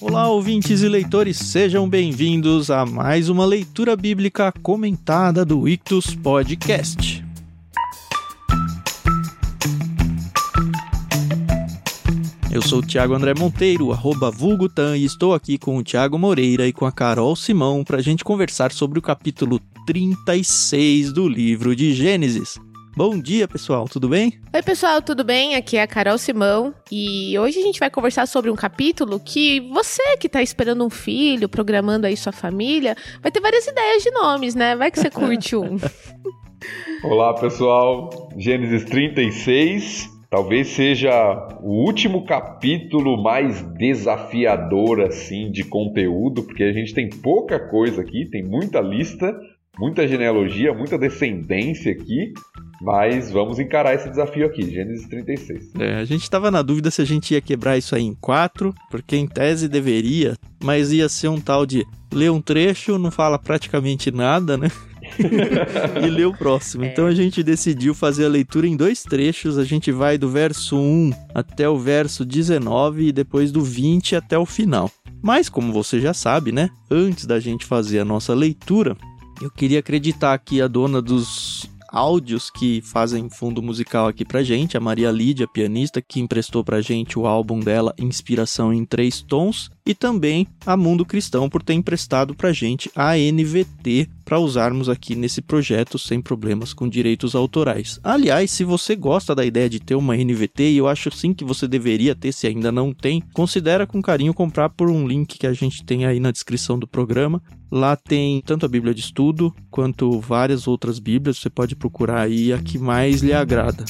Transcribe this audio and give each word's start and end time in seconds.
Olá, 0.00 0.28
ouvintes 0.28 0.82
e 0.82 0.88
leitores, 0.88 1.36
sejam 1.36 1.88
bem-vindos 1.88 2.70
a 2.70 2.86
mais 2.86 3.28
uma 3.28 3.44
leitura 3.44 3.96
bíblica 3.96 4.52
comentada 4.62 5.44
do 5.44 5.68
Ictus 5.68 6.14
Podcast. 6.14 7.24
Eu 12.54 12.62
sou 12.62 12.78
o 12.78 12.86
Thiago 12.86 13.14
André 13.14 13.34
Monteiro, 13.34 13.90
arroba 13.90 14.30
Vulgutan, 14.30 14.96
e 14.96 15.04
estou 15.04 15.34
aqui 15.34 15.58
com 15.58 15.76
o 15.76 15.82
Thiago 15.82 16.16
Moreira 16.16 16.64
e 16.68 16.72
com 16.72 16.86
a 16.86 16.92
Carol 16.92 17.34
Simão 17.34 17.82
para 17.82 17.96
a 17.96 18.00
gente 18.00 18.22
conversar 18.22 18.70
sobre 18.70 19.00
o 19.00 19.02
capítulo 19.02 19.58
36 19.84 21.12
do 21.12 21.28
livro 21.28 21.74
de 21.74 21.92
Gênesis. 21.92 22.56
Bom 22.96 23.18
dia, 23.18 23.48
pessoal, 23.48 23.88
tudo 23.88 24.08
bem? 24.08 24.34
Oi, 24.54 24.62
pessoal, 24.62 25.02
tudo 25.02 25.24
bem? 25.24 25.56
Aqui 25.56 25.76
é 25.76 25.82
a 25.82 25.86
Carol 25.86 26.16
Simão 26.16 26.72
e 26.92 27.36
hoje 27.36 27.58
a 27.58 27.62
gente 27.62 27.80
vai 27.80 27.90
conversar 27.90 28.24
sobre 28.26 28.52
um 28.52 28.54
capítulo 28.54 29.18
que 29.18 29.60
você 29.72 30.16
que 30.16 30.28
está 30.28 30.40
esperando 30.40 30.86
um 30.86 30.90
filho, 30.90 31.48
programando 31.48 32.06
aí 32.06 32.16
sua 32.16 32.30
família, 32.30 32.96
vai 33.20 33.32
ter 33.32 33.40
várias 33.40 33.66
ideias 33.66 34.00
de 34.00 34.12
nomes, 34.12 34.54
né? 34.54 34.76
Vai 34.76 34.92
que 34.92 35.00
você 35.00 35.10
curte 35.10 35.56
um. 35.56 35.76
Olá, 37.02 37.34
pessoal. 37.34 38.30
Gênesis 38.38 38.84
36. 38.84 40.08
Talvez 40.30 40.68
seja 40.68 41.48
o 41.62 41.84
último 41.84 42.24
capítulo 42.24 43.20
mais 43.20 43.60
desafiador 43.76 45.00
assim 45.00 45.50
de 45.50 45.64
conteúdo, 45.64 46.44
porque 46.44 46.62
a 46.62 46.72
gente 46.72 46.94
tem 46.94 47.10
pouca 47.10 47.58
coisa 47.58 48.02
aqui, 48.02 48.30
tem 48.30 48.44
muita 48.44 48.80
lista, 48.80 49.36
muita 49.78 50.06
genealogia, 50.06 50.72
muita 50.72 50.96
descendência 50.96 51.92
aqui, 51.92 52.32
mas 52.84 53.30
vamos 53.30 53.58
encarar 53.58 53.94
esse 53.94 54.10
desafio 54.10 54.44
aqui, 54.44 54.70
Gênesis 54.70 55.08
36. 55.08 55.72
É, 55.78 55.94
a 55.94 56.04
gente 56.04 56.22
estava 56.22 56.50
na 56.50 56.60
dúvida 56.60 56.90
se 56.90 57.00
a 57.00 57.04
gente 57.04 57.32
ia 57.32 57.40
quebrar 57.40 57.78
isso 57.78 57.96
aí 57.96 58.02
em 58.02 58.14
quatro, 58.14 58.74
porque 58.90 59.16
em 59.16 59.26
tese 59.26 59.68
deveria, 59.68 60.36
mas 60.62 60.92
ia 60.92 61.08
ser 61.08 61.28
um 61.28 61.40
tal 61.40 61.64
de 61.64 61.86
ler 62.12 62.30
um 62.30 62.42
trecho, 62.42 62.98
não 62.98 63.10
fala 63.10 63.38
praticamente 63.38 64.10
nada, 64.10 64.58
né? 64.58 64.70
e 65.18 66.10
ler 66.10 66.26
o 66.26 66.36
próximo. 66.36 66.84
É. 66.84 66.88
Então 66.88 67.06
a 67.06 67.14
gente 67.14 67.42
decidiu 67.42 67.94
fazer 67.94 68.26
a 68.26 68.28
leitura 68.28 68.66
em 68.66 68.76
dois 68.76 69.02
trechos. 69.02 69.56
A 69.56 69.64
gente 69.64 69.90
vai 69.90 70.18
do 70.18 70.28
verso 70.28 70.76
1 70.76 71.10
até 71.34 71.66
o 71.66 71.78
verso 71.78 72.22
19 72.22 73.08
e 73.08 73.12
depois 73.12 73.50
do 73.50 73.62
20 73.62 74.14
até 74.14 74.38
o 74.38 74.44
final. 74.44 74.90
Mas, 75.22 75.48
como 75.48 75.72
você 75.72 76.00
já 76.00 76.12
sabe, 76.12 76.52
né? 76.52 76.68
Antes 76.90 77.24
da 77.24 77.40
gente 77.40 77.64
fazer 77.64 78.00
a 78.00 78.04
nossa 78.04 78.34
leitura, 78.34 78.94
eu 79.40 79.50
queria 79.50 79.78
acreditar 79.78 80.36
que 80.38 80.60
a 80.60 80.68
dona 80.68 81.00
dos 81.00 81.66
áudios 81.94 82.50
que 82.50 82.82
fazem 82.82 83.30
fundo 83.30 83.62
musical 83.62 84.08
aqui 84.08 84.24
pra 84.24 84.42
gente, 84.42 84.76
a 84.76 84.80
Maria 84.80 85.12
Lídia, 85.12 85.46
pianista, 85.46 86.02
que 86.02 86.18
emprestou 86.18 86.64
pra 86.64 86.80
gente 86.80 87.16
o 87.16 87.24
álbum 87.24 87.60
dela 87.60 87.94
Inspiração 87.96 88.72
em 88.72 88.84
Três 88.84 89.22
Tons, 89.22 89.70
e 89.86 89.94
também 89.94 90.46
a 90.64 90.76
Mundo 90.76 91.04
Cristão 91.04 91.48
por 91.48 91.62
ter 91.62 91.74
emprestado 91.74 92.34
pra 92.34 92.52
gente 92.52 92.90
a 92.94 93.16
NVT 93.16 94.08
para 94.24 94.38
usarmos 94.38 94.88
aqui 94.88 95.14
nesse 95.14 95.42
projeto 95.42 95.98
sem 95.98 96.20
problemas 96.20 96.72
com 96.72 96.88
direitos 96.88 97.34
autorais. 97.34 98.00
Aliás, 98.02 98.50
se 98.50 98.64
você 98.64 98.96
gosta 98.96 99.34
da 99.34 99.44
ideia 99.44 99.68
de 99.68 99.78
ter 99.78 99.94
uma 99.94 100.16
NVT, 100.16 100.70
e 100.70 100.76
eu 100.78 100.88
acho 100.88 101.10
sim 101.10 101.34
que 101.34 101.44
você 101.44 101.68
deveria 101.68 102.14
ter 102.14 102.32
se 102.32 102.46
ainda 102.46 102.72
não 102.72 102.94
tem, 102.94 103.22
considera 103.34 103.86
com 103.86 104.00
carinho 104.00 104.32
comprar 104.32 104.70
por 104.70 104.88
um 104.88 105.06
link 105.06 105.38
que 105.38 105.46
a 105.46 105.52
gente 105.52 105.84
tem 105.84 106.06
aí 106.06 106.18
na 106.18 106.30
descrição 106.30 106.78
do 106.78 106.86
programa. 106.86 107.42
Lá 107.70 107.96
tem 107.96 108.40
tanto 108.40 108.64
a 108.64 108.68
Bíblia 108.68 108.94
de 108.94 109.00
Estudo 109.00 109.54
quanto 109.70 110.20
várias 110.20 110.66
outras 110.66 110.98
Bíblias, 110.98 111.38
você 111.38 111.50
pode 111.50 111.76
procurar 111.76 112.22
aí 112.22 112.52
a 112.52 112.58
que 112.58 112.78
mais 112.78 113.20
lhe 113.20 113.32
agrada. 113.32 113.84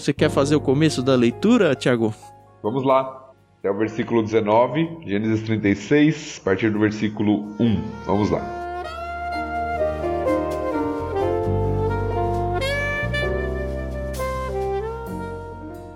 Você 0.00 0.14
quer 0.14 0.30
fazer 0.30 0.56
o 0.56 0.60
começo 0.62 1.02
da 1.02 1.14
leitura, 1.14 1.74
Tiago? 1.74 2.14
Vamos 2.62 2.82
lá. 2.82 3.32
Até 3.58 3.70
o 3.70 3.76
versículo 3.76 4.22
19, 4.22 5.00
Gênesis 5.04 5.42
36, 5.42 6.38
a 6.40 6.44
partir 6.44 6.70
do 6.70 6.78
versículo 6.78 7.54
1. 7.60 7.82
Vamos 8.06 8.30
lá. 8.30 8.40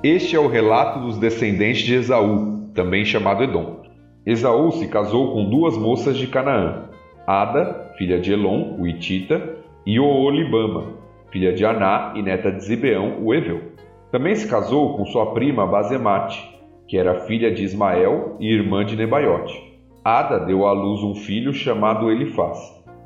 Este 0.03 0.37
é 0.37 0.39
o 0.39 0.49
relato 0.49 1.01
dos 1.01 1.17
descendentes 1.17 1.83
de 1.85 1.95
Esaú, 1.95 2.69
também 2.75 3.07
chamado 3.07 3.43
Edom. 3.43 3.85
Esaú 4.27 4.71
se 4.73 4.87
casou 4.87 5.33
com 5.33 5.49
duas 5.49 5.79
moças 5.79 6.19
de 6.19 6.27
Canaã, 6.27 6.91
Ada, 7.27 7.95
filha 7.97 8.21
de 8.21 8.35
Elon, 8.35 8.77
o 8.79 8.87
Itita, 8.87 9.57
e 9.87 9.99
Oolibama, 9.99 10.93
filha 11.31 11.55
de 11.55 11.65
Aná 11.65 12.13
e 12.15 12.23
neta 12.23 12.53
de 12.53 12.63
Zibeão, 12.63 13.25
o 13.25 13.35
Eveu. 13.35 13.73
Também 14.15 14.37
se 14.37 14.47
casou 14.47 14.97
com 14.97 15.05
sua 15.07 15.35
prima 15.35 15.67
Bazemate, 15.67 16.41
que 16.87 16.97
era 16.97 17.23
filha 17.23 17.53
de 17.53 17.65
Ismael 17.65 18.37
e 18.39 18.49
irmã 18.49 18.85
de 18.85 18.95
Nebaiote. 18.95 19.61
Ada 20.05 20.39
deu 20.39 20.65
à 20.69 20.71
luz 20.71 21.03
um 21.03 21.17
filho 21.17 21.53
chamado 21.53 22.09
Elifaz. 22.09 22.61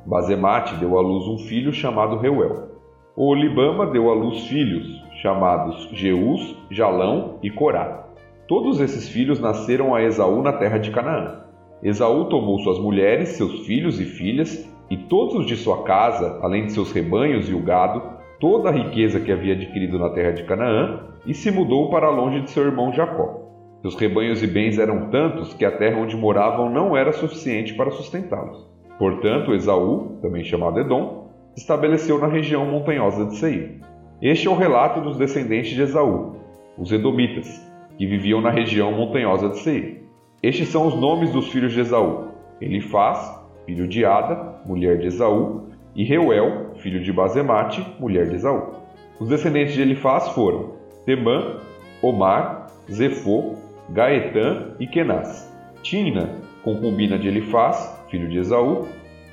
Bazemate 0.05 0.75
deu 0.75 0.99
à 0.99 1.01
luz 1.01 1.27
um 1.27 1.39
filho 1.39 1.73
chamado 1.73 2.19
Reuel. 2.19 2.73
Olibama 3.17 3.87
deu 3.87 4.11
à 4.11 4.15
luz 4.15 4.49
filhos, 4.49 4.87
chamados 5.23 5.89
Jeus, 5.93 6.55
Jalão 6.71 7.39
e 7.43 7.51
Corá. 7.51 8.09
Todos 8.47 8.79
esses 8.79 9.09
filhos 9.09 9.41
nasceram 9.41 9.95
a 9.95 10.03
Esaú 10.03 10.43
na 10.43 10.53
terra 10.53 10.77
de 10.77 10.91
Canaã. 10.91 11.41
Esaú 11.83 12.27
tomou 12.27 12.59
suas 12.59 12.79
mulheres, 12.79 13.31
seus 13.31 13.61
filhos 13.61 13.99
e 13.99 14.05
filhas, 14.05 14.71
e 14.91 14.97
todos 14.99 15.37
os 15.37 15.47
de 15.47 15.57
sua 15.57 15.85
casa, 15.85 16.39
além 16.43 16.67
de 16.67 16.73
seus 16.73 16.93
rebanhos 16.93 17.49
e 17.49 17.55
o 17.55 17.63
gado, 17.63 18.18
toda 18.41 18.69
a 18.69 18.73
riqueza 18.73 19.21
que 19.21 19.33
havia 19.33 19.55
adquirido 19.55 19.99
na 19.99 20.11
terra 20.11 20.33
de 20.33 20.45
Canaã 20.45 21.01
e 21.27 21.35
se 21.35 21.51
mudou 21.51 21.91
para 21.91 22.11
longe 22.11 22.41
de 22.41 22.51
seu 22.51 22.65
irmão 22.65 22.93
Jacó. 22.93 23.49
Seus 23.83 23.95
rebanhos 23.95 24.43
e 24.43 24.47
bens 24.47 24.79
eram 24.79 25.09
tantos 25.11 25.55
que 25.55 25.65
a 25.65 25.71
terra 25.71 26.01
onde 26.01 26.17
moravam 26.17 26.69
não 26.69 26.97
era 26.97 27.13
suficiente 27.13 27.75
para 27.75 27.91
sustentá-los. 27.91 28.69
Portanto, 28.99 29.55
Esaú, 29.55 30.19
também 30.21 30.43
chamado 30.43 30.81
Edom, 30.81 31.29
se 31.55 31.61
estabeleceu 31.61 32.19
na 32.19 32.27
região 32.27 32.67
montanhosa 32.67 33.27
de 33.27 33.37
Seir. 33.37 33.81
Este 34.21 34.49
é 34.49 34.51
o 34.51 34.57
relato 34.57 35.01
dos 35.01 35.17
descendentes 35.17 35.71
de 35.71 35.83
Esaú, 35.83 36.37
os 36.77 36.91
Edomitas, 36.91 37.65
que 37.97 38.07
viviam 38.07 38.41
na 38.41 38.51
região 38.51 38.91
montanhosa 38.93 39.49
de 39.49 39.59
Seir. 39.59 40.03
Estes 40.43 40.69
são 40.69 40.87
os 40.87 40.95
nomes 40.95 41.33
dos 41.33 41.49
filhos 41.49 41.73
de 41.73 41.81
Esaú: 41.81 42.29
Elifaz, 42.61 43.41
filho 43.65 43.87
de 43.87 44.05
Ada, 44.05 44.61
mulher 44.67 44.99
de 44.99 45.07
Esaú, 45.07 45.69
e 45.99 46.05
Reuel, 46.05 46.75
filho 46.77 47.03
de 47.03 47.13
Bazemate, 47.13 47.85
mulher 47.99 48.29
de 48.29 48.37
Esaú. 48.37 48.75
Os 49.19 49.29
descendentes 49.29 49.75
de 49.75 49.83
Elifaz 49.83 50.29
foram 50.29 50.75
Temã, 51.05 51.57
Omar, 52.01 52.69
Zefô, 52.89 53.57
Gaetã 53.91 54.77
e 54.79 54.87
Kenaz. 54.87 55.53
Tina, 55.83 56.37
concubina 56.63 57.19
de 57.19 57.27
Elifaz, 57.27 58.01
filho 58.09 58.29
de 58.29 58.39
Esaú, 58.39 58.87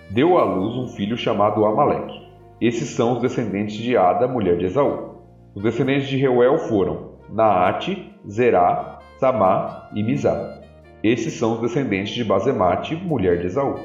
deu 0.10 0.40
à 0.40 0.44
luz 0.44 0.76
um 0.76 0.88
filho 0.88 1.16
chamado 1.16 1.64
Amaleque. 1.64 2.20
Esses 2.60 2.90
são 2.90 3.14
os 3.14 3.22
descendentes 3.22 3.76
de 3.76 3.96
Ada, 3.96 4.28
mulher 4.28 4.58
de 4.58 4.66
Esaú. 4.66 5.20
Os 5.54 5.62
descendentes 5.62 6.08
de 6.08 6.18
Reuel 6.18 6.58
foram 6.58 7.12
Naate, 7.30 8.12
Zerá, 8.28 8.98
Samá 9.20 9.92
e 9.94 10.02
Mizá. 10.02 10.64
Esses 11.04 11.34
são 11.34 11.54
os 11.54 11.62
descendentes 11.62 12.16
de 12.16 12.24
Bazemate, 12.24 12.96
mulher 12.96 13.38
de 13.38 13.46
Esaú. 13.46 13.76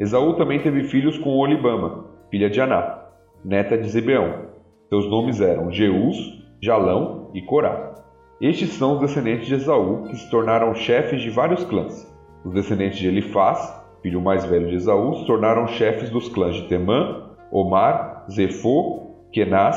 Esaú 0.00 0.34
também 0.34 0.58
teve 0.58 0.82
filhos 0.82 1.16
com 1.16 1.30
Olibama, 1.30 2.03
filha 2.34 2.50
de 2.50 2.60
Aná, 2.60 2.98
neta 3.44 3.78
de 3.78 3.88
Zebeão. 3.88 4.46
Seus 4.88 5.08
nomes 5.08 5.40
eram 5.40 5.70
Jeus, 5.70 6.16
Jalão 6.60 7.30
e 7.32 7.40
Corá. 7.40 7.94
Estes 8.40 8.70
são 8.70 8.94
os 8.94 9.00
descendentes 9.02 9.46
de 9.46 9.54
Esaú, 9.54 10.08
que 10.08 10.16
se 10.16 10.28
tornaram 10.28 10.74
chefes 10.74 11.22
de 11.22 11.30
vários 11.30 11.62
clãs. 11.62 12.12
Os 12.44 12.52
descendentes 12.52 12.98
de 12.98 13.06
Elifaz, 13.06 13.80
filho 14.02 14.20
mais 14.20 14.44
velho 14.46 14.66
de 14.66 14.74
Esaú, 14.74 15.14
se 15.14 15.26
tornaram 15.26 15.68
chefes 15.68 16.10
dos 16.10 16.28
clãs 16.28 16.56
de 16.56 16.66
Temã, 16.66 17.22
Omar, 17.52 18.26
Zefô, 18.28 19.12
Kenaz, 19.30 19.76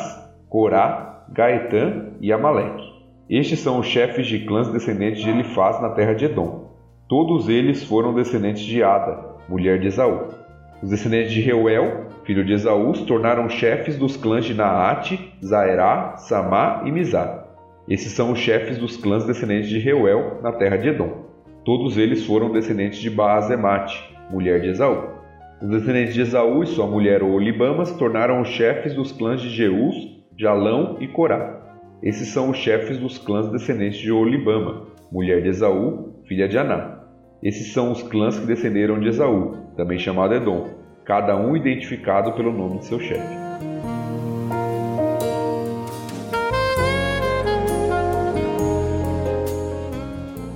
Corá, 0.50 1.28
Gaetã 1.30 2.08
e 2.20 2.34
Amaleque. 2.34 2.92
Estes 3.30 3.60
são 3.60 3.78
os 3.78 3.86
chefes 3.86 4.26
de 4.26 4.48
clãs 4.48 4.68
descendentes 4.70 5.22
de 5.22 5.30
Elifaz 5.30 5.80
na 5.80 5.92
terra 5.92 6.16
de 6.16 6.26
Edom. 6.26 6.72
Todos 7.08 7.50
eles 7.50 7.84
foram 7.84 8.16
descendentes 8.16 8.64
de 8.64 8.82
Ada, 8.82 9.36
mulher 9.48 9.80
de 9.80 9.90
Esaú. 9.90 10.47
Os 10.82 10.92
descendentes 10.92 11.32
de 11.32 11.42
Reuel, 11.42 12.06
filho 12.24 12.46
de 12.46 12.54
Esaú, 12.54 12.94
se 12.94 13.06
tornaram 13.06 13.50
chefes 13.50 13.98
dos 13.98 14.16
clãs 14.16 14.46
de 14.46 14.54
Naate, 14.54 15.34
Zaerá, 15.44 16.18
Samá 16.18 16.84
e 16.86 16.92
Mizá. 16.92 17.46
Esses 17.90 18.12
são 18.12 18.32
os 18.32 18.40
chefes 18.40 18.78
dos 18.78 18.96
clãs 18.96 19.26
descendentes 19.26 19.70
de 19.70 19.80
Reuel 19.80 20.40
na 20.44 20.52
terra 20.52 20.78
de 20.78 20.90
Edom. 20.90 21.26
Todos 21.66 21.98
eles 21.98 22.26
foram 22.26 22.52
descendentes 22.52 23.00
de 23.00 23.10
Baazemate, 23.10 23.98
mulher 24.30 24.62
de 24.62 24.70
Esaú. 24.70 25.18
Os 25.62 25.70
descendentes 25.70 26.14
de 26.14 26.22
Esaú 26.22 26.62
e 26.62 26.68
sua 26.68 26.86
mulher 26.86 27.24
Olibama 27.24 27.84
se 27.84 27.98
tornaram 27.98 28.42
os 28.42 28.50
chefes 28.50 28.94
dos 28.94 29.12
clãs 29.12 29.42
de 29.42 29.50
Jeus, 29.50 29.96
Jalão 30.38 30.98
e 31.00 31.08
Corá. 31.08 31.60
Esses 32.04 32.28
são 32.28 32.52
os 32.52 32.58
chefes 32.58 33.00
dos 33.00 33.18
clãs 33.18 33.50
descendentes 33.50 33.98
de 33.98 34.12
Olibama, 34.12 34.86
mulher 35.12 35.42
de 35.42 35.50
Esaú, 35.50 36.14
filha 36.28 36.48
de 36.48 36.58
Aná. 36.58 37.00
Esses 37.42 37.74
são 37.74 37.92
os 37.92 38.04
clãs 38.04 38.38
que 38.38 38.46
descenderam 38.46 39.00
de 39.00 39.08
Esaú, 39.08 39.67
também 39.78 40.00
chamado 40.00 40.34
Edom, 40.34 40.68
cada 41.06 41.38
um 41.38 41.56
identificado 41.56 42.34
pelo 42.34 42.52
nome 42.52 42.80
de 42.80 42.86
seu 42.86 43.00
chefe. 43.00 43.38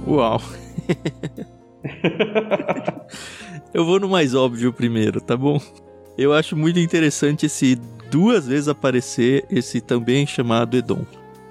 Uau! 0.07 0.41
Eu 3.73 3.85
vou 3.85 4.00
no 4.00 4.09
mais 4.09 4.33
óbvio 4.33 4.73
primeiro, 4.73 5.21
tá 5.21 5.38
bom? 5.38 5.62
Eu 6.18 6.33
acho 6.33 6.57
muito 6.57 6.79
interessante 6.79 7.45
esse 7.45 7.79
duas 8.09 8.47
vezes 8.47 8.68
aparecer 8.68 9.45
esse 9.50 9.79
também 9.79 10.25
chamado 10.25 10.75
Edom. 10.75 11.06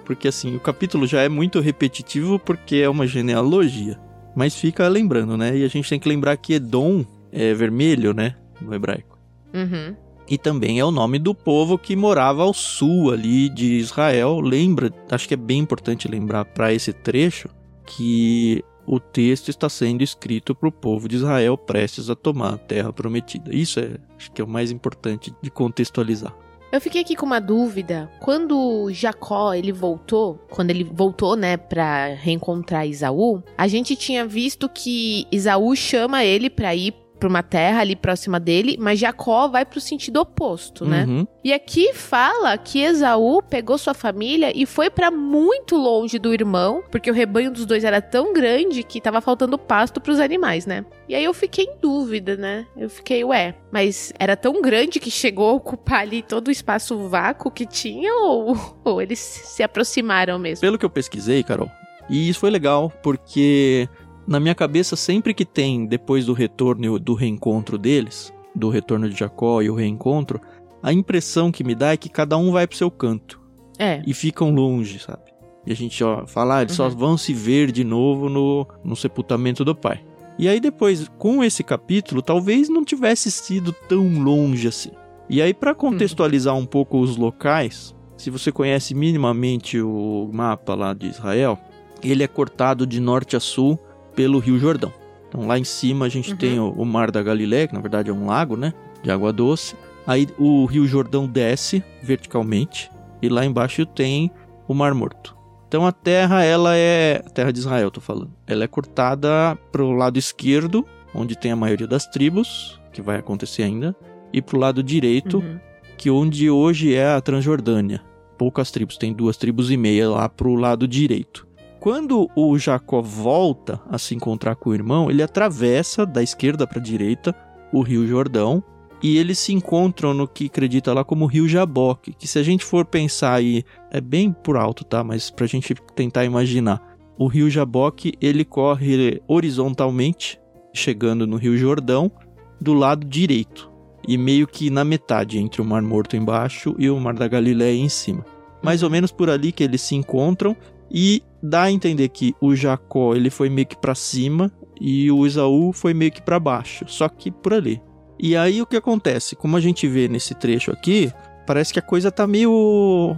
Porque 0.04 0.28
assim, 0.28 0.54
o 0.56 0.60
capítulo 0.60 1.06
já 1.06 1.22
é 1.22 1.28
muito 1.28 1.60
repetitivo 1.60 2.38
porque 2.38 2.76
é 2.76 2.88
uma 2.88 3.06
genealogia. 3.06 3.98
Mas 4.34 4.54
fica 4.54 4.86
lembrando, 4.88 5.36
né? 5.36 5.56
E 5.56 5.64
a 5.64 5.68
gente 5.68 5.88
tem 5.88 5.98
que 5.98 6.08
lembrar 6.08 6.36
que 6.36 6.54
Edom 6.54 7.06
é 7.32 7.54
vermelho, 7.54 8.12
né? 8.12 8.36
No 8.60 8.74
hebraico. 8.74 9.18
Uhum. 9.54 9.96
E 10.28 10.38
também 10.38 10.78
é 10.78 10.84
o 10.84 10.92
nome 10.92 11.18
do 11.18 11.34
povo 11.34 11.76
que 11.76 11.96
morava 11.96 12.42
ao 12.42 12.54
sul 12.54 13.12
ali 13.12 13.48
de 13.48 13.78
Israel. 13.78 14.40
Lembra, 14.40 14.92
acho 15.10 15.26
que 15.26 15.34
é 15.34 15.36
bem 15.36 15.58
importante 15.58 16.06
lembrar 16.06 16.44
para 16.44 16.72
esse 16.72 16.92
trecho 16.92 17.48
que 17.84 18.64
o 18.86 19.00
texto 19.00 19.48
está 19.48 19.68
sendo 19.68 20.02
escrito 20.02 20.54
para 20.54 20.68
o 20.68 20.72
povo 20.72 21.08
de 21.08 21.16
Israel 21.16 21.58
prestes 21.58 22.08
a 22.08 22.14
tomar 22.14 22.54
a 22.54 22.58
terra 22.58 22.92
prometida. 22.92 23.54
Isso 23.54 23.80
é, 23.80 23.96
acho 24.16 24.30
que 24.30 24.40
é 24.40 24.44
o 24.44 24.48
mais 24.48 24.70
importante 24.70 25.34
de 25.42 25.50
contextualizar. 25.50 26.34
Eu 26.72 26.80
fiquei 26.80 27.00
aqui 27.00 27.16
com 27.16 27.26
uma 27.26 27.40
dúvida. 27.40 28.08
Quando 28.20 28.88
Jacó 28.92 29.52
ele 29.52 29.72
voltou, 29.72 30.38
quando 30.48 30.70
ele 30.70 30.84
voltou, 30.84 31.34
né, 31.34 31.56
para 31.56 32.14
reencontrar 32.14 32.86
Isaú, 32.86 33.42
a 33.58 33.66
gente 33.66 33.96
tinha 33.96 34.24
visto 34.24 34.68
que 34.68 35.26
Isaú 35.32 35.74
chama 35.74 36.24
ele 36.24 36.48
para 36.48 36.72
ir 36.74 36.94
para 37.20 37.28
uma 37.28 37.42
terra 37.42 37.82
ali 37.82 37.94
próxima 37.94 38.40
dele, 38.40 38.76
mas 38.80 38.98
Jacó 38.98 39.46
vai 39.46 39.64
para 39.64 39.78
o 39.78 39.80
sentido 39.80 40.16
oposto, 40.16 40.86
né? 40.86 41.04
Uhum. 41.06 41.26
E 41.44 41.52
aqui 41.52 41.92
fala 41.92 42.56
que 42.56 42.80
Esaú 42.80 43.42
pegou 43.42 43.76
sua 43.76 43.94
família 43.94 44.50
e 44.54 44.64
foi 44.64 44.88
para 44.88 45.10
muito 45.10 45.76
longe 45.76 46.18
do 46.18 46.32
irmão, 46.32 46.82
porque 46.90 47.10
o 47.10 47.14
rebanho 47.14 47.50
dos 47.50 47.66
dois 47.66 47.84
era 47.84 48.00
tão 48.00 48.32
grande 48.32 48.82
que 48.82 49.00
tava 49.00 49.20
faltando 49.20 49.58
pasto 49.58 50.00
para 50.00 50.12
os 50.12 50.18
animais, 50.18 50.64
né? 50.64 50.84
E 51.08 51.14
aí 51.14 51.24
eu 51.24 51.34
fiquei 51.34 51.66
em 51.66 51.78
dúvida, 51.80 52.36
né? 52.36 52.66
Eu 52.76 52.88
fiquei, 52.88 53.22
ué, 53.22 53.54
mas 53.70 54.12
era 54.18 54.36
tão 54.36 54.62
grande 54.62 54.98
que 54.98 55.10
chegou 55.10 55.50
a 55.50 55.54
ocupar 55.54 56.00
ali 56.00 56.22
todo 56.22 56.48
o 56.48 56.50
espaço 56.50 56.96
vácuo 57.08 57.50
que 57.50 57.66
tinha 57.66 58.14
ou, 58.14 58.56
ou 58.84 59.02
eles 59.02 59.18
se 59.18 59.62
aproximaram 59.62 60.38
mesmo? 60.38 60.62
Pelo 60.62 60.78
que 60.78 60.84
eu 60.84 60.90
pesquisei, 60.90 61.42
Carol, 61.42 61.70
e 62.08 62.28
isso 62.28 62.40
foi 62.40 62.50
legal 62.50 62.92
porque 63.02 63.88
na 64.26 64.38
minha 64.40 64.54
cabeça, 64.54 64.96
sempre 64.96 65.34
que 65.34 65.44
tem, 65.44 65.86
depois 65.86 66.26
do 66.26 66.32
retorno 66.32 66.96
e 66.96 66.98
do 67.00 67.14
reencontro 67.14 67.76
deles, 67.78 68.32
do 68.54 68.68
retorno 68.68 69.08
de 69.08 69.18
Jacó 69.18 69.62
e 69.62 69.70
o 69.70 69.74
reencontro, 69.74 70.40
a 70.82 70.92
impressão 70.92 71.50
que 71.52 71.64
me 71.64 71.74
dá 71.74 71.92
é 71.92 71.96
que 71.96 72.08
cada 72.08 72.36
um 72.36 72.52
vai 72.52 72.66
pro 72.66 72.76
seu 72.76 72.90
canto. 72.90 73.40
É. 73.78 74.02
E 74.06 74.12
ficam 74.14 74.50
longe, 74.54 74.98
sabe? 74.98 75.30
E 75.66 75.72
a 75.72 75.76
gente 75.76 76.02
ó, 76.02 76.26
fala, 76.26 76.58
ah, 76.58 76.62
eles 76.62 76.74
só 76.74 76.84
Uhum. 76.88 76.96
vão 76.96 77.16
se 77.18 77.32
ver 77.32 77.70
de 77.70 77.84
novo 77.84 78.28
no, 78.28 78.66
no 78.84 78.96
sepultamento 78.96 79.64
do 79.64 79.74
pai. 79.74 80.02
E 80.38 80.48
aí 80.48 80.58
depois, 80.58 81.06
com 81.18 81.44
esse 81.44 81.62
capítulo, 81.62 82.22
talvez 82.22 82.68
não 82.68 82.84
tivesse 82.84 83.30
sido 83.30 83.72
tão 83.88 84.22
longe 84.22 84.66
assim. 84.68 84.90
E 85.28 85.40
aí, 85.40 85.52
para 85.54 85.74
contextualizar 85.74 86.56
um 86.56 86.64
pouco 86.66 86.98
os 86.98 87.16
locais, 87.16 87.94
se 88.16 88.30
você 88.30 88.50
conhece 88.50 88.94
minimamente 88.94 89.80
o 89.80 90.28
mapa 90.32 90.74
lá 90.74 90.92
de 90.94 91.06
Israel, 91.06 91.58
ele 92.02 92.22
é 92.22 92.26
cortado 92.26 92.86
de 92.86 92.98
norte 93.00 93.36
a 93.36 93.40
sul 93.40 93.78
pelo 94.14 94.38
Rio 94.38 94.58
Jordão. 94.58 94.92
Então 95.28 95.46
lá 95.46 95.58
em 95.58 95.64
cima 95.64 96.06
a 96.06 96.08
gente 96.08 96.32
Uhum. 96.32 96.36
tem 96.36 96.58
o, 96.58 96.70
o 96.70 96.84
Mar 96.84 97.10
da 97.10 97.22
Galileia, 97.22 97.68
que 97.68 97.74
na 97.74 97.80
verdade 97.80 98.10
é 98.10 98.12
um 98.12 98.26
lago, 98.26 98.56
né? 98.56 98.72
De 99.02 99.10
água 99.10 99.32
doce. 99.32 99.74
Aí 100.06 100.26
o 100.38 100.64
Rio 100.66 100.86
Jordão 100.86 101.26
desce 101.26 101.84
verticalmente 102.02 102.90
e 103.22 103.28
lá 103.28 103.44
embaixo 103.44 103.84
tem 103.86 104.30
o 104.66 104.74
Mar 104.74 104.94
Morto. 104.94 105.36
Então 105.68 105.86
a 105.86 105.92
terra, 105.92 106.42
ela 106.42 106.76
é. 106.76 107.22
A 107.24 107.30
terra 107.30 107.52
de 107.52 107.60
Israel, 107.60 107.90
tô 107.90 108.00
falando. 108.00 108.32
Ela 108.46 108.64
é 108.64 108.66
cortada 108.66 109.56
pro 109.70 109.92
lado 109.92 110.18
esquerdo, 110.18 110.84
onde 111.14 111.36
tem 111.38 111.52
a 111.52 111.56
maioria 111.56 111.86
das 111.86 112.06
tribos, 112.06 112.80
que 112.92 113.00
vai 113.00 113.18
acontecer 113.18 113.62
ainda, 113.62 113.94
e 114.32 114.42
pro 114.42 114.58
lado 114.58 114.82
direito, 114.82 115.38
Uhum. 115.38 115.60
que 115.96 116.10
onde 116.10 116.50
hoje 116.50 116.94
é 116.94 117.06
a 117.14 117.20
Transjordânia. 117.20 118.02
Poucas 118.36 118.70
tribos, 118.72 118.96
tem 118.96 119.12
duas 119.12 119.36
tribos 119.36 119.70
e 119.70 119.76
meia 119.76 120.08
lá 120.10 120.28
pro 120.28 120.54
lado 120.56 120.88
direito. 120.88 121.46
Quando 121.80 122.30
o 122.36 122.58
Jacó 122.58 123.00
volta 123.00 123.80
a 123.88 123.96
se 123.96 124.14
encontrar 124.14 124.54
com 124.54 124.68
o 124.68 124.74
irmão, 124.74 125.10
ele 125.10 125.22
atravessa 125.22 126.04
da 126.04 126.22
esquerda 126.22 126.66
para 126.66 126.78
a 126.78 126.82
direita 126.82 127.34
o 127.72 127.80
Rio 127.80 128.06
Jordão 128.06 128.62
e 129.02 129.16
eles 129.16 129.38
se 129.38 129.54
encontram 129.54 130.12
no 130.12 130.28
que 130.28 130.44
acredita 130.44 130.92
lá 130.92 131.02
como 131.02 131.24
Rio 131.24 131.48
Jaboque, 131.48 132.12
que 132.12 132.28
se 132.28 132.38
a 132.38 132.42
gente 132.42 132.66
for 132.66 132.84
pensar 132.84 133.32
aí, 133.32 133.64
é 133.90 133.98
bem 133.98 134.30
por 134.30 134.58
alto, 134.58 134.84
tá? 134.84 135.02
Mas 135.02 135.30
pra 135.30 135.46
gente 135.46 135.74
tentar 135.96 136.26
imaginar, 136.26 136.98
o 137.18 137.26
Rio 137.26 137.48
Jaboque, 137.48 138.12
ele 138.20 138.44
corre 138.44 139.22
horizontalmente, 139.26 140.38
chegando 140.74 141.26
no 141.26 141.38
Rio 141.38 141.56
Jordão, 141.56 142.12
do 142.60 142.74
lado 142.74 143.06
direito, 143.06 143.72
e 144.06 144.18
meio 144.18 144.46
que 144.46 144.68
na 144.68 144.84
metade 144.84 145.38
entre 145.38 145.62
o 145.62 145.64
Mar 145.64 145.80
Morto 145.80 146.14
embaixo 146.14 146.74
e 146.78 146.90
o 146.90 147.00
Mar 147.00 147.14
da 147.14 147.26
Galileia 147.26 147.80
em 147.80 147.88
cima. 147.88 148.22
Mais 148.62 148.82
ou 148.82 148.90
menos 148.90 149.10
por 149.10 149.30
ali 149.30 149.50
que 149.50 149.64
eles 149.64 149.80
se 149.80 149.94
encontram 149.94 150.54
e 150.90 151.22
dá 151.42 151.62
a 151.64 151.72
entender 151.72 152.08
que 152.08 152.34
o 152.40 152.54
Jacó 152.54 153.14
ele 153.14 153.30
foi 153.30 153.48
meio 153.48 153.66
que 153.66 153.76
para 153.76 153.94
cima 153.94 154.50
e 154.80 155.10
o 155.10 155.26
Isaú 155.26 155.72
foi 155.72 155.92
meio 155.94 156.10
que 156.10 156.22
para 156.22 156.38
baixo, 156.40 156.84
só 156.88 157.08
que 157.08 157.30
por 157.30 157.52
ali. 157.54 157.80
E 158.18 158.36
aí 158.36 158.60
o 158.60 158.66
que 158.66 158.76
acontece? 158.76 159.34
Como 159.34 159.56
a 159.56 159.60
gente 159.60 159.86
vê 159.86 160.08
nesse 160.08 160.34
trecho 160.34 160.70
aqui, 160.70 161.10
parece 161.46 161.72
que 161.72 161.78
a 161.78 161.82
coisa 161.82 162.10
tá 162.10 162.26
meio 162.26 163.16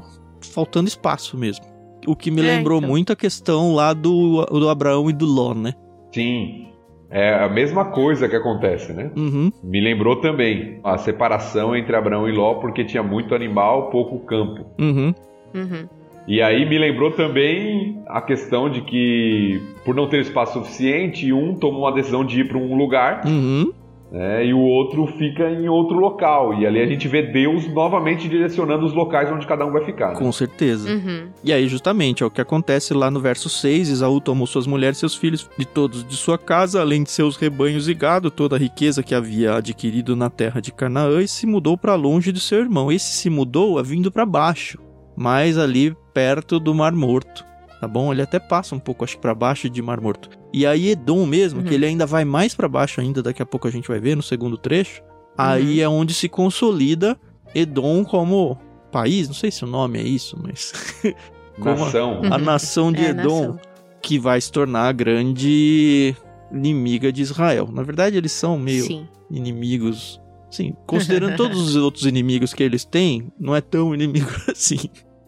faltando 0.52 0.88
espaço 0.88 1.36
mesmo. 1.36 1.64
O 2.06 2.16
que 2.16 2.30
me 2.30 2.40
É, 2.40 2.56
lembrou 2.56 2.78
então. 2.78 2.90
muito 2.90 3.12
a 3.12 3.16
questão 3.16 3.74
lá 3.74 3.92
do, 3.92 4.44
do 4.46 4.68
Abraão 4.68 5.08
e 5.08 5.12
do 5.12 5.24
Ló, 5.26 5.54
né? 5.54 5.72
Sim, 6.12 6.66
é 7.10 7.34
a 7.34 7.48
mesma 7.48 7.84
coisa 7.86 8.28
que 8.28 8.34
acontece, 8.36 8.92
né? 8.92 9.10
Uhum. 9.16 9.52
Me 9.62 9.80
lembrou 9.80 10.16
também 10.16 10.80
a 10.82 10.98
separação 10.98 11.76
entre 11.76 11.94
Abraão 11.94 12.28
e 12.28 12.32
Ló, 12.32 12.54
porque 12.54 12.84
tinha 12.84 13.02
muito 13.02 13.34
animal, 13.34 13.90
pouco 13.90 14.18
campo. 14.20 14.66
Uhum. 14.80 15.14
Uhum. 15.54 15.88
E 16.26 16.40
aí 16.40 16.68
me 16.68 16.78
lembrou 16.78 17.10
também 17.10 18.00
a 18.06 18.20
questão 18.20 18.70
de 18.70 18.82
que, 18.82 19.60
por 19.84 19.94
não 19.94 20.06
ter 20.08 20.20
espaço 20.20 20.52
suficiente, 20.60 21.32
um 21.32 21.54
toma 21.54 21.78
uma 21.78 21.92
decisão 21.92 22.24
de 22.24 22.40
ir 22.40 22.48
para 22.48 22.58
um 22.58 22.76
lugar 22.76 23.22
Uhum. 23.26 23.72
né, 24.12 24.44
e 24.46 24.54
o 24.54 24.58
outro 24.60 25.06
fica 25.18 25.50
em 25.50 25.68
outro 25.68 25.98
local. 25.98 26.54
E 26.54 26.64
ali 26.66 26.80
a 26.80 26.86
gente 26.86 27.08
vê 27.08 27.22
Deus 27.22 27.66
novamente 27.72 28.28
direcionando 28.28 28.84
os 28.86 28.92
locais 28.94 29.32
onde 29.32 29.46
cada 29.48 29.66
um 29.66 29.72
vai 29.72 29.84
ficar. 29.84 30.10
né? 30.10 30.14
Com 30.16 30.30
certeza. 30.30 30.88
Uhum. 30.88 31.28
E 31.42 31.52
aí, 31.52 31.66
justamente, 31.66 32.22
é 32.22 32.26
o 32.26 32.30
que 32.30 32.40
acontece 32.40 32.94
lá 32.94 33.10
no 33.10 33.18
verso 33.18 33.48
6: 33.48 33.88
Esaú 33.88 34.20
tomou 34.20 34.46
suas 34.46 34.66
mulheres 34.66 34.98
e 34.98 35.00
seus 35.00 35.16
filhos 35.16 35.50
de 35.58 35.64
todos 35.66 36.04
de 36.06 36.14
sua 36.14 36.38
casa, 36.38 36.80
além 36.80 37.02
de 37.02 37.10
seus 37.10 37.36
rebanhos 37.36 37.88
e 37.88 37.94
gado, 37.94 38.30
toda 38.30 38.54
a 38.54 38.58
riqueza 38.60 39.02
que 39.02 39.14
havia 39.14 39.54
adquirido 39.56 40.14
na 40.14 40.30
terra 40.30 40.60
de 40.60 40.72
Canaã, 40.72 41.20
e 41.20 41.26
se 41.26 41.46
mudou 41.46 41.76
para 41.76 41.94
longe 41.96 42.30
de 42.30 42.38
seu 42.38 42.60
irmão. 42.60 42.92
Esse 42.92 43.12
se 43.12 43.28
mudou 43.28 43.80
é 43.80 43.82
vindo 43.82 44.12
para 44.12 44.24
baixo, 44.26 44.78
mais 45.16 45.56
ali 45.58 45.96
perto 46.14 46.58
do 46.60 46.74
Mar 46.74 46.92
Morto. 46.92 47.44
Tá 47.80 47.88
bom? 47.88 48.12
Ele 48.12 48.22
até 48.22 48.38
passa 48.38 48.74
um 48.74 48.78
pouco, 48.78 49.02
acho 49.04 49.16
que 49.16 49.22
para 49.22 49.34
baixo 49.34 49.68
de 49.68 49.82
Mar 49.82 50.00
Morto. 50.00 50.30
E 50.52 50.64
aí, 50.66 50.90
Edom 50.90 51.26
mesmo, 51.26 51.60
Uhum. 51.60 51.66
que 51.66 51.74
ele 51.74 51.86
ainda 51.86 52.06
vai 52.06 52.24
mais 52.24 52.54
para 52.54 52.68
baixo 52.68 53.00
ainda, 53.00 53.22
daqui 53.22 53.42
a 53.42 53.46
pouco 53.46 53.66
a 53.66 53.70
gente 53.70 53.88
vai 53.88 53.98
ver 53.98 54.16
no 54.16 54.22
segundo 54.22 54.56
trecho. 54.56 55.02
Aí 55.36 55.80
é 55.80 55.88
onde 55.88 56.12
se 56.14 56.28
consolida 56.28 57.18
Edom 57.54 58.04
como 58.04 58.56
país, 58.92 59.26
não 59.26 59.34
sei 59.34 59.50
se 59.50 59.64
o 59.64 59.66
nome 59.66 59.98
é 59.98 60.02
isso, 60.02 60.38
mas 60.40 60.72
como 61.58 61.70
a- 61.82 61.86
Nação. 61.86 62.20
a 62.30 62.38
nação 62.38 62.92
de 62.92 63.04
É, 63.04 63.08
Edom, 63.10 63.40
nação. 63.40 63.60
que 64.00 64.18
vai 64.18 64.40
se 64.40 64.52
tornar 64.52 64.88
a 64.88 64.92
grande 64.92 66.14
inimiga 66.52 67.10
de 67.10 67.22
Israel. 67.22 67.68
Na 67.72 67.82
verdade, 67.82 68.16
eles 68.16 68.30
são 68.32 68.58
meio 68.58 68.84
Sim. 68.84 69.08
inimigos. 69.30 70.20
Sim, 70.52 70.74
considerando 70.86 71.34
todos 71.34 71.58
os 71.58 71.74
outros 71.82 72.04
inimigos 72.04 72.52
que 72.52 72.62
eles 72.62 72.84
têm, 72.84 73.32
não 73.40 73.56
é 73.56 73.62
tão 73.62 73.94
inimigo 73.94 74.28
assim. 74.46 74.78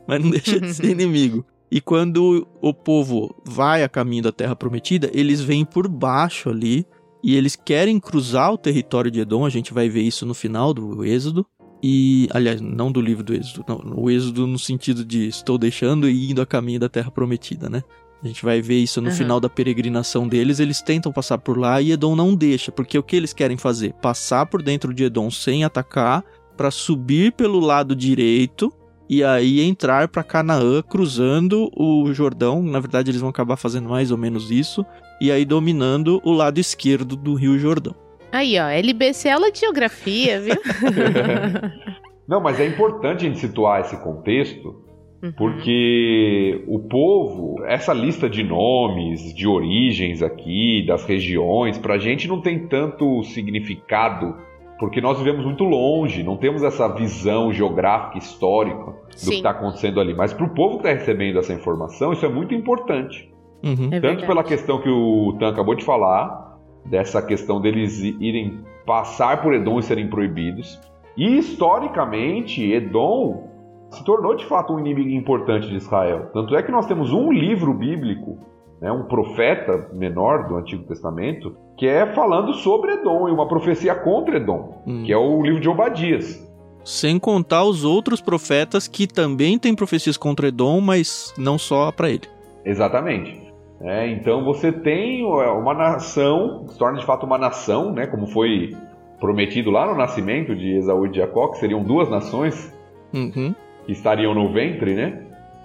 Mas 0.07 0.23
não 0.23 0.31
deixa 0.31 0.61
de 0.61 0.73
ser 0.73 0.85
inimigo. 0.93 1.45
E 1.71 1.81
quando 1.81 2.47
o 2.61 2.75
povo 2.75 3.35
vai 3.45 3.83
a 3.83 3.89
caminho 3.89 4.23
da 4.23 4.31
Terra 4.31 4.55
Prometida, 4.55 5.11
eles 5.15 5.41
vêm 5.41 5.65
por 5.65 5.89
baixo 5.89 6.51
ali 6.51 6.87
e 7.23 7.35
eles 7.35 7.57
querem 7.57 7.99
cruzar 7.99 8.53
o 8.53 8.59
território 8.59 9.11
de 9.11 9.21
Edom. 9.21 9.47
A 9.47 9.51
gente 9.51 9.73
vai 9.73 9.89
ver 9.89 10.03
isso 10.03 10.27
no 10.27 10.35
final 10.35 10.75
do 10.75 11.03
Êxodo. 11.03 11.45
E, 11.83 12.29
aliás, 12.33 12.61
não 12.61 12.93
do 12.93 13.01
livro 13.01 13.25
do 13.25 13.35
Êxodo, 13.35 13.65
não, 13.69 13.95
o 13.97 14.11
Êxodo 14.11 14.47
no 14.47 14.59
sentido 14.59 15.05
de 15.05 15.27
estou 15.27 15.59
deixando 15.59 16.09
e 16.09 16.31
indo 16.31 16.41
a 16.41 16.47
caminho 16.47 16.81
da 16.81 16.89
Terra 16.89 17.11
Prometida, 17.11 17.69
né? 17.69 17.83
A 18.25 18.27
gente 18.27 18.43
vai 18.43 18.63
ver 18.63 18.79
isso 18.79 19.03
no 19.03 19.11
Uhum. 19.11 19.15
final 19.15 19.39
da 19.39 19.51
peregrinação 19.51 20.27
deles. 20.27 20.59
Eles 20.59 20.81
tentam 20.81 21.13
passar 21.13 21.37
por 21.37 21.59
lá 21.59 21.81
e 21.83 21.93
Edom 21.93 22.17
não 22.17 22.35
deixa, 22.35 22.73
porque 22.73 22.99
o 22.99 23.03
que 23.03 23.15
eles 23.15 23.35
querem 23.35 23.59
fazer? 23.59 23.93
Passar 24.01 24.47
por 24.47 24.63
dentro 24.63 24.95
de 24.95 25.05
Edom 25.05 25.31
sem 25.31 25.63
atacar, 25.63 26.25
para 26.57 26.71
subir 26.71 27.33
pelo 27.33 27.61
lado 27.61 27.95
direito 27.95 28.73
e 29.11 29.23
aí 29.23 29.61
entrar 29.61 30.09
para 30.09 30.23
Canaã 30.23 30.81
cruzando 30.81 31.69
o 31.77 32.11
Jordão. 32.15 32.63
Na 32.63 32.81
verdade, 32.81 33.11
eles 33.11 33.21
vão 33.21 33.29
acabar 33.29 33.57
fazendo 33.57 33.89
mais 33.91 34.11
ou 34.11 34.17
menos 34.17 34.51
isso 34.51 34.87
e 35.21 35.31
aí 35.31 35.45
dominando 35.45 36.21
o 36.25 36.33
lado 36.33 36.59
esquerdo 36.59 37.17
do 37.17 37.35
Rio 37.35 37.59
Jordão. 37.59 37.95
Aí, 38.33 38.59
ó, 38.59 38.69
LBC 38.69 39.29
é 39.29 39.33
aula 39.33 39.53
de 39.53 39.61
geografia, 39.61 40.41
viu? 40.41 40.57
Não, 42.27 42.41
mas 42.41 42.59
é 42.59 42.67
importante 42.67 43.25
a 43.27 43.29
gente 43.29 43.39
situar 43.41 43.81
esse 43.83 43.97
contexto, 43.99 44.83
Uhum. 45.25 45.33
porque 45.33 46.63
o 46.69 46.79
povo, 46.81 47.65
essa 47.65 47.95
lista 47.95 48.29
de 48.29 48.43
nomes, 48.43 49.35
de 49.35 49.49
origens 49.49 50.23
aqui, 50.23 50.85
das 50.87 51.07
regiões, 51.07 51.79
pra 51.79 51.97
gente 51.97 52.29
não 52.29 52.43
tem 52.43 52.69
tanto 52.69 53.23
significado, 53.25 54.37
porque 54.79 55.01
nós 55.01 55.17
vivemos 55.17 55.47
muito 55.47 55.65
longe, 55.65 56.23
não 56.23 56.37
temos 56.37 56.63
essa 56.63 56.89
visão 56.89 57.51
geográfica, 57.51 58.19
histórica 58.19 58.85
do 58.85 59.17
Sim. 59.17 59.31
que 59.31 59.37
está 59.37 59.51
acontecendo 59.51 59.99
ali. 59.99 60.13
Mas 60.13 60.35
pro 60.35 60.51
povo 60.51 60.79
que 60.79 60.87
está 60.87 60.99
recebendo 60.99 61.39
essa 61.39 61.55
informação, 61.55 62.13
isso 62.13 62.27
é 62.27 62.29
muito 62.29 62.53
importante. 62.53 63.33
Uhum. 63.65 63.87
É 63.87 64.01
Tanto 64.01 64.01
verdade. 64.01 64.27
pela 64.27 64.45
questão 64.45 64.83
que 64.83 64.91
o 64.91 65.37
Tan 65.39 65.49
acabou 65.49 65.75
de 65.75 65.85
falar, 65.85 66.59
dessa 66.85 67.23
questão 67.23 67.63
deles 67.63 67.99
irem 68.03 68.59
passar 68.85 69.41
por 69.41 69.55
Edom 69.55 69.79
e 69.79 69.83
serem 69.83 70.09
proibidos. 70.09 70.79
E 71.17 71.39
historicamente, 71.39 72.63
Edom 72.63 73.54
se 73.95 74.05
tornou 74.05 74.35
de 74.35 74.45
fato 74.47 74.73
um 74.73 74.79
inimigo 74.79 75.11
importante 75.11 75.69
de 75.69 75.77
Israel. 75.77 76.31
Tanto 76.33 76.55
é 76.57 76.63
que 76.63 76.73
nós 76.73 76.87
temos 76.87 77.13
um 77.13 77.33
livro 77.33 77.73
bíblico, 77.75 78.39
né, 78.81 78.91
um 78.93 79.05
profeta 79.05 79.89
menor 79.93 80.49
do 80.49 80.57
Antigo 80.57 80.85
Testamento, 80.85 81.57
que 81.77 81.87
é 81.87 82.07
falando 82.15 82.53
sobre 82.55 82.93
Edom 82.93 83.29
e 83.29 83.33
uma 83.33 83.49
profecia 83.49 83.95
contra 83.95 84.37
Edom, 84.37 84.83
Hum. 84.87 85.03
que 85.05 85.13
é 85.13 85.17
o 85.17 85.43
livro 85.43 85.61
de 85.61 85.69
Obadias. 85.69 86.43
Sem 86.85 87.19
contar 87.19 87.65
os 87.65 87.83
outros 87.85 88.21
profetas 88.21 88.87
que 88.87 89.07
também 89.07 89.59
têm 89.59 89.75
profecias 89.75 90.17
contra 90.19 90.49
Edom, 90.49 90.81
mas 90.81 91.33
não 91.39 91.57
só 91.57 91.91
para 91.91 92.11
ele. 92.11 92.29
Exatamente. 92.65 93.43
É, 93.81 94.09
então 94.09 94.45
você 94.45 94.71
tem 94.71 95.23
é, 95.23 95.49
uma 95.51 95.75
nação, 95.75 96.67
se 96.69 96.79
torna 96.79 96.99
de 96.99 97.05
fato 97.07 97.25
uma 97.27 97.39
nação, 97.39 97.93
né, 97.93 98.07
como 98.07 98.27
foi 98.27 98.75
prometido 99.21 99.71
lá 99.71 99.87
no 99.87 99.95
nascimento 99.95 100.55
de 100.55 100.77
Esaú 100.77 101.07
e 101.07 101.11
de 101.11 101.19
Jacó, 101.19 101.49
que 101.49 101.59
seriam 101.59 101.83
duas 101.83 102.11
nações 102.11 102.73
Uhum. 103.15 103.55
Que 103.87 103.93
estariam 103.93 104.35
no 104.35 104.53
ventre, 104.53 104.95
né? 104.95 105.23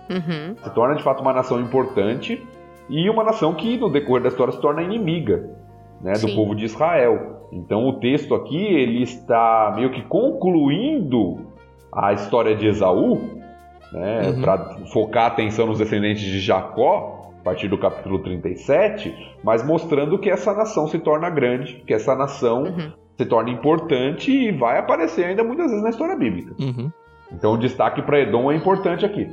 Uhum. 0.10 0.56
Se 0.64 0.74
torna 0.74 0.96
de 0.96 1.04
fato 1.04 1.22
uma 1.22 1.34
nação 1.34 1.60
importante 1.60 2.42
e 2.90 3.10
uma 3.10 3.24
nação 3.24 3.54
que 3.54 3.78
no 3.78 3.90
decorrer 3.90 4.24
da 4.24 4.30
história 4.30 4.52
se 4.54 4.60
torna 4.60 4.82
inimiga, 4.82 5.50
né, 6.02 6.14
do 6.14 6.34
povo 6.34 6.56
de 6.56 6.66
Israel. 6.66 7.48
Então 7.52 7.88
o 7.88 8.00
texto 8.00 8.34
aqui 8.34 8.58
ele 8.58 9.04
está 9.04 9.72
meio 9.76 9.92
que 9.92 10.02
concluindo 10.04 11.48
a 11.92 12.14
história 12.14 12.56
de 12.56 12.68
Esaú, 12.68 13.40
né, 13.92 14.30
Uhum. 14.30 14.42
para 14.42 14.58
focar 14.92 15.24
a 15.26 15.28
atenção 15.28 15.66
nos 15.68 15.80
descendentes 15.80 16.24
de 16.24 16.40
Jacó, 16.40 17.32
a 17.40 17.44
partir 17.44 17.68
do 17.68 17.78
capítulo 17.78 18.20
37, 18.20 19.14
mas 19.44 19.66
mostrando 19.66 20.18
que 20.20 20.30
essa 20.30 20.54
nação 20.54 20.88
se 20.88 21.00
torna 21.00 21.30
grande, 21.30 21.84
que 21.88 21.94
essa 21.94 22.16
nação 22.16 22.64
Uhum. 22.64 22.92
se 23.18 23.26
torna 23.26 23.50
importante 23.50 24.32
e 24.32 24.52
vai 24.52 24.78
aparecer 24.78 25.26
ainda 25.26 25.44
muitas 25.44 25.68
vezes 25.68 25.84
na 25.84 25.90
história 25.90 26.16
bíblica. 26.16 26.54
Uhum. 26.60 26.92
Então 27.32 27.54
o 27.54 27.58
destaque 27.58 28.02
para 28.02 28.22
Edom 28.22 28.52
é 28.52 28.56
importante 28.56 29.06
aqui. 29.06 29.30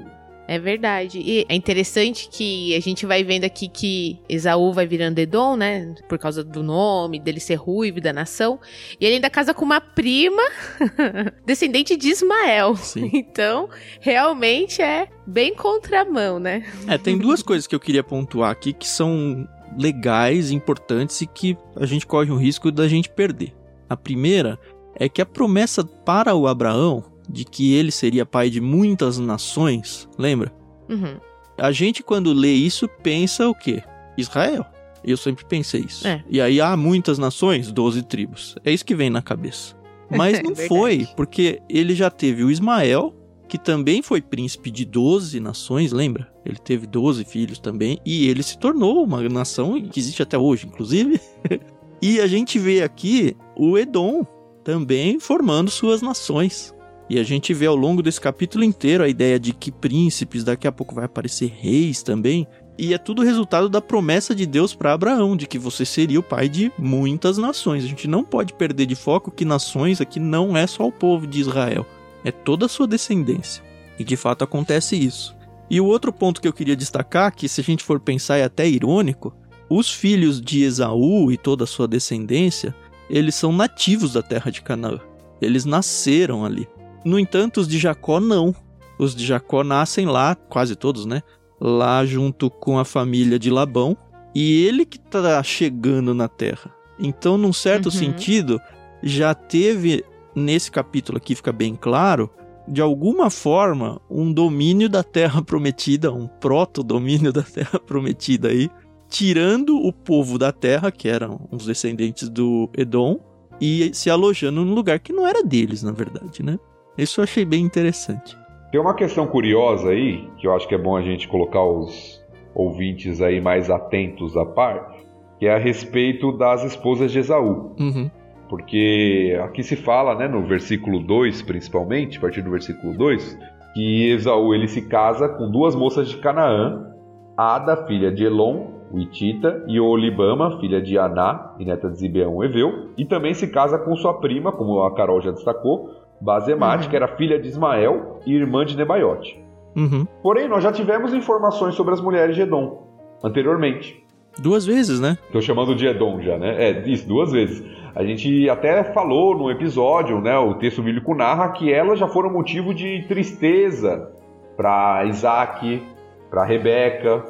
É 0.49 0.59
verdade. 0.59 1.19
E 1.19 1.45
é 1.49 1.55
interessante 1.55 2.29
que 2.31 2.75
a 2.76 2.81
gente 2.81 3.05
vai 3.05 3.25
vendo 3.25 3.45
aqui 3.45 3.69
que 3.69 4.19
Esaú 4.29 4.73
vai 4.73 4.87
virando 4.87 5.19
Edom, 5.19 5.57
né? 5.57 5.95
Por 6.09 6.19
causa 6.19 6.45
do 6.45 6.62
nome, 6.62 7.19
dele 7.19 7.41
ser 7.41 7.57
ruivo, 7.57 8.00
da 8.00 8.12
nação. 8.12 8.61
E 9.00 9.05
ele 9.05 9.17
ainda 9.17 9.29
casa 9.29 9.53
com 9.53 9.65
uma 9.65 9.81
prima 9.81 10.43
descendente 11.45 11.97
de 11.97 12.09
Ismael. 12.09 12.76
Sim. 12.76 13.11
Então, 13.37 13.69
realmente 14.00 14.81
é 14.81 15.09
bem 15.26 15.55
contramão, 15.55 16.38
né? 16.38 16.65
É, 16.87 16.97
tem 16.97 17.19
duas 17.19 17.43
coisas 17.43 17.67
que 17.67 17.75
eu 17.75 17.81
queria 17.81 18.05
pontuar 18.05 18.50
aqui 18.50 18.73
que 18.73 18.87
são 18.87 19.47
legais, 19.76 20.50
importantes 20.50 21.21
e 21.21 21.26
que 21.26 21.57
a 21.75 21.85
gente 21.87 22.07
corre 22.07 22.31
o 22.31 22.37
risco 22.37 22.71
da 22.71 22.87
gente 22.88 23.11
perder. 23.11 23.55
A 23.88 23.97
primeira 23.97 24.59
é 24.95 25.09
que 25.09 25.21
a 25.21 25.26
promessa 25.26 25.85
para 25.85 26.35
o 26.35 26.47
Abraão 26.47 27.05
de 27.28 27.45
que 27.45 27.75
ele 27.75 27.90
seria 27.90 28.26
pai 28.26 28.50
de 28.50 28.61
muitas 28.61 29.18
nações, 29.18 30.09
lembra? 30.18 30.52
Uhum. 30.88 31.18
A 31.59 31.73
gente 31.73 32.02
quando 32.02 32.33
lê 32.33 32.52
isso 32.52 32.88
pensa 33.02 33.49
o 33.49 33.54
quê? 33.54 33.83
Israel. 34.16 34.64
Eu 35.04 35.16
sempre 35.16 35.45
pensei 35.45 35.83
isso. 35.83 36.06
É. 36.06 36.25
E 36.28 36.40
aí 36.40 36.61
há 36.61 36.76
muitas 36.76 37.18
nações, 37.18 37.71
12 37.71 38.02
tribos. 38.02 38.56
É 38.64 38.73
isso 38.73 38.85
que 38.85 38.95
vem 38.95 39.09
na 39.09 39.23
cabeça. 39.23 39.76
Mas 40.11 40.40
não 40.42 40.54
foi, 40.54 41.06
porque 41.16 41.62
ele 41.68 41.95
já 41.95 42.11
teve 42.11 42.42
o 42.42 42.50
Ismael, 42.50 43.14
que 43.49 43.59
também 43.59 44.02
foi 44.02 44.21
príncipe 44.21 44.71
de 44.71 44.85
12 44.85 45.38
nações, 45.38 45.92
lembra? 45.92 46.28
Ele 46.45 46.59
teve 46.59 46.87
12 46.87 47.25
filhos 47.25 47.59
também, 47.59 47.99
e 48.04 48.28
ele 48.28 48.42
se 48.42 48.59
tornou 48.59 49.04
uma 49.04 49.23
nação 49.28 49.80
que 49.80 50.00
existe 50.00 50.23
até 50.23 50.37
hoje, 50.37 50.66
inclusive. 50.66 51.21
e 52.02 52.21
a 52.21 52.26
gente 52.26 52.59
vê 52.59 52.83
aqui 52.83 53.37
o 53.56 53.78
Edom 53.78 54.26
também 54.64 55.21
formando 55.21 55.71
suas 55.71 56.02
nações. 56.02 56.75
E 57.09 57.19
a 57.19 57.23
gente 57.23 57.55
vê 57.55 57.67
ao 57.67 57.77
longo 57.77 58.03
desse 58.03 58.21
capítulo 58.21 58.65
inteiro 58.65 59.05
a 59.05 59.09
ideia 59.09 59.39
de 59.39 59.53
que 59.53 59.71
príncipes, 59.71 60.43
daqui 60.43 60.67
a 60.67 60.73
pouco 60.73 60.95
vai 60.95 61.05
aparecer 61.05 61.53
reis 61.57 62.03
também. 62.03 62.47
E 62.79 62.93
é 62.93 62.99
tudo 62.99 63.23
resultado 63.23 63.69
da 63.69 63.81
promessa 63.81 64.35
de 64.35 64.45
Deus 64.45 64.75
para 64.75 64.93
Abraão, 64.93 65.37
de 65.37 65.47
que 65.47 65.59
você 65.59 65.85
seria 65.85 66.21
o 66.21 66.23
pai 66.23 66.49
de 66.49 66.71
muitas 66.77 67.39
nações. 67.39 67.85
A 67.85 67.89
gente 67.89 68.09
não 68.09 68.25
pode 68.25 68.53
perder 68.53 68.87
de 68.87 68.95
foco 68.95 69.31
que 69.31 69.45
nações 69.45 70.01
aqui 70.01 70.19
não 70.19 70.57
é 70.57 70.67
só 70.67 70.87
o 70.87 70.93
povo 70.93 71.27
de 71.27 71.41
Israel, 71.41 71.87
é 72.25 72.31
toda 72.31 72.67
a 72.67 72.69
sua 72.69 72.87
descendência. 72.87 73.63
E 73.99 74.05
de 74.05 74.17
fato 74.17 74.45
acontece 74.45 74.97
isso. 74.97 75.35
E 75.71 75.81
o 75.81 75.87
outro 75.87 76.13
ponto 76.13 76.41
que 76.41 76.47
eu 76.47 76.53
queria 76.53 76.77
destacar, 76.77 77.35
que 77.35 77.49
se 77.49 77.61
a 77.61 77.65
gente 77.65 77.83
for 77.83 77.99
pensar 77.99 78.37
é 78.37 78.45
até 78.45 78.69
irônico, 78.69 79.35
os 79.69 79.91
filhos 79.91 80.41
de 80.41 80.63
Esaú 80.63 81.33
e 81.33 81.37
toda 81.37 81.65
a 81.65 81.67
sua 81.67 81.89
descendência, 81.89 82.75
eles 83.09 83.35
são 83.35 83.53
nativos 83.53 84.13
da 84.13 84.23
terra 84.23 84.51
de 84.51 84.61
Canaã. 84.61 85.01
Eles 85.41 85.65
nasceram 85.65 86.45
ali. 86.45 86.69
No 87.07 87.19
entanto, 87.21 87.61
os 87.61 87.69
de 87.69 87.79
Jacó 87.79 88.19
não. 88.19 88.53
Os 88.99 89.15
de 89.15 89.25
Jacó 89.25 89.63
nascem 89.63 90.07
lá, 90.07 90.35
quase 90.35 90.75
todos, 90.75 91.07
né? 91.07 91.23
Lá 91.61 92.05
junto 92.05 92.51
com 92.51 92.79
a 92.81 92.85
família 92.85 93.39
de 93.39 93.49
Labão. 93.49 93.97
E 94.35 94.65
ele 94.67 94.85
que 94.85 94.99
tá 94.99 95.41
chegando 95.43 96.13
na 96.13 96.27
terra. 96.29 96.75
Então, 96.99 97.39
num 97.39 97.53
certo 97.53 97.87
Uhum. 97.87 97.93
sentido, 97.93 98.61
já 99.03 99.35
teve, 99.35 100.05
nesse 100.35 100.71
capítulo 100.71 101.17
aqui 101.19 101.35
fica 101.37 101.53
bem 101.53 101.77
claro, 101.77 102.29
de 102.67 102.81
alguma 102.83 103.31
forma, 103.31 104.01
um 104.11 104.33
domínio 104.33 104.89
da 104.89 105.05
terra 105.05 105.41
prometida, 105.47 106.13
um 106.13 106.27
proto-domínio 106.27 107.33
da 107.33 107.43
terra 107.43 107.79
prometida 107.79 108.49
aí, 108.49 108.69
tirando 109.09 109.77
o 109.77 109.93
povo 109.93 110.37
da 110.39 110.51
terra, 110.51 110.91
que 110.91 111.09
eram 111.09 111.49
os 111.53 111.67
descendentes 111.67 112.29
do 112.29 112.69
Edom, 112.77 113.21
e 113.61 113.91
se 113.95 114.11
alojando 114.11 114.65
num 114.65 114.75
lugar 114.75 114.99
que 114.99 115.13
não 115.13 115.25
era 115.25 115.43
deles, 115.45 115.83
na 115.85 115.93
verdade, 115.93 116.43
né? 116.43 116.59
Isso 116.97 117.21
eu 117.21 117.25
achei 117.25 117.45
bem 117.45 117.62
interessante. 117.62 118.37
Tem 118.71 118.81
uma 118.81 118.95
questão 118.95 119.26
curiosa 119.26 119.91
aí, 119.91 120.29
que 120.37 120.47
eu 120.47 120.55
acho 120.55 120.67
que 120.67 120.75
é 120.75 120.79
bom 120.79 120.97
a 120.97 121.03
gente 121.03 121.29
colocar 121.29 121.62
os 121.62 122.25
ouvintes 122.55 123.21
aí 123.21 123.41
mais 123.41 123.71
atentos 123.71 124.37
a 124.37 124.45
par, 124.45 124.95
que 125.38 125.47
é 125.47 125.55
a 125.55 125.59
respeito 125.59 126.33
das 126.33 126.65
esposas 126.65 127.12
de 127.12 127.19
Esaú. 127.19 127.75
Uhum. 127.79 128.11
Porque 128.49 129.38
aqui 129.45 129.62
se 129.62 129.76
fala, 129.76 130.15
né, 130.15 130.29
no 130.29 130.47
versículo 130.47 131.00
2, 131.00 131.43
principalmente, 131.43 132.19
a 132.19 132.21
partir 132.21 132.43
do 132.43 132.50
versículo 132.50 132.97
2, 132.97 133.38
que 133.75 134.11
Esaú 134.11 134.55
ele 134.55 134.69
se 134.69 134.83
casa 134.88 135.29
com 135.29 135.50
duas 135.50 135.75
moças 135.75 136.09
de 136.09 136.17
Canaã, 136.17 136.93
Ada, 137.37 137.87
filha 137.87 138.11
de 138.11 138.25
Elon, 138.25 138.69
o 138.91 138.99
Itita, 138.99 139.65
e 139.67 139.79
Olibama, 139.79 140.59
filha 140.61 140.81
de 140.81 140.97
Aná, 140.97 141.55
e 141.59 141.65
neta 141.65 141.91
de 141.91 141.99
Zibeão, 141.99 142.43
Eveu, 142.43 142.91
e 142.97 143.05
também 143.05 143.35
se 143.35 143.49
casa 143.49 143.79
com 143.79 143.95
sua 143.97 144.15
prima, 144.15 144.53
como 144.53 144.81
a 144.83 144.95
Carol 144.95 145.21
já 145.21 145.33
destacou, 145.33 145.91
Bazemate, 146.20 146.85
Uhum. 146.85 146.90
que 146.90 146.96
era 146.96 147.08
filha 147.16 147.38
de 147.38 147.49
Ismael 147.49 148.20
e 148.26 148.32
irmã 148.35 148.64
de 148.64 148.76
Nebaiote. 148.76 149.42
Uhum. 149.76 150.06
Porém, 150.23 150.49
nós 150.49 150.62
já 150.64 150.73
tivemos 150.73 151.12
informações 151.12 151.75
sobre 151.75 151.92
as 151.92 152.00
mulheres 152.00 152.35
de 152.35 152.42
Edom 152.42 152.87
anteriormente. 153.23 154.02
Duas 154.38 154.66
vezes, 154.66 155.00
né? 155.00 155.16
Tô 155.32 155.40
chamando 155.40 155.75
de 155.75 155.87
Edom 155.87 156.20
já, 156.20 156.37
né? 156.38 156.54
É, 156.62 156.88
isso, 156.88 157.08
duas 157.08 157.32
vezes. 157.32 157.64
A 157.94 158.04
gente 158.04 158.49
até 158.50 158.85
falou 158.85 159.37
no 159.37 159.50
episódio, 159.50 160.20
né? 160.20 160.37
O 160.38 160.54
texto 160.54 160.82
bíblico 160.82 161.14
narra 161.14 161.50
que 161.52 161.73
elas 161.73 161.99
já 161.99 162.06
foram 162.06 162.30
motivo 162.30 162.75
de 162.75 163.04
tristeza 163.08 164.12
para 164.56 165.04
Isaac, 165.06 165.82
para 166.30 166.44
Rebeca, 166.44 167.25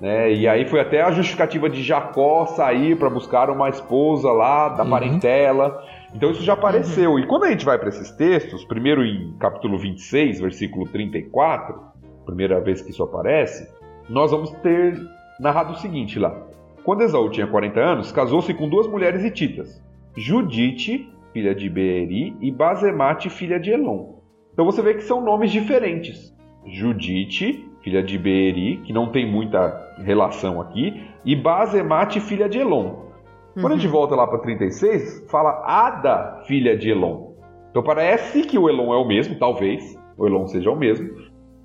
né? 0.00 0.32
E 0.32 0.48
aí 0.48 0.64
foi 0.66 0.80
até 0.80 1.02
a 1.02 1.10
justificativa 1.12 1.68
de 1.70 1.82
Jacó 1.82 2.46
sair 2.46 2.96
para 2.96 3.08
buscar 3.10 3.50
uma 3.50 3.68
esposa 3.68 4.30
lá 4.32 4.68
da 4.70 4.82
Uhum. 4.82 4.90
parentela. 4.90 5.80
Então 6.14 6.30
isso 6.30 6.42
já 6.42 6.54
apareceu. 6.54 7.18
E 7.18 7.26
quando 7.26 7.44
a 7.44 7.50
gente 7.50 7.64
vai 7.64 7.78
para 7.78 7.88
esses 7.88 8.10
textos, 8.10 8.64
primeiro 8.64 9.04
em 9.04 9.36
capítulo 9.38 9.78
26, 9.78 10.40
versículo 10.40 10.86
34, 10.86 11.78
primeira 12.24 12.60
vez 12.60 12.80
que 12.80 12.90
isso 12.90 13.02
aparece, 13.02 13.68
nós 14.08 14.30
vamos 14.30 14.50
ter 14.62 14.98
narrado 15.38 15.72
o 15.72 15.76
seguinte 15.76 16.18
lá. 16.18 16.46
Quando 16.82 17.02
Esaú 17.02 17.28
tinha 17.30 17.46
40 17.46 17.80
anos, 17.80 18.12
casou-se 18.12 18.52
com 18.54 18.68
duas 18.68 18.86
mulheres 18.86 19.22
hititas, 19.22 19.82
Judite, 20.16 21.12
filha 21.32 21.54
de 21.54 21.68
Beeri, 21.68 22.34
e 22.40 22.50
Bazemate, 22.50 23.28
filha 23.28 23.60
de 23.60 23.70
Elon. 23.70 24.14
Então 24.52 24.64
você 24.64 24.80
vê 24.80 24.94
que 24.94 25.02
são 25.02 25.20
nomes 25.20 25.52
diferentes. 25.52 26.34
Judite 26.66 27.68
filha 27.88 28.02
de 28.02 28.18
Beeri, 28.18 28.78
que 28.84 28.92
não 28.92 29.10
tem 29.10 29.26
muita 29.26 29.94
relação 29.98 30.60
aqui, 30.60 31.02
e 31.24 31.34
Basemate, 31.34 32.20
filha 32.20 32.48
de 32.48 32.58
Elon. 32.58 33.07
Quando 33.54 33.72
a 33.72 33.76
gente 33.76 33.86
Uhum. 33.86 33.92
volta 33.92 34.14
lá 34.14 34.26
para 34.26 34.38
36, 34.38 35.26
fala 35.30 35.62
Ada, 35.66 36.42
filha 36.46 36.76
de 36.76 36.90
Elon. 36.90 37.32
Então 37.70 37.82
parece 37.82 38.42
que 38.42 38.58
o 38.58 38.68
Elon 38.68 38.92
é 38.92 38.96
o 38.96 39.06
mesmo, 39.06 39.38
talvez 39.38 39.98
o 40.16 40.26
Elon 40.26 40.46
seja 40.46 40.70
o 40.70 40.76
mesmo, 40.76 41.08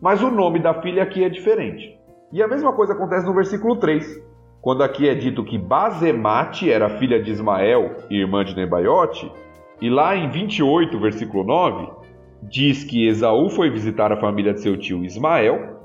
mas 0.02 0.22
o 0.22 0.30
nome 0.32 0.60
da 0.60 0.74
filha 0.82 1.04
aqui 1.04 1.24
é 1.24 1.30
diferente. 1.30 1.98
E 2.32 2.42
a 2.42 2.48
mesma 2.48 2.74
coisa 2.74 2.94
acontece 2.94 3.26
no 3.26 3.34
versículo 3.34 3.76
3, 3.78 4.22
quando 4.62 4.84
aqui 4.84 5.08
é 5.08 5.14
dito 5.14 5.44
que 5.44 5.58
Basemate 5.58 6.72
era 6.72 6.90
filha 6.98 7.22
de 7.22 7.32
Ismael 7.32 7.98
e 8.10 8.18
irmã 8.20 8.44
de 8.44 8.56
Nebaiote, 8.56 9.32
e 9.82 9.90
lá 9.90 10.16
em 10.16 10.30
28, 10.30 11.00
versículo 11.00 11.44
9, 11.44 11.88
diz 12.44 12.84
que 12.84 13.08
Esaú 13.08 13.50
foi 13.50 13.70
visitar 13.70 14.12
a 14.12 14.18
família 14.18 14.54
de 14.54 14.62
seu 14.62 14.78
tio 14.78 15.04
Ismael, 15.04 15.80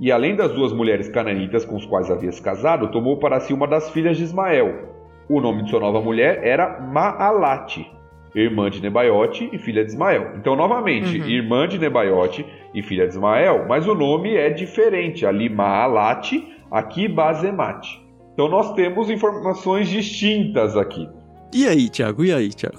e 0.00 0.10
além 0.10 0.34
das 0.34 0.52
duas 0.52 0.72
mulheres 0.72 1.08
cananitas 1.08 1.64
com 1.64 1.76
as 1.76 1.86
quais 1.86 2.10
havia 2.10 2.32
se 2.32 2.42
casado, 2.42 2.90
tomou 2.90 3.18
para 3.18 3.40
si 3.40 3.54
uma 3.54 3.66
das 3.66 3.90
filhas 3.90 4.16
de 4.16 4.24
Ismael. 4.24 4.93
O 5.28 5.40
nome 5.40 5.62
de 5.64 5.70
sua 5.70 5.80
nova 5.80 6.00
mulher 6.00 6.40
era 6.44 6.80
Maalate, 6.80 7.90
irmã 8.34 8.68
de 8.68 8.82
Nebaiote 8.82 9.48
e 9.52 9.58
filha 9.58 9.84
de 9.84 9.90
Ismael. 9.92 10.32
Então, 10.36 10.54
novamente, 10.56 11.18
Uhum. 11.20 11.26
irmã 11.28 11.66
de 11.68 11.78
Nebaiote 11.78 12.44
e 12.74 12.82
filha 12.82 13.04
de 13.06 13.12
Ismael, 13.14 13.64
mas 13.68 13.86
o 13.86 13.94
nome 13.94 14.34
é 14.36 14.50
diferente. 14.50 15.24
Ali 15.24 15.48
Maalate, 15.48 16.46
aqui 16.70 17.08
Basemate. 17.08 18.02
Então 18.34 18.48
nós 18.48 18.72
temos 18.74 19.08
informações 19.08 19.88
distintas 19.88 20.76
aqui. 20.76 21.08
E 21.54 21.66
aí, 21.68 21.88
Thiago? 21.88 22.24
E 22.24 22.32
aí, 22.32 22.48
Thiago? 22.50 22.78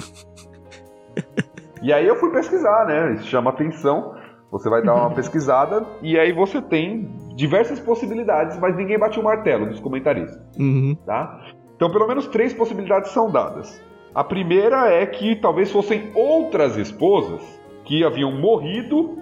E 1.82 1.94
aí 1.94 2.06
eu 2.06 2.16
fui 2.18 2.30
pesquisar, 2.32 2.86
né? 2.86 3.14
Isso 3.14 3.28
chama 3.28 3.50
atenção. 3.52 4.14
Você 4.52 4.70
vai 4.70 4.82
dar 4.84 4.96
uma 4.96 5.12
pesquisada 5.12 5.86
e 6.02 6.18
aí 6.20 6.32
você 6.32 6.62
tem 6.62 7.10
diversas 7.36 7.80
possibilidades, 7.80 8.58
mas 8.60 8.76
ninguém 8.76 8.98
bate 9.00 9.20
o 9.20 9.24
martelo 9.24 9.66
dos 9.66 9.80
comentaristas, 9.80 10.42
Uhum. 10.58 10.96
tá? 11.06 11.42
Então 11.76 11.90
pelo 11.92 12.08
menos 12.08 12.28
três 12.28 12.54
possibilidades 12.54 13.12
são 13.12 13.30
dadas. 13.30 13.82
A 14.14 14.24
primeira 14.24 14.90
é 14.90 15.06
que 15.06 15.36
talvez 15.36 15.72
fossem 15.72 16.12
outras 16.16 16.78
esposas 16.78 17.42
que 17.84 18.04
haviam 18.04 18.32
morrido 18.32 19.18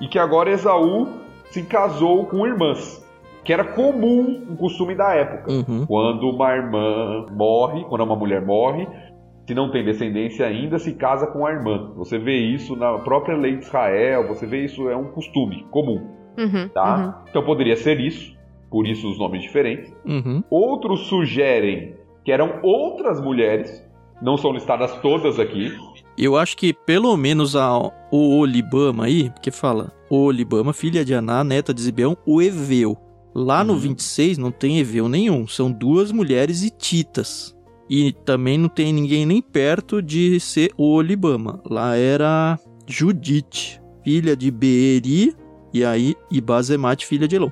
e 0.00 0.06
que 0.06 0.18
agora 0.18 0.50
Esaú 0.50 1.08
se 1.50 1.62
casou 1.62 2.26
com 2.26 2.46
irmãs, 2.46 3.04
que 3.44 3.52
era 3.52 3.64
comum, 3.64 4.46
um 4.48 4.56
costume 4.56 4.94
da 4.94 5.14
época. 5.14 5.50
Uhum. 5.50 5.86
Quando 5.86 6.30
uma 6.30 6.54
irmã 6.54 7.26
morre, 7.30 7.84
quando 7.84 8.02
uma 8.02 8.16
mulher 8.16 8.44
morre, 8.44 8.86
se 9.46 9.54
não 9.54 9.70
tem 9.70 9.84
descendência 9.84 10.44
ainda, 10.46 10.78
se 10.78 10.92
casa 10.94 11.26
com 11.26 11.46
a 11.46 11.52
irmã. 11.52 11.92
Você 11.96 12.18
vê 12.18 12.36
isso 12.36 12.74
na 12.76 12.98
própria 12.98 13.36
lei 13.36 13.56
de 13.56 13.64
Israel, 13.64 14.26
você 14.26 14.46
vê 14.46 14.64
isso, 14.64 14.88
é 14.88 14.96
um 14.96 15.10
costume 15.12 15.64
comum, 15.70 16.14
Uhum, 16.36 16.68
tá? 16.68 17.24
Então 17.30 17.42
poderia 17.42 17.76
ser 17.76 17.98
isso, 17.98 18.35
por 18.70 18.86
isso 18.86 19.10
os 19.10 19.18
nomes 19.18 19.42
diferentes. 19.42 19.92
Uhum. 20.04 20.42
Outros 20.50 21.06
sugerem 21.08 21.94
que 22.24 22.32
eram 22.32 22.58
outras 22.62 23.20
mulheres, 23.20 23.84
não 24.20 24.36
são 24.36 24.52
listadas 24.52 24.92
todas 25.00 25.38
aqui. 25.38 25.72
Eu 26.18 26.36
acho 26.36 26.56
que 26.56 26.72
pelo 26.72 27.16
menos 27.16 27.54
a, 27.54 27.78
o 28.10 28.38
Olibama 28.38 29.04
aí, 29.04 29.30
porque 29.30 29.50
fala 29.50 29.92
Olibama, 30.10 30.72
filha 30.72 31.04
de 31.04 31.14
Aná, 31.14 31.44
neta 31.44 31.72
de 31.72 31.82
Zibeão, 31.82 32.16
o 32.26 32.42
Eveu. 32.42 32.96
Lá 33.34 33.62
no 33.62 33.74
Uhum. 33.74 33.78
26 33.80 34.38
não 34.38 34.50
tem 34.50 34.78
Eveu 34.78 35.08
nenhum, 35.08 35.46
são 35.46 35.70
duas 35.70 36.10
mulheres 36.10 36.62
hititas. 36.62 37.54
E 37.88 38.12
também 38.24 38.58
não 38.58 38.68
tem 38.68 38.92
ninguém 38.92 39.24
nem 39.24 39.40
perto 39.40 40.02
de 40.02 40.40
ser 40.40 40.72
o 40.76 40.94
Olibama. 40.94 41.60
Lá 41.70 41.94
era 41.96 42.58
Judite, 42.88 43.80
filha 44.02 44.34
de 44.36 44.50
Beeri, 44.50 45.34
e 45.72 45.84
aí 45.84 46.16
e 46.30 46.40
Basemate, 46.40 47.06
filha 47.06 47.28
de 47.28 47.36
Elon. 47.36 47.50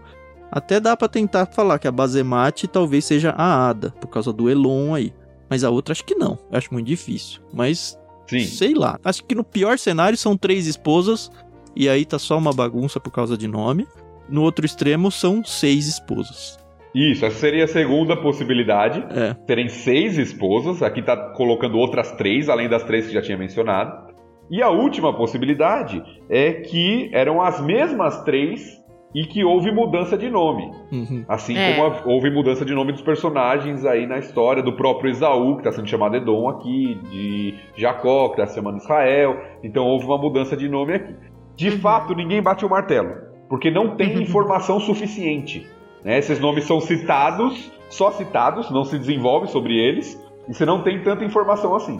Até 0.54 0.78
dá 0.78 0.96
pra 0.96 1.08
tentar 1.08 1.46
falar 1.46 1.80
que 1.80 1.88
a 1.88 1.92
Basemate 1.92 2.68
talvez 2.68 3.04
seja 3.04 3.34
a 3.36 3.68
Ada, 3.68 3.90
por 4.00 4.06
causa 4.06 4.32
do 4.32 4.48
Elon 4.48 4.94
aí. 4.94 5.12
Mas 5.50 5.64
a 5.64 5.70
outra 5.70 5.90
acho 5.90 6.04
que 6.04 6.14
não. 6.14 6.38
Acho 6.52 6.72
muito 6.72 6.86
difícil. 6.86 7.42
Mas 7.52 7.98
Sim. 8.28 8.44
Sei 8.44 8.72
lá. 8.72 8.98
Acho 9.04 9.24
que 9.24 9.34
no 9.34 9.44
pior 9.44 9.78
cenário 9.78 10.16
são 10.16 10.36
três 10.36 10.66
esposas 10.68 11.30
e 11.74 11.88
aí 11.88 12.04
tá 12.04 12.18
só 12.18 12.38
uma 12.38 12.52
bagunça 12.52 13.00
por 13.00 13.10
causa 13.10 13.36
de 13.36 13.48
nome. 13.48 13.84
No 14.28 14.42
outro 14.42 14.64
extremo 14.64 15.10
são 15.10 15.44
seis 15.44 15.86
esposas. 15.86 16.56
Isso, 16.94 17.26
essa 17.26 17.36
seria 17.36 17.64
a 17.64 17.68
segunda 17.68 18.16
possibilidade. 18.16 19.04
É. 19.10 19.34
Terem 19.46 19.68
seis 19.68 20.16
esposas, 20.16 20.82
aqui 20.82 21.02
tá 21.02 21.16
colocando 21.32 21.76
outras 21.76 22.12
três, 22.12 22.48
além 22.48 22.68
das 22.68 22.84
três 22.84 23.08
que 23.08 23.12
já 23.12 23.20
tinha 23.20 23.36
mencionado. 23.36 24.14
E 24.48 24.62
a 24.62 24.70
última 24.70 25.12
possibilidade 25.12 26.00
é 26.30 26.52
que 26.52 27.10
eram 27.12 27.42
as 27.42 27.60
mesmas 27.60 28.22
três 28.22 28.83
e 29.14 29.24
que 29.26 29.44
houve 29.44 29.70
mudança 29.70 30.18
de 30.18 30.28
nome. 30.28 30.70
Uhum. 30.90 31.24
Assim 31.28 31.56
É. 31.56 31.74
como 31.74 31.86
a- 31.86 32.02
houve 32.04 32.30
mudança 32.30 32.64
de 32.64 32.74
nome 32.74 32.92
dos 32.92 33.02
personagens 33.02 33.84
aí 33.84 34.06
na 34.06 34.18
história, 34.18 34.62
do 34.62 34.72
próprio 34.72 35.10
Esaú, 35.10 35.54
que 35.54 35.60
está 35.60 35.72
sendo 35.72 35.88
chamado 35.88 36.16
Edom 36.16 36.48
aqui, 36.48 36.98
de 37.10 37.54
Jacó, 37.76 38.28
que 38.30 38.34
está 38.40 38.46
se 38.46 38.56
chamando 38.56 38.78
Israel. 38.78 39.36
Então 39.62 39.84
houve 39.86 40.04
uma 40.06 40.18
mudança 40.18 40.56
de 40.56 40.68
nome 40.68 40.94
aqui. 40.94 41.14
De 41.56 41.68
Uhum. 41.70 41.78
fato, 41.78 42.14
ninguém 42.14 42.42
bate 42.42 42.66
o 42.66 42.68
martelo, 42.68 43.10
porque 43.48 43.70
não 43.70 43.94
tem 43.96 44.20
informação 44.20 44.80
suficiente. 44.80 45.66
né? 46.04 46.18
Esses 46.18 46.38
nomes 46.38 46.64
são 46.64 46.80
citados, 46.82 47.72
só 47.88 48.10
citados, 48.10 48.70
não 48.70 48.84
se 48.84 48.98
desenvolve 48.98 49.46
sobre 49.46 49.74
eles, 49.74 50.20
e 50.46 50.52
você 50.52 50.66
não 50.66 50.82
tem 50.82 51.02
tanta 51.02 51.24
informação 51.24 51.74
assim. 51.74 51.98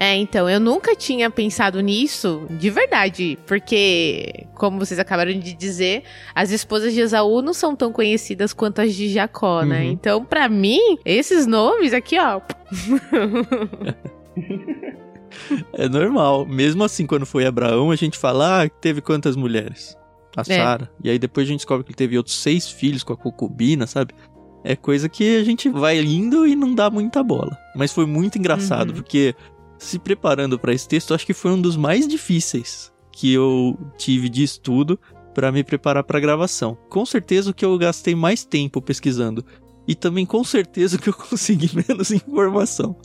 É, 0.00 0.14
então, 0.14 0.48
eu 0.48 0.60
nunca 0.60 0.94
tinha 0.94 1.28
pensado 1.28 1.80
nisso 1.80 2.46
de 2.50 2.70
verdade, 2.70 3.36
porque, 3.44 4.46
como 4.54 4.78
vocês 4.78 5.00
acabaram 5.00 5.32
de 5.32 5.52
dizer, 5.52 6.04
as 6.32 6.52
esposas 6.52 6.94
de 6.94 7.00
Esaú 7.00 7.42
não 7.42 7.52
são 7.52 7.74
tão 7.74 7.92
conhecidas 7.92 8.52
quanto 8.52 8.80
as 8.80 8.94
de 8.94 9.08
Jacó, 9.08 9.62
né? 9.62 9.80
Uhum. 9.80 9.90
Então, 9.90 10.24
pra 10.24 10.48
mim, 10.48 10.96
esses 11.04 11.46
nomes 11.48 11.92
aqui, 11.92 12.16
ó. 12.16 12.40
É 15.72 15.88
normal. 15.88 16.46
Mesmo 16.46 16.84
assim, 16.84 17.06
quando 17.06 17.26
foi 17.26 17.44
Abraão, 17.46 17.90
a 17.90 17.96
gente 17.96 18.16
fala, 18.18 18.62
ah, 18.64 18.68
teve 18.68 19.00
quantas 19.00 19.36
mulheres? 19.36 19.96
A 20.36 20.44
Sara. 20.44 20.90
E 21.02 21.10
aí 21.10 21.18
depois 21.18 21.46
a 21.46 21.48
gente 21.48 21.58
descobre 21.60 21.84
que 21.84 21.90
ele 21.90 21.96
teve 21.96 22.16
outros 22.16 22.36
seis 22.36 22.70
filhos 22.70 23.02
com 23.02 23.12
a 23.12 23.16
concubina, 23.16 23.86
sabe? 23.86 24.14
É 24.64 24.76
coisa 24.76 25.08
que 25.08 25.36
a 25.38 25.44
gente 25.44 25.68
vai 25.68 25.98
indo 26.00 26.46
e 26.46 26.54
não 26.54 26.74
dá 26.74 26.88
muita 26.90 27.22
bola. 27.22 27.56
Mas 27.74 27.92
foi 27.92 28.06
muito 28.06 28.38
engraçado, 28.38 28.90
Uhum. 28.90 28.94
porque 28.96 29.34
se 29.78 29.98
preparando 29.98 30.58
pra 30.58 30.72
esse 30.72 30.88
texto, 30.88 31.14
acho 31.14 31.26
que 31.26 31.32
foi 31.32 31.52
um 31.52 31.60
dos 31.60 31.76
mais 31.76 32.06
difíceis 32.06 32.92
que 33.12 33.32
eu 33.32 33.78
tive 33.96 34.28
de 34.28 34.42
estudo 34.42 34.98
pra 35.34 35.52
me 35.52 35.62
preparar 35.62 36.04
pra 36.04 36.20
gravação. 36.20 36.76
Com 36.88 37.06
certeza 37.06 37.50
o 37.50 37.54
que 37.54 37.64
eu 37.64 37.76
gastei 37.78 38.14
mais 38.14 38.44
tempo 38.44 38.82
pesquisando. 38.82 39.44
E 39.86 39.94
também 39.94 40.26
com 40.26 40.44
certeza 40.44 40.96
o 40.96 41.00
que 41.00 41.08
eu 41.08 41.14
consegui 41.14 41.70
menos 41.74 42.10
informação. 42.10 42.96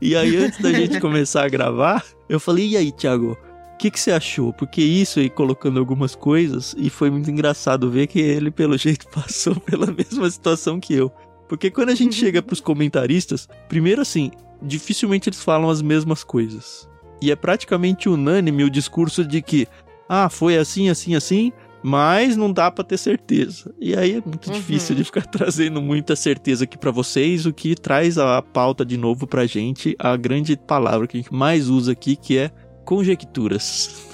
E 0.00 0.16
aí, 0.16 0.36
antes 0.36 0.60
da 0.60 0.72
gente 0.72 0.98
começar 1.02 1.44
a 1.44 1.48
gravar, 1.48 2.04
eu 2.28 2.40
falei, 2.40 2.70
e 2.70 2.76
aí, 2.76 2.90
Thiago, 2.90 3.36
o 3.74 3.76
que, 3.76 3.90
que 3.90 4.00
você 4.00 4.10
achou? 4.10 4.52
Porque 4.52 4.80
isso 4.80 5.20
aí, 5.20 5.28
colocando 5.28 5.78
algumas 5.78 6.14
coisas, 6.14 6.74
e 6.78 6.88
foi 6.88 7.10
muito 7.10 7.30
engraçado 7.30 7.90
ver 7.90 8.06
que 8.06 8.18
ele, 8.18 8.50
pelo 8.50 8.78
jeito, 8.78 9.06
passou 9.12 9.54
pela 9.56 9.86
mesma 9.86 10.30
situação 10.30 10.80
que 10.80 10.94
eu. 10.94 11.12
Porque 11.48 11.70
quando 11.70 11.90
a 11.90 11.94
gente 11.94 12.14
chega 12.14 12.40
pros 12.40 12.60
comentaristas, 12.60 13.48
primeiro 13.68 14.00
assim, 14.00 14.30
dificilmente 14.62 15.28
eles 15.28 15.42
falam 15.42 15.68
as 15.70 15.82
mesmas 15.82 16.22
coisas. 16.24 16.88
E 17.22 17.30
é 17.30 17.36
praticamente 17.36 18.08
unânime 18.08 18.64
o 18.64 18.70
discurso 18.70 19.24
de 19.24 19.42
que, 19.42 19.66
ah, 20.08 20.28
foi 20.28 20.56
assim, 20.56 20.88
assim, 20.88 21.14
assim, 21.14 21.52
mas 21.82 22.36
não 22.36 22.52
dá 22.52 22.70
pra 22.70 22.84
ter 22.84 22.98
certeza. 22.98 23.74
E 23.80 23.94
aí 23.96 24.12
é 24.16 24.22
muito 24.24 24.46
Uhum. 24.48 24.52
difícil 24.54 24.94
de 24.96 25.04
ficar 25.04 25.24
trazendo 25.30 25.80
muita 25.82 26.14
certeza 26.16 26.64
aqui 26.64 26.78
pra 26.78 26.90
vocês, 26.90 27.46
o 27.46 27.52
que 27.52 27.74
traz 27.74 28.16
a 28.18 28.40
pauta 28.42 28.84
de 28.84 28.96
novo 28.96 29.26
pra 29.26 29.46
gente, 29.46 29.94
a 29.98 30.16
grande 30.16 30.56
palavra 30.56 31.06
que 31.06 31.16
a 31.16 31.20
gente 31.20 31.32
mais 31.34 31.68
usa 31.68 31.92
aqui, 31.92 32.16
que 32.16 32.36
é 32.38 32.50
conjecturas. 32.84 34.08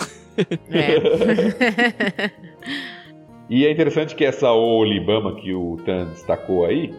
É. 0.71 2.33
E 3.49 3.65
é 3.65 3.71
interessante 3.71 4.17
que 4.17 4.25
essa 4.25 4.51
Olibama 4.51 5.37
que 5.37 5.55
o 5.55 5.77
Tan 5.87 6.07
destacou 6.07 6.65
aí, 6.67 6.93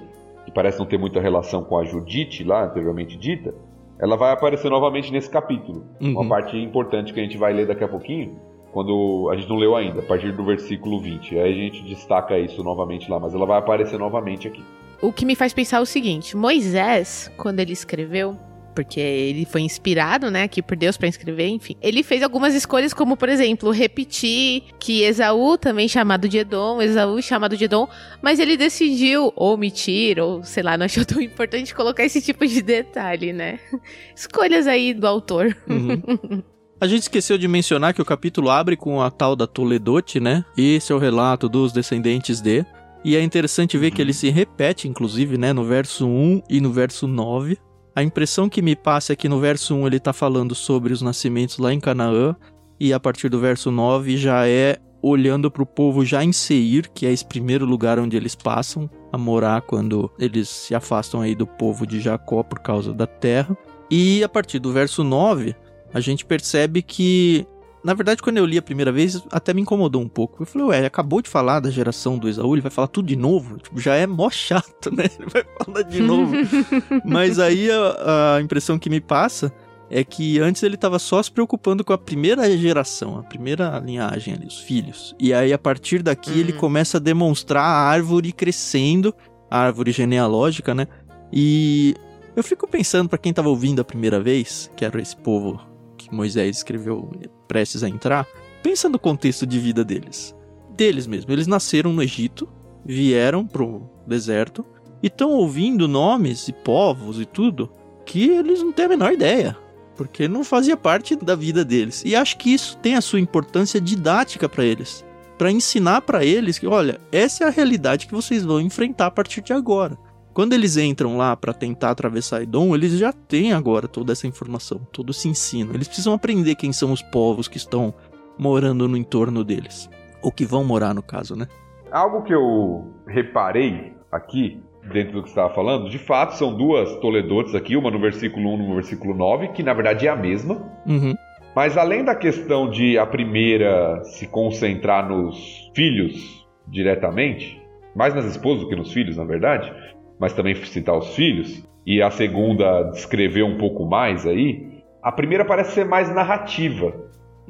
que 0.48 0.52
parece 0.54 0.80
não 0.80 0.86
ter 0.86 0.98
muita 0.98 1.20
relação 1.20 1.62
com 1.62 1.78
a 1.78 1.84
Judite 1.84 2.42
lá 2.42 2.64
anteriormente 2.64 3.18
dita, 3.18 3.54
ela 4.00 4.16
vai 4.16 4.32
aparecer 4.32 4.70
novamente 4.72 5.12
nesse 5.12 5.30
capítulo. 5.30 5.84
Uma 6.00 6.22
Uhum. 6.22 6.30
parte 6.30 6.56
importante 6.58 7.12
que 7.14 7.20
a 7.20 7.24
gente 7.24 7.38
vai 7.38 7.52
ler 7.52 7.68
daqui 7.68 7.84
a 7.84 7.88
pouquinho, 7.88 8.40
quando 8.72 9.30
a 9.30 9.36
gente 9.36 9.50
não 9.50 9.58
leu 9.58 9.76
ainda, 9.76 10.00
a 10.00 10.04
partir 10.04 10.32
do 10.32 10.46
versículo 10.46 11.02
20. 11.02 11.38
Aí 11.38 11.52
a 11.52 11.54
gente 11.54 11.84
destaca 11.84 12.40
isso 12.40 12.64
novamente 12.64 13.12
lá, 13.12 13.20
mas 13.20 13.34
ela 13.34 13.46
vai 13.46 13.58
aparecer 13.60 14.00
novamente 14.00 14.48
aqui. 14.48 14.64
o 15.02 15.12
que 15.12 15.26
me 15.26 15.36
faz 15.36 15.54
pensar 15.54 15.82
o 15.82 15.86
seguinte: 15.86 16.38
Moisés, 16.38 17.30
quando 17.38 17.60
ele 17.60 17.74
escreveu, 17.74 18.38
porque 18.78 19.00
ele 19.00 19.44
foi 19.44 19.62
inspirado, 19.62 20.30
né, 20.30 20.44
aqui 20.44 20.62
por 20.62 20.78
Deus 20.78 20.98
para 20.98 21.08
escrever, 21.08 21.48
enfim, 21.48 21.76
ele 21.82 22.04
fez 22.04 22.22
algumas 22.22 22.54
escolhas, 22.54 22.94
como 22.94 23.18
por 23.18 23.28
exemplo, 23.28 23.72
repetir 23.72 24.66
que 24.80 25.02
Esaú, 25.02 25.58
também 25.58 25.88
chamado 25.88 26.30
de 26.30 26.38
Edom, 26.38 26.80
Esaú 26.80 27.20
chamado 27.20 27.58
de 27.58 27.64
Edom, 27.64 27.90
mas 28.22 28.38
ele 28.38 28.56
decidiu 28.56 29.34
omitir, 29.36 30.20
ou 30.20 30.44
sei 30.44 30.62
lá, 30.62 30.78
não 30.78 30.86
achou 30.86 31.04
tão 31.04 31.20
importante 31.20 31.74
colocar 31.74 32.04
esse 32.04 32.22
tipo 32.22 32.46
de 32.46 32.62
detalhe, 32.62 33.34
né? 33.34 33.60
Escolhas 34.16 34.68
aí 34.68 34.94
do 34.94 35.08
autor. 35.08 35.58
Uhum. 35.68 36.44
A 36.80 36.86
gente 36.86 37.02
esqueceu 37.02 37.36
de 37.40 37.48
mencionar 37.48 37.96
que 37.96 38.02
o 38.04 38.06
capítulo 38.06 38.52
abre 38.52 38.78
com 38.78 39.02
a 39.02 39.10
tal 39.10 39.36
da 39.36 39.48
Toledote, 39.48 40.20
né? 40.20 40.46
Esse 40.56 40.92
é 40.92 40.96
o 40.96 41.00
relato 41.00 41.50
dos 41.50 41.74
descendentes 41.74 42.42
de. 42.42 42.64
E 43.04 43.16
é 43.16 43.24
interessante 43.24 43.76
ver 43.76 43.90
que 43.90 44.00
ele 44.00 44.14
se 44.14 44.30
repete, 44.30 44.88
inclusive, 44.88 45.36
né? 45.36 45.52
No 45.52 45.64
verso 45.64 46.06
1 46.06 46.44
e 46.48 46.62
no 46.62 46.72
verso 46.72 47.08
9. 47.08 47.58
A 47.98 48.04
impressão 48.04 48.48
que 48.48 48.62
me 48.62 48.76
passa 48.76 49.14
é 49.14 49.16
que 49.16 49.28
no 49.28 49.40
verso 49.40 49.74
1 49.74 49.88
ele 49.88 50.00
tá 50.00 50.14
falando 50.14 50.54
sobre 50.54 50.94
os 50.94 51.02
nascimentos 51.02 51.58
lá 51.58 51.74
em 51.74 51.80
Canaã. 51.80 52.36
E 52.80 52.94
a 52.94 53.00
partir 53.00 53.28
do 53.28 53.40
verso 53.40 53.72
9 53.72 54.18
já 54.18 54.48
é 54.48 54.78
olhando 55.02 55.50
para 55.50 55.64
o 55.64 55.66
povo 55.66 56.06
já 56.06 56.24
em 56.24 56.32
Seir, 56.32 56.92
que 56.94 57.08
é 57.08 57.12
esse 57.12 57.26
primeiro 57.26 57.66
lugar 57.66 57.98
onde 57.98 58.16
eles 58.16 58.36
passam 58.36 58.88
a 59.12 59.18
morar 59.18 59.64
quando 59.64 60.12
eles 60.20 60.48
se 60.48 60.76
afastam 60.76 61.22
aí 61.22 61.34
do 61.34 61.48
povo 61.48 61.88
de 61.88 62.00
Jacó 62.00 62.44
por 62.44 62.60
causa 62.60 62.94
da 62.94 63.08
terra. 63.08 63.58
E 63.90 64.24
a 64.24 64.30
partir 64.30 64.60
do 64.60 64.72
verso 64.72 65.04
9, 65.04 65.56
a 65.92 66.00
gente 66.00 66.24
percebe 66.24 66.84
que. 66.84 67.48
Na 67.88 67.94
verdade, 67.94 68.22
quando 68.22 68.36
eu 68.36 68.46
li 68.46 68.58
a 68.58 68.62
primeira 68.62 68.92
vez, 68.92 69.24
até 69.32 69.54
me 69.54 69.62
incomodou 69.62 70.02
um 70.02 70.10
pouco. 70.10 70.44
Eu 70.44 70.46
falei, 70.46 70.68
ué, 70.68 70.86
acabou 70.86 71.22
de 71.22 71.30
falar 71.30 71.62
da 71.62 71.72
geração 71.72 72.18
do 72.18 72.28
Esaú, 72.28 72.54
ele 72.54 72.62
vai 72.62 72.70
falar 72.70 72.90
tudo 72.90 73.08
de 73.08 73.16
novo? 73.16 73.60
Tipo, 73.60 73.80
já 73.80 73.96
é 73.96 74.06
mó 74.06 74.30
chato, 74.30 74.92
né? 74.94 75.06
Ele 75.18 75.30
vai 75.30 75.46
falar 75.58 75.84
de 75.84 76.02
novo. 76.02 76.34
Mas 77.06 77.40
aí 77.40 77.72
a, 77.72 78.36
a 78.36 78.42
impressão 78.42 78.78
que 78.78 78.90
me 78.90 79.00
passa 79.00 79.54
é 79.90 80.04
que 80.04 80.38
antes 80.38 80.64
ele 80.64 80.76
estava 80.76 81.00
só 81.00 81.24
se 81.24 81.32
preocupando 81.32 81.82
com 81.82 81.94
a 81.94 81.98
primeira 81.98 82.58
geração, 82.58 83.20
a 83.20 83.24
primeira 83.24 83.80
linhagem 83.80 84.34
ali, 84.34 84.48
os 84.48 84.60
filhos. 84.60 85.16
E 85.18 85.34
aí 85.34 85.54
a 85.54 85.58
partir 85.58 86.04
daqui 86.04 86.32
uhum. 86.32 86.38
ele 86.40 86.52
começa 86.52 86.98
a 86.98 87.00
demonstrar 87.00 87.64
a 87.64 87.90
árvore 87.90 88.34
crescendo, 88.34 89.16
a 89.50 89.60
árvore 89.60 89.94
genealógica, 89.94 90.76
né? 90.76 90.90
E 91.32 91.96
eu 92.36 92.44
fico 92.44 92.68
pensando 92.68 93.08
para 93.08 93.18
quem 93.18 93.30
estava 93.30 93.48
ouvindo 93.48 93.80
a 93.80 93.86
primeira 93.86 94.20
vez, 94.20 94.70
que 94.76 94.84
era 94.84 95.02
esse 95.02 95.16
povo 95.16 95.67
que 96.08 96.16
Moisés 96.16 96.58
escreveu 96.58 97.10
prestes 97.48 97.84
a 97.84 97.90
entrar, 97.90 98.28
pensa 98.64 98.90
no 98.90 99.00
contexto 99.00 99.46
de 99.46 99.60
vida 99.60 99.84
deles. 99.84 100.36
Deles 100.76 101.08
mesmo. 101.08 101.32
Eles 101.32 101.48
nasceram 101.48 101.94
no 101.94 102.04
Egito, 102.04 102.48
vieram 102.86 103.46
pro 103.46 103.90
deserto 104.06 104.66
e 105.02 105.08
estão 105.08 105.32
ouvindo 105.32 105.88
nomes 105.88 106.48
e 106.48 106.54
povos 106.54 107.20
e 107.20 107.26
tudo 107.26 107.72
que 108.06 108.30
eles 108.30 108.62
não 108.64 108.72
têm 108.72 108.86
a 108.86 108.90
menor 108.90 109.14
ideia. 109.14 109.58
Porque 109.96 110.28
não 110.28 110.44
fazia 110.44 110.78
parte 110.78 111.16
da 111.16 111.36
vida 111.36 111.66
deles. 111.66 112.04
E 112.06 112.16
acho 112.16 112.38
que 112.38 112.54
isso 112.54 112.78
tem 112.78 112.96
a 112.96 113.02
sua 113.02 113.20
importância 113.20 113.82
didática 113.82 114.48
para 114.48 114.64
eles. 114.64 115.04
Para 115.38 115.52
ensinar 115.52 116.02
para 116.02 116.24
eles 116.24 116.58
que, 116.58 116.68
olha, 116.68 117.00
essa 117.12 117.44
é 117.44 117.48
a 117.48 117.52
realidade 117.52 118.08
que 118.08 118.14
vocês 118.14 118.44
vão 118.44 118.62
enfrentar 118.62 119.08
a 119.08 119.12
partir 119.12 119.42
de 119.42 119.54
agora. 119.54 119.98
Quando 120.38 120.54
eles 120.54 120.78
entram 120.78 121.18
lá 121.18 121.36
para 121.36 121.52
tentar 121.52 121.90
atravessar 121.90 122.44
Edom, 122.44 122.76
eles 122.76 122.92
já 122.96 123.12
têm 123.12 123.54
agora 123.54 123.88
toda 123.88 124.12
essa 124.12 124.28
informação, 124.28 124.80
todo 124.94 125.10
esse 125.10 125.28
ensino. 125.28 125.74
Eles 125.74 125.88
precisam 125.88 126.14
aprender 126.14 126.54
quem 126.54 126.72
são 126.72 126.92
os 126.92 127.02
povos 127.02 127.48
que 127.48 127.58
estão 127.58 127.92
morando 128.38 128.88
no 128.88 128.96
entorno 128.96 129.44
deles. 129.44 129.90
Ou 130.22 130.32
que 130.32 130.46
vão 130.46 130.64
morar, 130.64 130.94
no 130.94 131.02
caso, 131.02 131.36
né? 131.36 131.48
Algo 131.92 132.22
que 132.22 132.32
eu 132.32 132.86
reparei 133.08 133.94
aqui, 134.12 134.62
dentro 134.94 135.14
do 135.14 135.24
que 135.24 135.30
você 135.30 135.40
estava 135.40 135.56
falando, 135.56 135.90
de 135.90 135.98
fato 135.98 136.36
são 136.36 136.56
duas 136.56 136.96
Toledotes 136.98 137.56
aqui, 137.56 137.76
uma 137.76 137.90
no 137.90 138.00
versículo 138.00 138.48
1 138.48 138.54
e 138.58 138.68
no 138.68 138.76
versículo 138.76 139.16
9, 139.16 139.48
que 139.54 139.64
na 139.64 139.74
verdade 139.74 140.06
é 140.06 140.12
a 140.12 140.16
mesma. 140.16 140.62
Uhum. 140.86 141.16
Mas 141.56 141.76
além 141.76 142.06
da 142.06 142.14
questão 142.14 142.70
de 142.70 142.96
a 143.00 143.08
primeira 143.08 144.04
se 144.04 144.28
concentrar 144.28 145.10
nos 145.10 145.72
filhos 145.76 146.48
diretamente, 146.68 147.60
mais 147.96 148.14
nas 148.14 148.26
esposas 148.26 148.62
do 148.62 148.70
que 148.70 148.76
nos 148.76 148.94
filhos, 148.94 149.18
na 149.18 149.24
verdade, 149.24 149.74
mas 150.20 150.34
também 150.34 150.56
citar 150.56 150.98
os 150.98 151.16
filhos, 151.16 151.64
e 151.86 152.02
a 152.02 152.10
segunda 152.10 152.84
descrever 152.92 153.44
um 153.44 153.58
pouco 153.58 153.86
mais 153.86 154.26
aí, 154.26 154.82
a 155.02 155.12
primeira 155.12 155.46
parece 155.46 155.72
ser 155.72 155.86
mais 155.86 156.14
narrativa. 156.14 156.94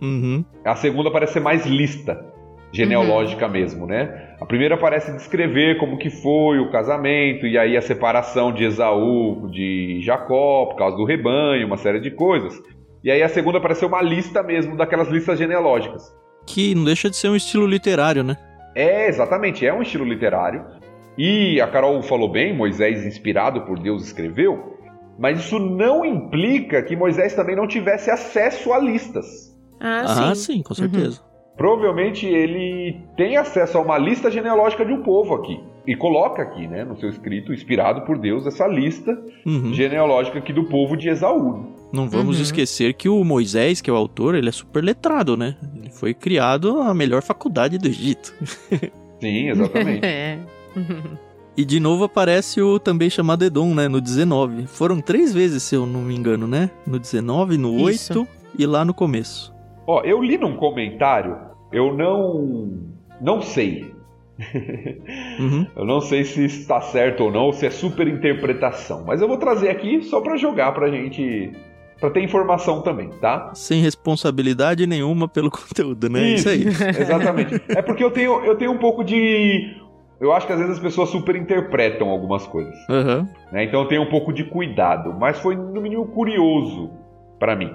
Uhum. 0.01 0.45
A 0.63 0.75
segunda 0.75 1.09
parece 1.09 1.33
ser 1.33 1.39
mais 1.39 1.65
lista, 1.65 2.23
genealógica 2.71 3.45
uhum. 3.45 3.51
mesmo, 3.51 3.87
né? 3.87 4.35
A 4.39 4.45
primeira 4.45 4.77
parece 4.77 5.11
descrever 5.13 5.77
como 5.77 5.97
que 5.97 6.09
foi 6.09 6.59
o 6.59 6.69
casamento 6.69 7.47
e 7.47 7.57
aí 7.57 7.75
a 7.75 7.81
separação 7.81 8.51
de 8.51 8.63
Esaú 8.63 9.49
de 9.49 9.99
Jacó 10.01 10.67
por 10.67 10.75
causa 10.75 10.95
do 10.95 11.05
rebanho, 11.05 11.65
uma 11.65 11.77
série 11.77 11.99
de 11.99 12.11
coisas. 12.11 12.61
E 13.03 13.09
aí 13.09 13.23
a 13.23 13.29
segunda 13.29 13.59
parece 13.59 13.81
ser 13.81 13.85
uma 13.85 14.01
lista 14.01 14.43
mesmo 14.43 14.75
daquelas 14.75 15.07
listas 15.07 15.39
genealógicas. 15.39 16.13
Que 16.45 16.75
não 16.75 16.83
deixa 16.83 17.09
de 17.09 17.15
ser 17.15 17.29
um 17.29 17.35
estilo 17.35 17.65
literário, 17.65 18.23
né? 18.23 18.37
É, 18.75 19.07
exatamente, 19.07 19.65
é 19.65 19.73
um 19.73 19.81
estilo 19.81 20.05
literário. 20.05 20.63
E 21.17 21.59
a 21.59 21.67
Carol 21.67 22.01
falou 22.03 22.29
bem, 22.29 22.55
Moisés, 22.55 23.05
inspirado 23.05 23.61
por 23.61 23.79
Deus, 23.79 24.05
escreveu, 24.05 24.77
mas 25.17 25.39
isso 25.39 25.57
não 25.57 26.05
implica 26.05 26.81
que 26.83 26.95
Moisés 26.95 27.33
também 27.33 27.55
não 27.55 27.67
tivesse 27.67 28.11
acesso 28.11 28.71
a 28.71 28.77
listas. 28.77 29.57
Ah, 29.79 30.03
ah 30.05 30.35
sim. 30.35 30.53
sim, 30.53 30.63
com 30.63 30.73
certeza. 30.73 31.21
Uhum. 31.21 31.27
Provavelmente 31.57 32.27
ele 32.27 33.01
tem 33.15 33.35
acesso 33.35 33.79
a 33.79 33.81
uma 33.81 33.97
lista 33.97 34.29
genealógica 34.29 34.85
de 34.85 34.93
um 34.93 35.01
povo 35.01 35.33
aqui. 35.33 35.59
E 35.87 35.95
coloca 35.95 36.43
aqui, 36.43 36.67
né, 36.67 36.83
no 36.83 36.99
seu 36.99 37.09
escrito, 37.09 37.51
inspirado 37.51 38.01
por 38.01 38.19
Deus, 38.19 38.45
essa 38.45 38.67
lista 38.67 39.17
uhum. 39.45 39.73
genealógica 39.73 40.37
aqui 40.37 40.53
do 40.53 40.65
povo 40.65 40.95
de 40.95 41.09
Esaú. 41.09 41.73
Não 41.91 42.07
vamos 42.09 42.35
uhum. 42.35 42.43
esquecer 42.43 42.93
que 42.93 43.09
o 43.09 43.23
Moisés, 43.23 43.81
que 43.81 43.89
é 43.89 43.93
o 43.93 43.95
autor, 43.95 44.35
ele 44.35 44.49
é 44.49 44.51
super 44.51 44.83
letrado, 44.83 45.35
né? 45.37 45.55
Ele 45.75 45.89
foi 45.89 46.13
criado 46.13 46.83
na 46.83 46.93
melhor 46.93 47.23
faculdade 47.23 47.77
do 47.77 47.87
Egito. 47.87 48.33
Sim, 49.19 49.49
exatamente. 49.49 50.03
é. 50.05 50.39
E 51.57 51.65
de 51.65 51.79
novo 51.79 52.03
aparece 52.03 52.61
o 52.61 52.77
também 52.77 53.09
chamado 53.09 53.43
Edom, 53.43 53.73
né? 53.73 53.87
No 53.87 53.99
19. 53.99 54.67
Foram 54.67 55.01
três 55.01 55.33
vezes, 55.33 55.63
se 55.63 55.73
eu 55.73 55.87
não 55.87 56.01
me 56.01 56.15
engano, 56.15 56.45
né? 56.47 56.69
No 56.85 56.99
19, 56.99 57.57
no 57.57 57.89
Isso. 57.89 58.13
8 58.19 58.27
e 58.59 58.65
lá 58.67 58.85
no 58.85 58.93
começo. 58.93 59.51
Ó, 59.87 60.01
eu 60.03 60.21
li 60.21 60.37
num 60.37 60.55
comentário, 60.55 61.35
eu 61.71 61.95
não. 61.95 62.77
Não 63.19 63.41
sei. 63.41 63.91
uhum. 65.39 65.65
Eu 65.75 65.83
não 65.83 65.99
sei 65.99 66.23
se 66.23 66.45
está 66.45 66.79
certo 66.79 67.23
ou 67.23 67.31
não, 67.31 67.45
ou 67.45 67.53
se 67.53 67.65
é 67.65 67.71
super 67.71 68.07
interpretação. 68.07 69.03
Mas 69.03 69.19
eu 69.19 69.27
vou 69.27 69.37
trazer 69.37 69.69
aqui 69.69 70.03
só 70.03 70.21
para 70.21 70.37
jogar 70.37 70.73
pra 70.73 70.91
gente 70.91 71.51
para 71.99 72.11
ter 72.11 72.21
informação 72.21 72.83
também, 72.83 73.09
tá? 73.19 73.51
Sem 73.55 73.81
responsabilidade 73.81 74.85
nenhuma 74.85 75.27
pelo 75.27 75.49
conteúdo, 75.51 76.07
né? 76.07 76.33
Isso, 76.33 76.49
Isso 76.49 76.83
aí. 76.83 76.89
Exatamente. 77.01 77.59
é 77.69 77.81
porque 77.81 78.03
eu 78.03 78.11
tenho, 78.11 78.45
eu 78.45 78.55
tenho 78.55 78.71
um 78.71 78.77
pouco 78.77 79.03
de 79.03 79.75
eu 80.19 80.33
acho 80.33 80.47
que 80.47 80.53
às 80.53 80.59
vezes 80.59 80.75
as 80.75 80.81
pessoas 80.81 81.09
superinterpretam 81.09 82.09
algumas 82.09 82.45
coisas. 82.47 82.75
Uhum. 82.89 83.27
Né? 83.51 83.65
Então 83.65 83.81
eu 83.81 83.87
tenho 83.87 84.01
um 84.01 84.09
pouco 84.09 84.33
de 84.33 84.43
cuidado. 84.43 85.13
Mas 85.13 85.39
foi 85.39 85.55
no 85.55 85.81
mínimo 85.81 86.07
curioso 86.07 86.91
para 87.39 87.55
mim. 87.55 87.71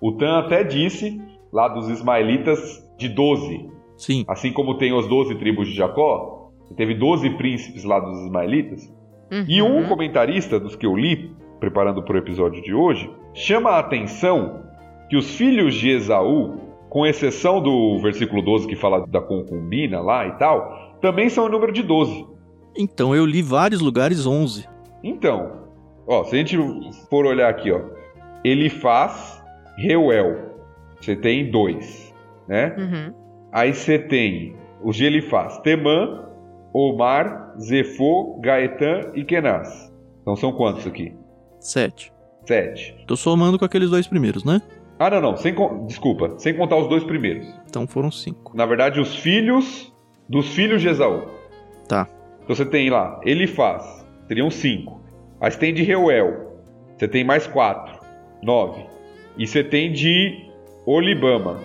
O 0.00 0.12
Tan 0.12 0.38
até 0.38 0.64
disse 0.64 1.20
lá 1.52 1.68
dos 1.68 1.88
ismaelitas 1.88 2.82
de 2.98 3.08
12. 3.08 3.70
Sim. 3.96 4.24
Assim 4.26 4.52
como 4.52 4.78
tem 4.78 4.96
as 4.98 5.06
12 5.06 5.34
tribos 5.36 5.68
de 5.68 5.74
Jacó, 5.74 6.50
teve 6.76 6.94
12 6.94 7.30
príncipes 7.36 7.84
lá 7.84 8.00
dos 8.00 8.18
ismaelitas. 8.22 8.88
Uhum. 9.30 9.44
E 9.46 9.62
um 9.62 9.86
comentarista 9.86 10.58
dos 10.58 10.74
que 10.74 10.86
eu 10.86 10.96
li, 10.96 11.30
preparando 11.60 12.02
para 12.02 12.14
o 12.14 12.18
episódio 12.18 12.62
de 12.62 12.74
hoje, 12.74 13.10
chama 13.34 13.70
a 13.70 13.78
atenção 13.78 14.62
que 15.08 15.16
os 15.16 15.36
filhos 15.36 15.74
de 15.74 15.90
Esaú, 15.90 16.58
com 16.88 17.06
exceção 17.06 17.60
do 17.60 17.98
versículo 18.00 18.42
12 18.42 18.66
que 18.66 18.76
fala 18.76 19.06
da 19.06 19.20
concubina 19.20 20.00
lá 20.00 20.26
e 20.26 20.32
tal, 20.32 20.91
também 21.02 21.28
são 21.28 21.44
o 21.44 21.48
número 21.48 21.72
de 21.72 21.82
12. 21.82 22.26
Então, 22.76 23.14
eu 23.14 23.26
li 23.26 23.42
vários 23.42 23.80
lugares 23.82 24.24
11. 24.24 24.66
Então, 25.02 25.64
ó, 26.06 26.24
se 26.24 26.34
a 26.34 26.38
gente 26.38 26.56
for 27.10 27.26
olhar 27.26 27.50
aqui, 27.50 27.70
ó, 27.70 27.82
ele 28.42 28.70
faz 28.70 29.42
Reuel. 29.76 30.52
Você 30.98 31.16
tem 31.16 31.50
dois, 31.50 32.14
né? 32.48 32.74
Uhum. 32.78 33.14
Aí 33.52 33.74
você 33.74 33.98
tem 33.98 34.56
o 34.82 34.92
G 34.92 35.04
ele 35.04 35.22
faz 35.22 35.58
Temã, 35.58 36.24
Omar, 36.72 37.54
Zefô, 37.60 38.38
Gaetan 38.40 39.12
e 39.14 39.24
Kenaz. 39.24 39.92
Então 40.22 40.34
são 40.36 40.52
quantos 40.52 40.86
aqui? 40.86 41.14
Sete. 41.60 42.12
Sete. 42.46 42.96
Tô 43.06 43.16
somando 43.16 43.58
com 43.58 43.64
aqueles 43.64 43.90
dois 43.90 44.06
primeiros, 44.06 44.44
né? 44.44 44.60
Ah, 44.98 45.10
não, 45.10 45.20
não. 45.20 45.36
Sem, 45.36 45.54
desculpa, 45.86 46.34
sem 46.38 46.54
contar 46.54 46.76
os 46.76 46.88
dois 46.88 47.04
primeiros. 47.04 47.46
Então 47.68 47.86
foram 47.86 48.10
cinco. 48.10 48.56
Na 48.56 48.66
verdade, 48.66 49.00
os 49.00 49.16
filhos 49.16 49.91
dos 50.32 50.48
filhos 50.54 50.80
de 50.80 50.88
Esaú. 50.88 51.24
Tá. 51.86 52.08
Então 52.42 52.56
você 52.56 52.64
tem 52.64 52.88
lá, 52.88 53.20
ele 53.22 53.46
faz, 53.46 53.84
seriam 54.26 54.50
cinco. 54.50 54.98
Aí 55.38 55.50
você 55.50 55.58
tem 55.58 55.74
de 55.74 55.82
Reuel, 55.82 56.56
você 56.96 57.06
tem 57.06 57.22
mais 57.22 57.46
quatro, 57.46 58.00
nove. 58.42 58.82
E 59.36 59.46
você 59.46 59.62
tem 59.62 59.92
de 59.92 60.50
Olibama, 60.86 61.60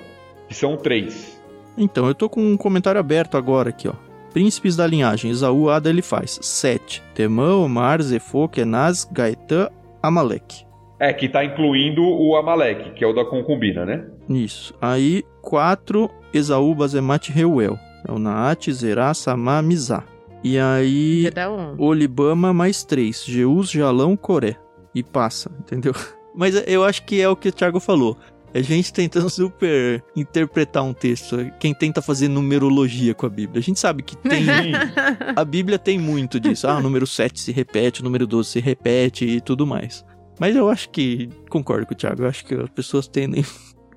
que 0.49 0.53
são 0.53 0.75
três. 0.75 1.41
Então, 1.77 2.07
eu 2.07 2.15
tô 2.15 2.27
com 2.27 2.41
um 2.41 2.57
comentário 2.57 2.99
aberto 2.99 3.37
agora 3.37 3.69
aqui, 3.69 3.87
ó. 3.87 3.93
Príncipes 4.33 4.75
da 4.75 4.85
linhagem, 4.85 5.31
Esaú, 5.31 5.69
Ada, 5.69 5.89
ele 5.89 6.01
faz. 6.01 6.37
Sete. 6.41 7.01
Temã, 7.15 7.55
Omar, 7.55 8.01
Zefô, 8.01 8.49
Kenaz, 8.49 9.07
Gaetã, 9.09 9.69
Amaleque. 10.01 10.65
É, 10.99 11.13
que 11.13 11.29
tá 11.29 11.45
incluindo 11.45 12.03
o 12.03 12.35
Amaleque, 12.35 12.91
que 12.91 13.03
é 13.03 13.07
o 13.07 13.13
da 13.13 13.23
concubina, 13.23 13.85
né? 13.85 14.05
Isso. 14.27 14.73
Aí, 14.81 15.23
quatro, 15.41 16.09
Esaú, 16.33 16.73
Bazemate, 16.73 17.31
Reuel. 17.31 17.77
É 18.07 18.11
o 18.11 18.17
Naat, 18.17 18.71
Zerá, 18.71 19.13
Samá, 19.13 19.61
Mizá. 19.61 20.03
E 20.43 20.57
aí, 20.57 21.29
um. 21.49 21.81
Olibama 21.83 22.53
mais 22.53 22.83
três. 22.83 23.25
Jeus, 23.25 23.69
Jalão, 23.69 24.15
Coré. 24.15 24.57
E 24.95 25.03
passa, 25.03 25.51
entendeu? 25.59 25.93
Mas 26.33 26.55
eu 26.67 26.83
acho 26.83 27.03
que 27.03 27.19
é 27.19 27.27
o 27.27 27.35
que 27.35 27.49
o 27.49 27.51
Thiago 27.51 27.79
falou. 27.79 28.17
É 28.53 28.63
gente 28.63 28.93
tentando 28.93 29.27
super 29.29 30.01
interpretar 30.15 30.83
um 30.83 30.93
texto. 30.93 31.37
Quem 31.59 31.73
tenta 31.73 32.01
fazer 32.01 32.29
numerologia 32.29 33.13
com 33.13 33.25
a 33.25 33.29
Bíblia. 33.29 33.59
A 33.59 33.63
gente 33.63 33.79
sabe 33.79 34.03
que 34.03 34.15
tem. 34.15 34.45
a 35.35 35.43
Bíblia 35.43 35.77
tem 35.77 35.99
muito 35.99 36.39
disso. 36.39 36.67
Ah, 36.67 36.77
o 36.77 36.81
número 36.81 37.05
7 37.05 37.39
se 37.39 37.51
repete, 37.51 38.01
o 38.01 38.03
número 38.03 38.25
12 38.25 38.49
se 38.49 38.59
repete 38.59 39.25
e 39.25 39.41
tudo 39.41 39.67
mais. 39.67 40.05
Mas 40.39 40.55
eu 40.55 40.69
acho 40.69 40.89
que. 40.91 41.29
Concordo 41.49 41.85
com 41.85 41.93
o 41.93 41.97
Thiago. 41.97 42.21
Eu 42.21 42.29
acho 42.29 42.45
que 42.45 42.53
as 42.53 42.69
pessoas 42.69 43.07
tendem 43.07 43.43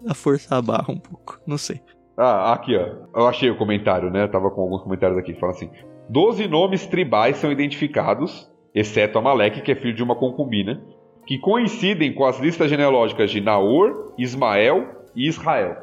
a 0.08 0.14
forçar 0.14 0.58
a 0.58 0.62
barra 0.62 0.90
um 0.90 0.98
pouco. 0.98 1.38
Não 1.46 1.58
sei. 1.58 1.80
Ah, 2.22 2.52
aqui, 2.52 2.76
ó. 2.76 3.18
Eu 3.18 3.26
achei 3.26 3.48
o 3.48 3.56
comentário, 3.56 4.10
né? 4.10 4.24
Eu 4.24 4.30
tava 4.30 4.50
com 4.50 4.60
alguns 4.60 4.82
comentários 4.82 5.16
aqui. 5.18 5.32
Fala 5.34 5.52
assim: 5.52 5.70
Doze 6.06 6.46
nomes 6.46 6.86
tribais 6.86 7.36
são 7.38 7.50
identificados, 7.50 8.50
exceto 8.74 9.18
Amaleque, 9.18 9.62
que 9.62 9.72
é 9.72 9.74
filho 9.74 9.94
de 9.94 10.02
uma 10.02 10.14
concubina, 10.14 10.82
que 11.26 11.38
coincidem 11.38 12.12
com 12.12 12.26
as 12.26 12.38
listas 12.38 12.68
genealógicas 12.68 13.30
de 13.30 13.40
Naor, 13.40 14.12
Ismael 14.18 14.86
e 15.16 15.26
Israel. 15.26 15.76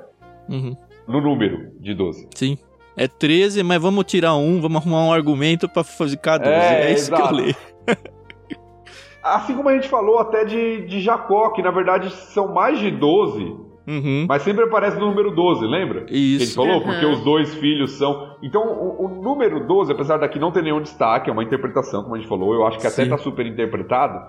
Uhum. 0.47 0.77
No 1.07 1.21
número 1.21 1.71
de 1.79 1.95
12. 1.95 2.27
Sim. 2.35 2.57
É 2.95 3.07
13, 3.07 3.63
mas 3.63 3.81
vamos 3.81 4.05
tirar 4.05 4.35
um, 4.35 4.61
vamos 4.61 4.81
arrumar 4.81 5.05
um 5.05 5.13
argumento 5.13 5.67
pra 5.67 5.83
fazer 5.83 6.17
cada 6.17 6.43
12. 6.43 6.55
É, 6.55 6.89
É, 6.89 6.93
isso 6.93 7.09
que 7.09 7.15
eu 7.15 7.19
exato. 7.19 7.35
leio. 7.35 7.55
Assim 9.23 9.55
como 9.55 9.69
a 9.69 9.73
gente 9.73 9.89
falou 9.89 10.19
até 10.19 10.45
de, 10.45 10.85
de 10.85 11.01
Jacó, 11.01 11.49
que 11.49 11.61
na 11.61 11.71
verdade 11.71 12.09
são 12.11 12.53
mais 12.53 12.79
de 12.79 12.89
12, 12.91 13.55
Uhum. 13.87 14.25
mas 14.27 14.41
sempre 14.41 14.65
aparece 14.65 14.99
no 14.99 15.05
número 15.07 15.31
12, 15.31 15.65
lembra? 15.65 16.01
Que 16.03 16.13
ele 16.13 16.43
Isso. 16.43 16.55
falou, 16.55 16.79
Uhum. 16.79 16.83
porque 16.83 17.05
os 17.05 17.23
dois 17.23 17.53
filhos 17.55 17.91
são. 17.97 18.35
Então, 18.43 18.61
o, 18.67 19.05
o 19.05 19.21
número 19.23 19.65
12, 19.65 19.91
apesar 19.93 20.17
daqui 20.17 20.37
não 20.37 20.51
ter 20.51 20.61
nenhum 20.61 20.81
destaque, 20.81 21.29
é 21.29 21.33
uma 21.33 21.43
interpretação, 21.43 22.03
como 22.03 22.15
a 22.15 22.17
gente 22.17 22.27
falou, 22.27 22.53
eu 22.53 22.65
acho 22.67 22.77
que 22.79 22.85
até 22.87 22.95
Sim. 22.97 23.03
está 23.03 23.17
super 23.17 23.45
interpretado, 23.45 24.19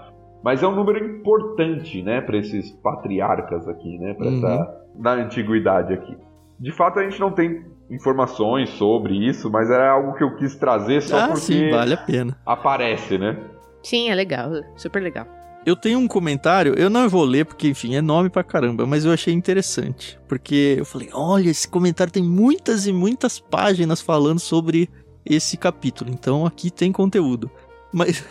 mas 0.45 0.63
é 0.63 0.67
um 0.69 0.75
número 0.77 1.05
importante, 1.05 2.03
né, 2.03 2.21
para 2.21 2.37
esses 2.39 2.71
patriarcas 2.71 3.67
aqui, 3.69 3.99
né, 3.99 4.15
para 4.15 4.27
Uhum. 4.29 4.37
essa. 4.39 4.79
da 5.01 5.13
antiguidade 5.13 5.93
aqui. 5.93 6.17
De 6.59 6.73
fato, 6.73 6.99
a 6.99 7.03
gente 7.05 7.21
não 7.21 7.31
tem 7.31 7.65
informações 7.89 8.69
sobre 8.71 9.15
isso, 9.29 9.49
mas 9.51 9.71
é 9.71 9.89
algo 9.89 10.15
que 10.15 10.25
eu 10.25 10.35
quis 10.37 10.57
trazer 10.57 11.01
só 11.03 11.17
Ah, 11.19 11.29
porque 11.29 11.41
sim, 11.41 11.71
vale 11.71 11.95
a 11.95 11.97
pena. 11.97 12.37
aparece, 12.45 13.17
né? 13.17 13.37
Sim, 13.83 14.11
é 14.11 14.15
legal. 14.15 14.51
Super 14.77 15.01
legal. 15.03 15.25
Eu 15.69 15.77
tenho 15.77 15.99
um 15.99 16.09
comentário, 16.09 16.73
eu 16.79 16.89
não 16.89 17.07
vou 17.11 17.27
ler 17.27 17.45
porque, 17.45 17.69
enfim, 17.69 17.95
é 17.95 18.01
nome 18.01 18.31
pra 18.31 18.43
caramba, 18.43 18.87
mas 18.87 19.05
eu 19.05 19.13
achei 19.13 19.35
interessante. 19.35 20.19
Porque 20.27 20.77
eu 20.79 20.85
falei, 20.87 21.11
olha, 21.13 21.51
esse 21.51 21.69
comentário 21.69 22.11
tem 22.11 22.23
muitas 22.23 22.87
e 22.87 22.93
muitas 22.93 23.39
páginas 23.39 24.01
falando 24.01 24.39
sobre 24.39 24.89
esse 25.27 25.59
capítulo, 25.59 26.11
então 26.11 26.47
aqui 26.47 26.71
tem 26.71 26.91
conteúdo. 26.91 27.51
Mas 27.93 28.25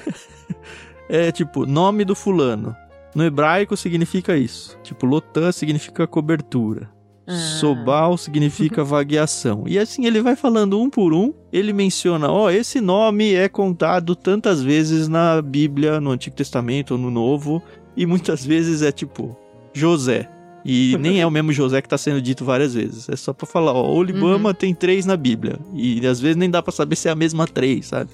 é 1.07 1.31
tipo, 1.31 1.67
nome 1.67 2.03
do 2.03 2.15
fulano. 2.15 2.75
No 3.13 3.23
hebraico 3.23 3.77
significa 3.77 4.35
isso. 4.35 4.75
Tipo, 4.81 5.05
Lotan 5.05 5.51
significa 5.51 6.07
cobertura. 6.07 6.89
Ah. 7.27 7.35
Sobal 7.59 8.15
significa 8.17 8.83
vagueação. 8.83 9.63
E 9.67 9.77
assim 9.77 10.05
ele 10.05 10.21
vai 10.21 10.35
falando 10.35 10.79
um 10.79 10.89
por 10.89 11.13
um. 11.13 11.33
Ele 11.51 11.73
menciona: 11.73 12.31
ó, 12.31 12.49
esse 12.49 12.79
nome 12.79 13.33
é 13.33 13.49
contado 13.49 14.15
tantas 14.15 14.63
vezes 14.63 15.07
na 15.07 15.41
Bíblia, 15.41 15.99
no 15.99 16.11
Antigo 16.11 16.35
Testamento 16.35 16.91
ou 16.91 16.97
no 16.97 17.11
Novo. 17.11 17.61
E 17.95 18.05
muitas 18.05 18.43
vezes 18.45 18.81
é 18.81 18.91
tipo 18.91 19.37
José. 19.73 20.29
E 20.65 20.97
nem 20.99 21.21
é 21.21 21.25
o 21.25 21.31
mesmo 21.31 21.53
José 21.53 21.81
que 21.81 21.87
tá 21.87 21.97
sendo 21.97 22.21
dito 22.21 22.43
várias 22.43 22.73
vezes. 22.73 23.07
É 23.07 23.15
só 23.15 23.31
pra 23.33 23.47
falar: 23.47 23.73
ó, 23.73 23.89
Olibama 23.89 24.53
tem 24.53 24.73
três 24.73 25.05
na 25.05 25.15
Bíblia. 25.15 25.59
E 25.73 26.05
às 26.05 26.19
vezes 26.19 26.35
nem 26.35 26.49
dá 26.49 26.61
pra 26.61 26.73
saber 26.73 26.95
se 26.95 27.07
é 27.07 27.11
a 27.11 27.15
mesma 27.15 27.47
três, 27.47 27.87
sabe? 27.87 28.09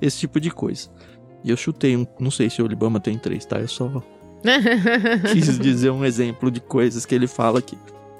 Esse 0.00 0.20
tipo 0.20 0.40
de 0.40 0.50
coisa. 0.50 0.88
E 1.44 1.50
eu 1.50 1.56
chutei 1.56 1.96
um. 1.96 2.06
Não 2.18 2.30
sei 2.30 2.48
se 2.48 2.62
o 2.62 2.64
Olibama 2.64 2.98
tem 2.98 3.18
três, 3.18 3.44
tá? 3.44 3.58
Eu 3.58 3.68
só 3.68 4.02
quis 5.32 5.58
dizer 5.58 5.90
um 5.90 6.04
exemplo 6.04 6.50
de 6.50 6.60
coisas 6.60 7.04
que 7.04 7.14
ele 7.14 7.26
fala 7.26 7.58
aqui. 7.58 7.76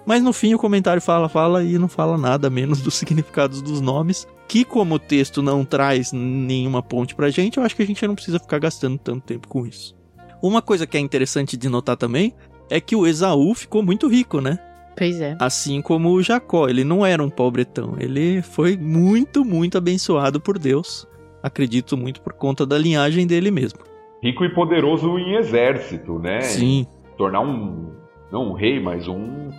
Mas 0.09 0.23
no 0.23 0.33
fim 0.33 0.55
o 0.55 0.59
comentário 0.59 1.03
fala, 1.03 1.29
fala 1.29 1.63
e 1.63 1.77
não 1.79 1.87
fala 1.87 2.17
nada 2.17 2.49
menos 2.49 2.81
dos 2.81 2.95
significados 2.97 3.61
dos 3.61 3.79
nomes, 3.79 4.27
que 4.49 4.65
como 4.65 4.95
o 4.95 4.99
texto 4.99 5.43
não 5.43 5.67
traz 5.67 6.13
nenhuma 6.15 6.83
ponte 6.83 7.15
pra 7.15 7.29
gente, 7.29 7.59
eu 7.59 7.63
acho 7.63 7.77
que 7.77 7.83
a 7.83 7.87
gente 7.87 8.07
não 8.07 8.15
precisa 8.15 8.39
ficar 8.39 8.59
gastando 8.59 8.97
tanto 8.97 9.27
tempo 9.27 9.47
com 9.47 9.67
isso. 9.67 9.95
Uma 10.43 10.63
coisa 10.63 10.87
que 10.87 10.97
é 10.97 11.01
interessante 11.01 11.59
de 11.59 11.69
notar 11.69 11.95
também 11.95 12.33
é 12.71 12.81
que 12.81 12.97
o 12.97 13.07
Esaú 13.07 13.55
ficou 13.55 13.83
muito 13.83 14.09
rico, 14.09 14.41
né? 14.41 14.59
pois 14.97 15.21
é. 15.21 15.37
Assim 15.39 15.83
como 15.83 16.11
o 16.11 16.23
Jacó, 16.23 16.71
ele 16.71 16.85
não 16.85 17.05
era 17.05 17.23
um 17.23 17.29
pobretão, 17.29 17.95
ele 18.01 18.41
foi 18.41 18.79
muito, 18.79 19.45
muito 19.45 19.77
abençoado 19.77 20.41
por 20.41 20.59
Deus. 20.59 21.07
Acredito 21.43 21.99
muito 21.99 22.23
por 22.23 22.33
conta 22.33 22.65
da 22.65 22.79
linhagem 22.79 23.27
dele 23.27 23.51
mesmo. 23.51 23.81
Rico 24.23 24.43
e 24.43 24.55
poderoso 24.55 25.19
em 25.19 25.35
exército, 25.35 26.19
né? 26.19 26.41
Sim, 26.41 26.87
tornar 27.19 27.43
um 27.43 27.93
não 28.31 28.51
um 28.51 28.53
rei, 28.53 28.81
mas 28.81 29.09
um, 29.09 29.51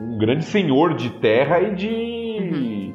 um 0.00 0.18
grande 0.18 0.44
senhor 0.44 0.94
de 0.94 1.10
terra 1.10 1.60
e 1.60 1.74
de, 1.74 1.88
Uhum. 1.88 2.92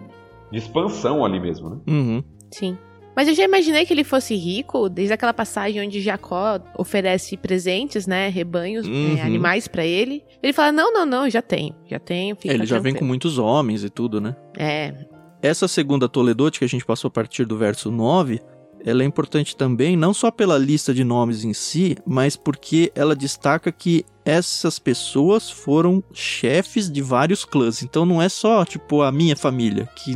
de 0.52 0.58
expansão 0.58 1.24
ali 1.26 1.40
mesmo, 1.40 1.70
né? 1.70 1.78
uhum. 1.88 2.24
Sim. 2.52 2.78
Mas 3.16 3.28
eu 3.28 3.34
já 3.36 3.44
imaginei 3.44 3.86
que 3.86 3.92
ele 3.94 4.04
fosse 4.06 4.34
rico, 4.36 4.88
desde 4.88 5.14
aquela 5.14 5.34
passagem 5.34 5.86
onde 5.86 6.00
Jacó 6.00 6.58
oferece 6.78 7.36
presentes, 7.36 8.08
né? 8.08 8.30
Rebanhos, 8.30 8.88
Uhum. 8.88 9.18
eh, 9.18 9.22
animais 9.22 9.68
pra 9.68 9.86
ele. 9.86 10.24
Ele 10.42 10.54
fala: 10.54 10.72
Não, 10.72 10.94
não, 10.94 11.06
não, 11.06 11.30
já 11.30 11.42
tenho. 11.42 11.76
Já 11.86 12.00
tenho. 12.00 12.36
Fica 12.38 12.54
ele 12.54 12.66
já 12.66 12.76
vem 12.78 12.94
com 12.94 13.00
tranquilo." 13.00 13.08
muitos 13.10 13.38
homens 13.38 13.84
e 13.84 13.90
tudo, 13.90 14.22
né? 14.22 14.36
É. 14.58 14.94
Essa 15.42 15.68
segunda 15.68 16.08
Toledote 16.08 16.60
que 16.60 16.66
a 16.66 16.68
gente 16.70 16.86
passou 16.86 17.10
a 17.10 17.12
partir 17.12 17.44
do 17.46 17.58
verso 17.58 17.92
9, 17.92 18.40
ela 18.86 19.04
é 19.04 19.06
importante 19.06 19.56
também, 19.56 19.96
não 19.96 20.14
só 20.14 20.32
pela 20.32 20.58
lista 20.58 20.94
de 20.94 21.04
nomes 21.04 21.44
em 21.44 21.54
si, 21.54 21.98
mas 22.06 22.36
porque 22.36 22.92
ela 22.96 23.16
destaca 23.16 23.72
que 23.72 24.06
essas 24.24 24.78
pessoas 24.78 25.50
foram 25.50 26.04
chefes 26.14 26.92
de 26.92 27.02
vários 27.02 27.44
clãs. 27.44 27.82
Então 27.82 28.06
não 28.06 28.22
é 28.22 28.30
só, 28.30 28.64
tipo, 28.64 29.02
a 29.02 29.12
minha 29.12 29.36
família, 29.36 29.90
que 29.96 30.14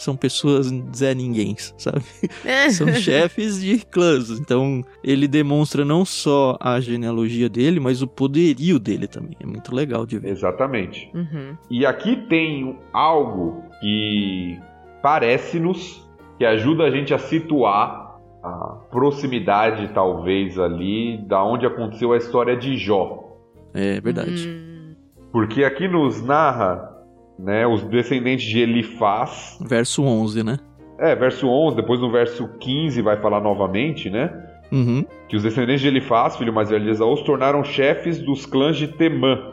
são 0.00 0.16
pessoas 0.16 0.66
Zé 0.96 1.14
Ninguém, 1.14 1.54
sabe? 1.76 2.02
São 2.72 2.92
chefes 2.94 3.60
de 3.60 3.78
clãs. 3.84 4.30
Então 4.30 4.84
ele 5.04 5.28
demonstra 5.28 5.84
não 5.84 6.04
só 6.04 6.56
a 6.58 6.80
genealogia 6.80 7.48
dele, 7.48 7.78
mas 7.78 8.02
o 8.02 8.06
poderio 8.06 8.78
dele 8.78 9.06
também. 9.06 9.36
É 9.40 9.46
muito 9.46 9.74
legal 9.74 10.06
de 10.06 10.18
ver. 10.18 10.30
Exatamente. 10.30 11.10
Uhum. 11.14 11.56
E 11.70 11.84
aqui 11.84 12.16
tem 12.28 12.78
algo 12.92 13.62
que 13.80 14.58
parece-nos 15.02 16.09
que 16.40 16.46
ajuda 16.46 16.84
a 16.84 16.90
gente 16.90 17.12
a 17.12 17.18
situar 17.18 18.18
a 18.42 18.78
proximidade, 18.90 19.90
talvez, 19.92 20.58
ali 20.58 21.18
da 21.28 21.44
onde 21.44 21.66
aconteceu 21.66 22.14
a 22.14 22.16
história 22.16 22.56
de 22.56 22.78
Jó. 22.78 23.36
É 23.74 24.00
verdade. 24.00 24.48
Hum. 24.48 24.94
Porque 25.30 25.62
aqui 25.62 25.86
nos 25.86 26.24
narra 26.24 26.96
né, 27.38 27.66
os 27.66 27.82
descendentes 27.82 28.46
de 28.46 28.58
Elifaz. 28.58 29.58
Verso 29.60 30.02
11, 30.02 30.42
né? 30.42 30.58
É, 30.98 31.14
verso 31.14 31.46
11, 31.46 31.76
depois 31.76 32.00
no 32.00 32.10
verso 32.10 32.48
15 32.58 33.02
vai 33.02 33.18
falar 33.18 33.42
novamente, 33.42 34.08
né? 34.08 34.32
Uhum. 34.72 35.04
que 35.28 35.36
os 35.36 35.42
descendentes 35.42 35.82
de 35.82 35.88
Elifaz, 35.88 36.36
filho 36.38 36.54
mais 36.54 36.70
velho 36.70 36.84
de 36.84 36.90
Esaú, 36.90 37.18
se 37.18 37.24
tornaram 37.24 37.62
chefes 37.62 38.18
dos 38.18 38.46
clãs 38.46 38.78
de 38.78 38.88
Temã. 38.88 39.52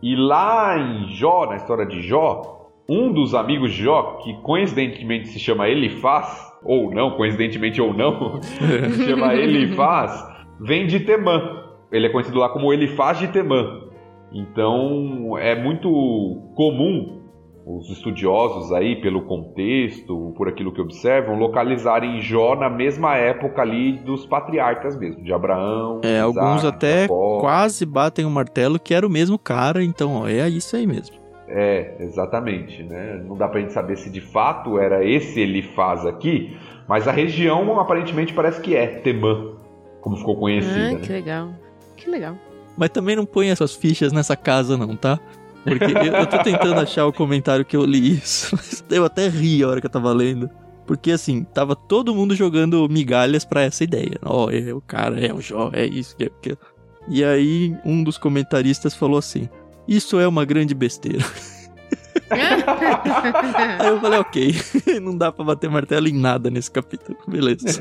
E 0.00 0.14
lá 0.14 0.78
em 0.78 1.08
Jó, 1.16 1.46
na 1.46 1.56
história 1.56 1.84
de 1.84 2.00
Jó, 2.02 2.57
um 2.88 3.12
dos 3.12 3.34
amigos 3.34 3.72
de 3.72 3.82
Jó, 3.82 4.18
que 4.22 4.32
coincidentemente 4.42 5.28
se 5.28 5.38
chama 5.38 5.68
Elifaz, 5.68 6.48
ou 6.64 6.90
não, 6.90 7.10
coincidentemente 7.12 7.80
ou 7.80 7.92
não, 7.92 8.40
se 8.42 9.04
chama 9.04 9.34
Elifaz, 9.34 10.24
vem 10.60 10.86
de 10.86 11.00
Temã. 11.00 11.64
Ele 11.92 12.06
é 12.06 12.08
conhecido 12.10 12.38
lá 12.38 12.48
como 12.48 12.72
Elifaz 12.72 13.18
de 13.18 13.28
Temã. 13.28 13.82
Então 14.32 15.36
é 15.38 15.54
muito 15.54 15.88
comum 16.54 17.18
os 17.66 17.90
estudiosos 17.90 18.72
aí, 18.72 18.96
pelo 18.96 19.22
contexto, 19.22 20.32
por 20.38 20.48
aquilo 20.48 20.72
que 20.72 20.80
observam, 20.80 21.38
localizarem 21.38 22.18
Jó 22.22 22.56
na 22.56 22.70
mesma 22.70 23.14
época 23.16 23.60
ali 23.60 23.92
dos 23.98 24.24
patriarcas 24.24 24.98
mesmo, 24.98 25.22
de 25.22 25.32
Abraão. 25.34 26.00
É, 26.02 26.18
Isaac, 26.18 26.38
alguns 26.38 26.64
até 26.64 27.02
Jacó. 27.02 27.40
quase 27.40 27.84
batem 27.84 28.24
o 28.24 28.30
martelo 28.30 28.80
que 28.80 28.94
era 28.94 29.06
o 29.06 29.10
mesmo 29.10 29.38
cara, 29.38 29.84
então 29.84 30.22
ó, 30.22 30.26
é 30.26 30.48
isso 30.48 30.74
aí 30.76 30.86
mesmo. 30.86 31.17
É, 31.48 31.96
exatamente, 32.00 32.82
né? 32.82 33.22
Não 33.26 33.36
dá 33.36 33.48
pra 33.48 33.60
gente 33.60 33.72
saber 33.72 33.96
se 33.96 34.10
de 34.10 34.20
fato 34.20 34.78
era 34.78 35.04
esse 35.04 35.40
Elifaz 35.40 36.04
aqui, 36.04 36.56
mas 36.86 37.08
a 37.08 37.12
região 37.12 37.80
aparentemente 37.80 38.34
parece 38.34 38.60
que 38.60 38.76
é 38.76 38.86
Temã, 38.86 39.52
como 40.00 40.16
ficou 40.16 40.36
conhecida. 40.36 40.74
Ah, 40.74 40.92
né? 40.92 41.00
que 41.00 41.12
legal. 41.12 41.50
Que 41.96 42.10
legal. 42.10 42.36
Mas 42.76 42.90
também 42.90 43.16
não 43.16 43.24
põe 43.24 43.48
essas 43.48 43.74
fichas 43.74 44.12
nessa 44.12 44.36
casa 44.36 44.76
não, 44.76 44.94
tá? 44.94 45.18
Porque 45.64 45.84
eu, 45.84 46.12
eu 46.14 46.26
tô 46.26 46.38
tentando 46.42 46.80
achar 46.80 47.06
o 47.06 47.12
comentário 47.12 47.64
que 47.64 47.76
eu 47.76 47.84
li 47.84 48.16
isso, 48.18 48.54
mas 48.56 48.84
eu 48.90 49.04
até 49.04 49.28
ri 49.28 49.62
a 49.62 49.68
hora 49.68 49.80
que 49.80 49.86
eu 49.86 49.90
tava 49.90 50.12
lendo. 50.12 50.48
Porque 50.86 51.10
assim, 51.10 51.44
tava 51.44 51.76
todo 51.76 52.14
mundo 52.14 52.34
jogando 52.34 52.88
migalhas 52.88 53.44
pra 53.44 53.62
essa 53.62 53.84
ideia. 53.84 54.18
Ó, 54.24 54.50
é 54.50 54.72
o 54.72 54.80
cara, 54.80 55.20
é 55.20 55.32
o 55.32 55.40
Jó, 55.40 55.70
é 55.72 55.84
isso, 55.84 56.16
é 56.18 56.26
aquilo. 56.26 56.58
E 57.08 57.24
aí 57.24 57.76
um 57.84 58.02
dos 58.02 58.16
comentaristas 58.16 58.94
falou 58.94 59.18
assim: 59.18 59.48
Isso 59.88 60.20
é 60.20 60.28
uma 60.28 60.44
grande 60.44 60.74
besteira. 60.74 61.24
Aí 62.30 63.88
eu 63.88 64.00
falei, 64.00 64.18
ok, 64.18 64.54
não 65.00 65.16
dá 65.16 65.32
pra 65.32 65.44
bater 65.44 65.70
martelo 65.70 66.06
em 66.06 66.12
nada 66.12 66.50
nesse 66.50 66.70
capítulo, 66.70 67.16
beleza. 67.26 67.80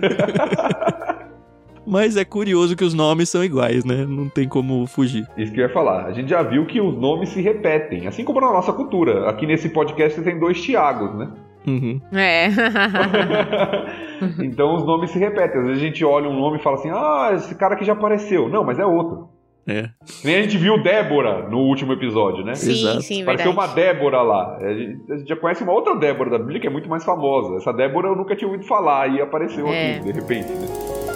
Mas 1.86 2.17
é 2.17 2.26
curioso 2.26 2.76
que 2.76 2.84
os 2.84 2.93
nomes 2.93 3.30
são 3.30 3.43
iguais, 3.43 3.86
né? 3.86 4.06
Não 4.06 4.28
tem 4.28 4.48
como 4.48 4.86
fugir. 4.88 5.28
Isso 5.38 5.54
que 5.54 5.60
eu 5.60 5.67
ia 5.67 5.74
falar. 5.74 6.06
A 6.06 6.12
gente 6.12 6.30
já 6.30 6.43
viu 6.43 6.65
que 6.65 6.80
os 6.82 6.98
nomes 6.98 7.30
se 7.30 7.41
repetem, 7.41 8.08
assim 8.08 8.24
como 8.24 8.41
na 8.41 8.52
nossa 8.52 8.74
cultura. 8.74 9.30
Aqui 9.30 9.46
nesse 9.46 9.70
podcast 9.70 10.22
tem 10.22 10.39
dois 10.39 10.62
Tiagos, 10.62 11.13
né? 11.17 11.30
Uhum. 11.65 12.02
É. 12.13 12.48
então 14.43 14.76
os 14.76 14.86
nomes 14.86 15.12
se 15.12 15.20
repetem. 15.20 15.62
Às 15.62 15.67
vezes 15.67 15.82
a 15.82 15.86
gente 15.86 16.04
olha 16.04 16.30
um 16.30 16.38
nome 16.38 16.58
e 16.58 16.62
fala 16.62 16.76
assim: 16.76 16.89
ah, 16.89 17.32
esse 17.34 17.56
cara 17.56 17.74
aqui 17.76 17.86
já 17.86 17.93
apareceu. 17.93 18.50
Não, 18.50 18.63
mas 18.63 18.80
é 18.80 18.86
outro. 18.86 19.30
É. 19.67 19.89
Nem 20.23 20.36
a 20.38 20.41
gente 20.43 20.58
viu 20.58 20.82
Débora 20.82 21.47
no 21.49 21.58
último 21.60 21.91
episódio, 21.93 22.43
né? 22.45 22.56
sim, 22.56 22.71
Exato. 22.71 23.01
sim, 23.01 23.25
Pareceu 23.25 23.51
verdade. 23.53 23.67
uma 23.69 23.75
Débora 23.75 24.21
lá. 24.21 24.58
A 24.62 24.73
gente, 24.73 25.12
a 25.12 25.17
gente 25.17 25.27
já 25.27 25.36
conhece 25.36 25.62
uma 25.63 25.73
outra 25.73 25.95
Débora 25.95 26.30
da 26.30 26.38
Bíblia 26.39 26.60
que 26.62 26.67
é 26.67 26.69
muito 26.69 26.88
mais 26.88 27.03
famosa. 27.03 27.58
Essa 27.58 27.73
Débora 27.73 28.08
eu 28.08 28.15
nunca 28.15 28.36
tinha 28.36 28.47
ouvido 28.47 28.65
falar 28.65 29.08
e 29.13 29.21
apareceu 29.21 29.67
É. 29.67 29.95
aqui, 29.97 30.06
de 30.06 30.12
repente. 30.13 30.49
Né? 30.49 31.07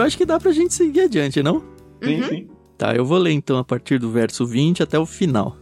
Eu 0.00 0.04
acho 0.06 0.16
que 0.16 0.24
dá 0.24 0.40
pra 0.40 0.50
gente 0.50 0.72
seguir 0.72 1.00
adiante, 1.00 1.42
não? 1.42 1.62
Sim, 2.02 2.22
sim. 2.22 2.48
Tá, 2.78 2.96
eu 2.96 3.04
vou 3.04 3.18
ler 3.18 3.32
então 3.32 3.58
a 3.58 3.64
partir 3.64 3.98
do 3.98 4.10
verso 4.10 4.46
20 4.46 4.82
até 4.82 4.98
o 4.98 5.04
final. 5.04 5.58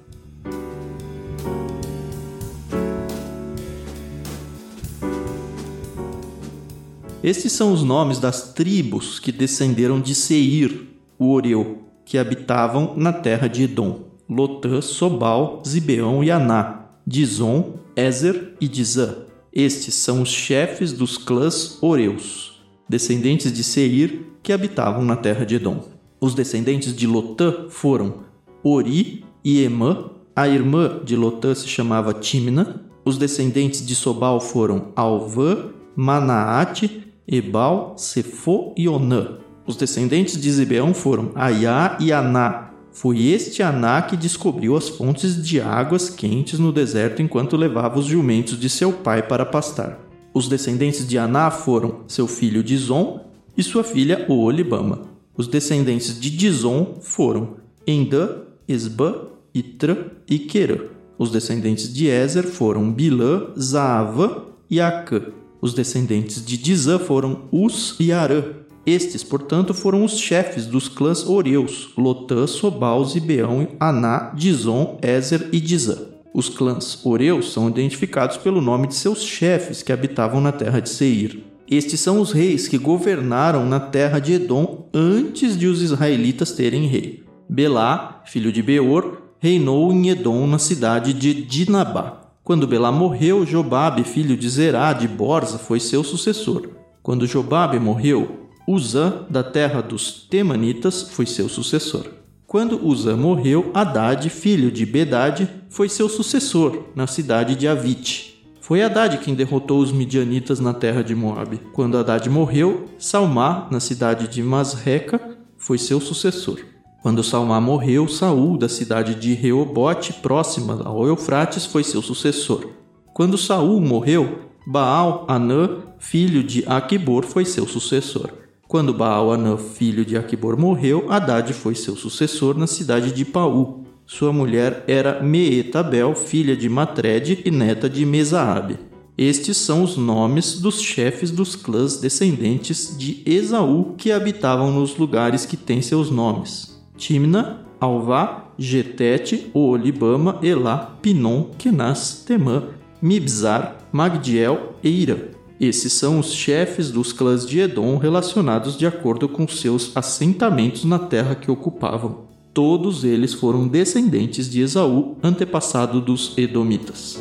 Estes 7.20 7.51
são 7.51 7.72
os 7.72 7.83
nomes 7.83 8.20
das 8.20 8.53
tribos 8.53 9.18
que 9.18 9.33
descenderam 9.33 10.01
de 10.01 10.14
Seir, 10.14 10.87
o 11.18 11.33
Oreu, 11.33 11.83
que 12.05 12.16
habitavam 12.16 12.94
na 12.96 13.12
terra 13.12 13.48
de 13.48 13.64
Edom: 13.64 14.05
Lotã, 14.31 14.81
Sobal, 14.81 15.64
Zibeão 15.66 16.22
e 16.22 16.31
Aná, 16.31 16.90
Dizon, 17.05 17.81
Ezer 17.96 18.55
e 18.61 18.68
Dizã. 18.68 19.16
Estes 19.53 19.94
são 19.94 20.22
os 20.22 20.29
chefes 20.29 20.92
dos 20.92 21.18
clãs 21.18 21.83
Oreus, 21.83 22.47
descendentes 22.88 23.53
de 23.53 23.62
Seir, 23.62 24.27
que 24.42 24.53
habitavam 24.53 25.05
na 25.05 25.16
terra 25.16 25.44
de 25.44 25.57
Edom. 25.57 25.85
Os 26.20 26.35
descendentes 26.35 26.94
de 26.94 27.07
Lotã 27.07 27.66
foram 27.68 28.20
Ori 28.64 29.24
e 29.44 29.62
Emã. 29.62 30.11
A 30.35 30.48
irmã 30.48 31.01
de 31.05 31.14
Lotã 31.16 31.55
se 31.55 31.68
chamava 31.68 32.14
Timna. 32.14 32.83
Os 33.05 33.18
descendentes 33.18 33.87
de 33.87 33.94
Sobal 33.94 34.40
foram 34.40 34.92
Alvã, 34.96 35.70
Manaate, 35.94 37.07
Ebal, 37.27 37.94
Sefo 37.96 38.72
e 38.77 38.88
Onã. 38.88 39.38
Os 39.66 39.77
descendentes 39.77 40.40
de 40.40 40.51
Zibeão 40.51 40.94
foram 40.94 41.31
Aiá 41.35 41.96
e 42.01 42.12
Aná. 42.12 42.70
Foi 42.90 43.27
este 43.27 43.62
Aná 43.62 44.01
que 44.03 44.16
descobriu 44.16 44.77
as 44.77 44.88
fontes 44.88 45.40
de 45.46 45.61
águas 45.61 46.09
quentes 46.09 46.59
no 46.59 46.72
deserto 46.72 47.20
enquanto 47.20 47.57
levava 47.57 47.98
os 47.98 48.07
jumentos 48.07 48.59
de 48.59 48.68
seu 48.68 48.92
pai 48.92 49.22
para 49.22 49.44
pastar. 49.44 50.08
Os 50.38 50.46
descendentes 50.46 51.05
de 51.05 51.18
Aná 51.18 51.51
foram 51.51 52.03
seu 52.07 52.29
filho 52.29 52.62
Dizon 52.62 53.24
e 53.57 53.62
sua 53.64 53.83
filha 53.83 54.24
Oolibama. 54.29 55.09
Os 55.37 55.48
descendentes 55.48 56.20
de 56.20 56.31
Dizon 56.31 56.98
foram 57.01 57.57
Endã, 57.85 58.42
Esbã, 58.68 59.16
Itra 59.53 60.12
e 60.31 60.38
Querã. 60.38 60.79
Os 61.18 61.33
descendentes 61.33 61.92
de 61.92 62.07
Ezer 62.07 62.44
foram 62.44 62.92
Bilã, 62.92 63.48
Zaavã 63.59 64.44
e 64.70 64.81
Acã. 64.81 65.22
Os 65.61 65.74
descendentes 65.74 66.46
de 66.46 66.57
Dizã 66.57 67.01
foram 67.01 67.48
Us 67.51 67.96
e 67.98 68.12
Arã. 68.12 68.44
Estes, 68.87 69.24
portanto, 69.24 69.74
foram 69.74 70.05
os 70.05 70.16
chefes 70.20 70.66
dos 70.66 70.88
clãs 70.88 71.27
Oreus, 71.27 71.88
Lotã, 71.98 72.46
Sobal, 72.46 73.05
Zibeão, 73.05 73.66
Aná, 73.81 74.33
Dizon, 74.37 75.01
Ezer 75.03 75.48
e 75.51 75.61
Dizã. 75.61 75.98
Os 76.32 76.48
clãs 76.48 77.04
Oreus 77.04 77.52
são 77.52 77.68
identificados 77.68 78.36
pelo 78.36 78.60
nome 78.60 78.86
de 78.86 78.94
seus 78.94 79.22
chefes 79.22 79.82
que 79.82 79.92
habitavam 79.92 80.40
na 80.40 80.52
terra 80.52 80.80
de 80.80 80.88
Seir. 80.88 81.42
Estes 81.70 82.00
são 82.00 82.20
os 82.20 82.32
reis 82.32 82.66
que 82.66 82.78
governaram 82.78 83.66
na 83.66 83.78
terra 83.78 84.18
de 84.18 84.34
Edom 84.34 84.88
antes 84.92 85.58
de 85.58 85.66
os 85.66 85.82
israelitas 85.82 86.52
terem 86.52 86.86
rei. 86.86 87.24
Belá, 87.48 88.22
filho 88.24 88.52
de 88.52 88.62
Beor, 88.62 89.22
reinou 89.38 89.92
em 89.92 90.08
Edom 90.08 90.46
na 90.46 90.58
cidade 90.58 91.12
de 91.12 91.34
Dinabá. 91.34 92.22
Quando 92.42 92.66
Belá 92.66 92.90
morreu, 92.90 93.44
Jobabe, 93.44 94.04
filho 94.04 94.36
de 94.36 94.48
Zerá 94.48 94.92
de 94.92 95.06
Borza, 95.06 95.58
foi 95.58 95.78
seu 95.78 96.02
sucessor. 96.02 96.68
Quando 97.02 97.26
Jobabe 97.26 97.78
morreu, 97.78 98.48
Uzã, 98.66 99.26
da 99.30 99.42
terra 99.42 99.80
dos 99.80 100.26
Temanitas, 100.28 101.02
foi 101.10 101.26
seu 101.26 101.48
sucessor. 101.48 102.06
Quando 102.48 102.82
Uzã 102.82 103.14
morreu, 103.14 103.70
Haddad, 103.74 104.30
filho 104.30 104.70
de 104.70 104.87
Bedade, 104.87 105.46
foi 105.68 105.87
seu 105.87 106.08
sucessor 106.08 106.84
na 106.96 107.06
cidade 107.06 107.54
de 107.54 107.68
Avite. 107.68 108.42
Foi 108.62 108.82
Haddad 108.82 109.18
quem 109.18 109.34
derrotou 109.34 109.80
os 109.80 109.92
midianitas 109.92 110.58
na 110.58 110.72
terra 110.72 111.04
de 111.04 111.14
Moabe. 111.14 111.61
Quando 111.74 111.98
Haddad 111.98 112.26
morreu, 112.30 112.87
Salmá, 112.98 113.68
na 113.70 113.80
cidade 113.80 114.28
de 114.28 114.42
Masreca, 114.42 115.20
foi 115.58 115.76
seu 115.76 116.00
sucessor. 116.00 116.61
Quando 117.02 117.22
Salmá 117.22 117.61
morreu, 117.61 118.08
Saul, 118.08 118.56
da 118.56 118.66
cidade 118.66 119.14
de 119.16 119.34
Reobote, 119.34 120.14
próxima 120.14 120.80
ao 120.87 121.06
Eufrates, 121.06 121.66
foi 121.66 121.84
seu 121.84 122.00
sucessor. 122.00 122.70
Quando 123.12 123.37
Saul 123.37 123.78
morreu, 123.78 124.38
Baal 124.66 125.26
Anã, 125.28 125.82
filho 125.98 126.42
de 126.42 126.64
Aquibor, 126.66 127.26
foi 127.26 127.44
seu 127.44 127.68
sucessor. 127.68 128.30
Quando 128.68 128.92
Baal 128.92 129.33
Anã, 129.33 129.57
filho 129.57 130.04
de 130.04 130.14
Aquibor, 130.14 130.59
morreu, 130.59 131.11
Haddad 131.11 131.54
foi 131.54 131.74
seu 131.74 131.96
sucessor 131.96 132.54
na 132.54 132.66
cidade 132.66 133.12
de 133.12 133.24
Paú. 133.24 133.85
Sua 134.04 134.31
mulher 134.31 134.85
era 134.87 135.22
Meetabel, 135.22 136.14
filha 136.14 136.54
de 136.54 136.68
Matred 136.68 137.40
e 137.46 137.50
neta 137.50 137.88
de 137.88 138.04
Mesaabe. 138.04 138.78
Estes 139.16 139.57
são 139.57 139.83
os 139.83 139.96
nomes 139.96 140.61
dos 140.61 140.83
chefes 140.83 141.31
dos 141.31 141.57
clãs 141.57 141.96
descendentes 141.96 142.94
de 142.96 143.22
Esaú 143.24 143.94
que 143.96 144.12
habitavam 144.12 144.70
nos 144.70 144.98
lugares 144.98 145.46
que 145.46 145.57
têm 145.57 145.81
seus 145.81 146.11
nomes. 146.11 146.78
Timna, 146.94 147.66
Alvá, 147.81 148.52
Getete, 148.59 149.50
Oolibama, 149.54 150.40
Elá, 150.42 150.98
Pinom, 151.00 151.52
Kenaz, 151.57 152.22
Temã, 152.26 152.64
Mibzar, 153.00 153.78
Magdiel 153.90 154.74
e 154.83 154.90
Irã. 154.90 155.38
Esses 155.61 155.92
são 155.92 156.21
os 156.21 156.33
chefes 156.33 156.88
dos 156.92 157.12
clãs 157.12 157.44
de 157.44 157.59
Edom 157.59 157.97
relacionados 157.97 158.79
de 158.79 158.87
acordo 158.87 159.29
com 159.29 159.49
seus 159.49 159.90
assentamentos 159.97 160.85
na 160.85 161.01
terra 161.01 161.35
que 161.35 161.51
ocupavam. 161.51 162.29
Todos 162.55 163.03
eles 163.03 163.35
foram 163.35 163.66
descendentes 163.66 164.49
de 164.49 164.61
Esaú, 164.61 165.16
antepassado 165.21 166.01
dos 166.01 166.38
Edomitas. 166.38 167.21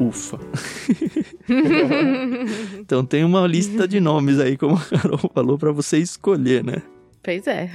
Ufa. 0.00 0.40
então 2.80 3.04
tem 3.04 3.22
uma 3.22 3.46
lista 3.46 3.86
de 3.86 4.00
nomes 4.00 4.40
aí, 4.40 4.56
como 4.56 4.74
a 4.74 4.80
Carol 4.80 5.30
falou, 5.32 5.56
para 5.56 5.70
você 5.70 5.98
escolher, 5.98 6.64
né? 6.64 6.82
Pois 7.22 7.46
é. 7.46 7.70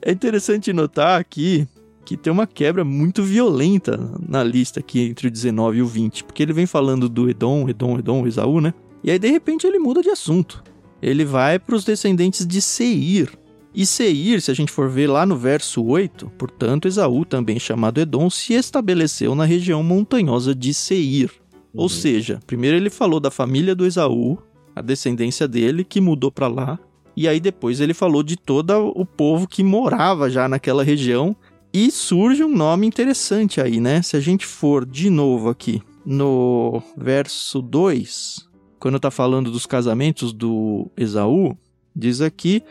É 0.00 0.10
interessante 0.10 0.72
notar 0.72 1.20
aqui 1.20 1.68
que 2.04 2.16
tem 2.16 2.32
uma 2.32 2.46
quebra 2.46 2.84
muito 2.84 3.22
violenta 3.22 3.98
na 4.26 4.42
lista 4.42 4.80
aqui 4.80 5.00
entre 5.00 5.28
o 5.28 5.30
19 5.30 5.78
e 5.78 5.82
o 5.82 5.86
20, 5.86 6.24
porque 6.24 6.42
ele 6.42 6.52
vem 6.52 6.66
falando 6.66 7.08
do 7.08 7.28
Edom, 7.28 7.68
Edom, 7.68 7.98
Edom, 7.98 8.26
Esaú, 8.26 8.60
né? 8.60 8.74
E 9.02 9.10
aí 9.10 9.18
de 9.18 9.28
repente 9.28 9.66
ele 9.66 9.78
muda 9.78 10.02
de 10.02 10.10
assunto. 10.10 10.62
Ele 11.00 11.24
vai 11.24 11.58
para 11.58 11.74
os 11.74 11.84
descendentes 11.84 12.46
de 12.46 12.60
Seir. 12.60 13.30
E 13.74 13.86
Seir, 13.86 14.40
se 14.40 14.50
a 14.50 14.54
gente 14.54 14.70
for 14.70 14.88
ver 14.88 15.08
lá 15.08 15.24
no 15.24 15.36
verso 15.36 15.82
8, 15.82 16.30
portanto, 16.38 16.86
Esaú, 16.86 17.24
também 17.24 17.58
chamado 17.58 18.00
Edom, 18.00 18.28
se 18.28 18.52
estabeleceu 18.52 19.34
na 19.34 19.44
região 19.44 19.82
montanhosa 19.82 20.54
de 20.54 20.72
Seir. 20.72 21.30
Ou 21.74 21.88
seja, 21.88 22.38
primeiro 22.46 22.76
ele 22.76 22.90
falou 22.90 23.18
da 23.18 23.30
família 23.30 23.74
do 23.74 23.86
Esaú, 23.86 24.38
a 24.76 24.82
descendência 24.82 25.48
dele, 25.48 25.84
que 25.84 26.00
mudou 26.00 26.30
para 26.30 26.48
lá. 26.48 26.78
E 27.16 27.26
aí 27.26 27.40
depois 27.40 27.80
ele 27.80 27.94
falou 27.94 28.22
de 28.22 28.36
todo 28.36 28.92
o 28.94 29.04
povo 29.04 29.48
que 29.48 29.62
morava 29.62 30.30
já 30.30 30.48
naquela 30.48 30.84
região. 30.84 31.34
E 31.74 31.90
surge 31.90 32.44
um 32.44 32.54
nome 32.54 32.86
interessante 32.86 33.58
aí, 33.58 33.80
né? 33.80 34.02
Se 34.02 34.14
a 34.14 34.20
gente 34.20 34.44
for 34.44 34.84
de 34.84 35.08
novo 35.08 35.48
aqui 35.48 35.82
no 36.04 36.82
verso 36.96 37.62
2, 37.62 38.46
quando 38.78 39.00
tá 39.00 39.10
falando 39.10 39.50
dos 39.50 39.64
casamentos 39.64 40.34
do 40.34 40.90
Esaú, 40.94 41.56
diz 41.96 42.20
aqui: 42.20 42.62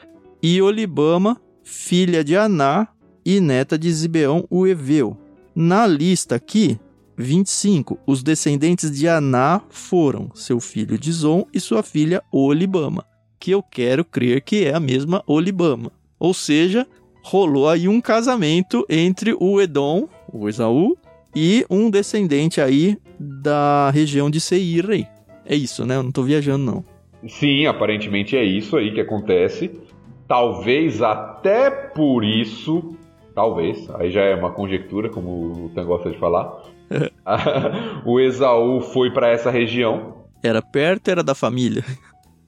E 0.42 0.62
Olibama, 0.62 1.42
filha 1.64 2.24
de 2.24 2.36
Aná 2.36 2.90
e 3.26 3.40
neta 3.40 3.76
de 3.76 3.92
Zibeão, 3.92 4.46
o 4.52 4.68
Eveu. 4.68 5.18
Na 5.56 5.88
lista 5.88 6.36
aqui, 6.36 6.80
25, 7.18 7.98
os 8.06 8.22
descendentes 8.22 8.92
de 8.92 9.08
Aná 9.08 9.62
foram 9.70 10.30
seu 10.36 10.60
filho 10.60 10.98
Dizon 10.98 11.48
e 11.52 11.60
sua 11.60 11.82
filha 11.82 12.22
Olibama, 12.32 13.04
que 13.40 13.50
eu 13.50 13.64
quero 13.64 14.06
crer 14.06 14.42
que 14.42 14.64
é 14.64 14.76
a 14.76 14.80
mesma 14.80 15.24
Olibama. 15.26 15.92
Ou 16.20 16.36
seja, 16.36 16.88
rolou 17.22 17.70
aí 17.70 17.88
um 17.88 18.02
casamento 18.02 18.86
entre 18.90 19.36
o 19.40 19.62
Edom, 19.62 20.08
o 20.32 20.48
Esaú, 20.50 20.98
e 21.36 21.66
um 21.70 21.90
descendente 21.90 22.60
aí 22.60 22.98
da 23.20 23.90
região 23.92 24.30
de 24.30 24.40
Seir 24.40 24.90
aí. 24.90 25.08
É 25.46 25.56
isso, 25.56 25.86
né? 25.86 25.96
Eu 25.96 26.04
não 26.04 26.12
tô 26.12 26.24
viajando, 26.24 26.64
não. 26.66 26.86
Sim, 27.28 27.66
aparentemente 27.66 28.36
é 28.36 28.44
isso 28.44 28.76
aí 28.76 28.94
que 28.94 29.02
acontece. 29.02 29.72
Talvez 30.28 31.02
até 31.02 31.70
por 31.70 32.24
isso, 32.24 32.96
talvez, 33.36 33.90
aí 33.96 34.10
já 34.10 34.22
é 34.22 34.36
uma 34.36 34.52
conjectura, 34.52 35.10
como 35.10 35.66
o 35.66 35.72
Tan 35.74 35.86
gosta 35.86 36.10
de 36.10 36.18
falar. 36.18 36.64
o 38.06 38.20
Esaú 38.20 38.82
foi 38.82 39.12
para 39.12 39.30
essa 39.30 39.52
região. 39.52 40.22
Era 40.44 40.62
perto, 40.62 41.10
era 41.10 41.24
da 41.24 41.36
família. 41.36 41.84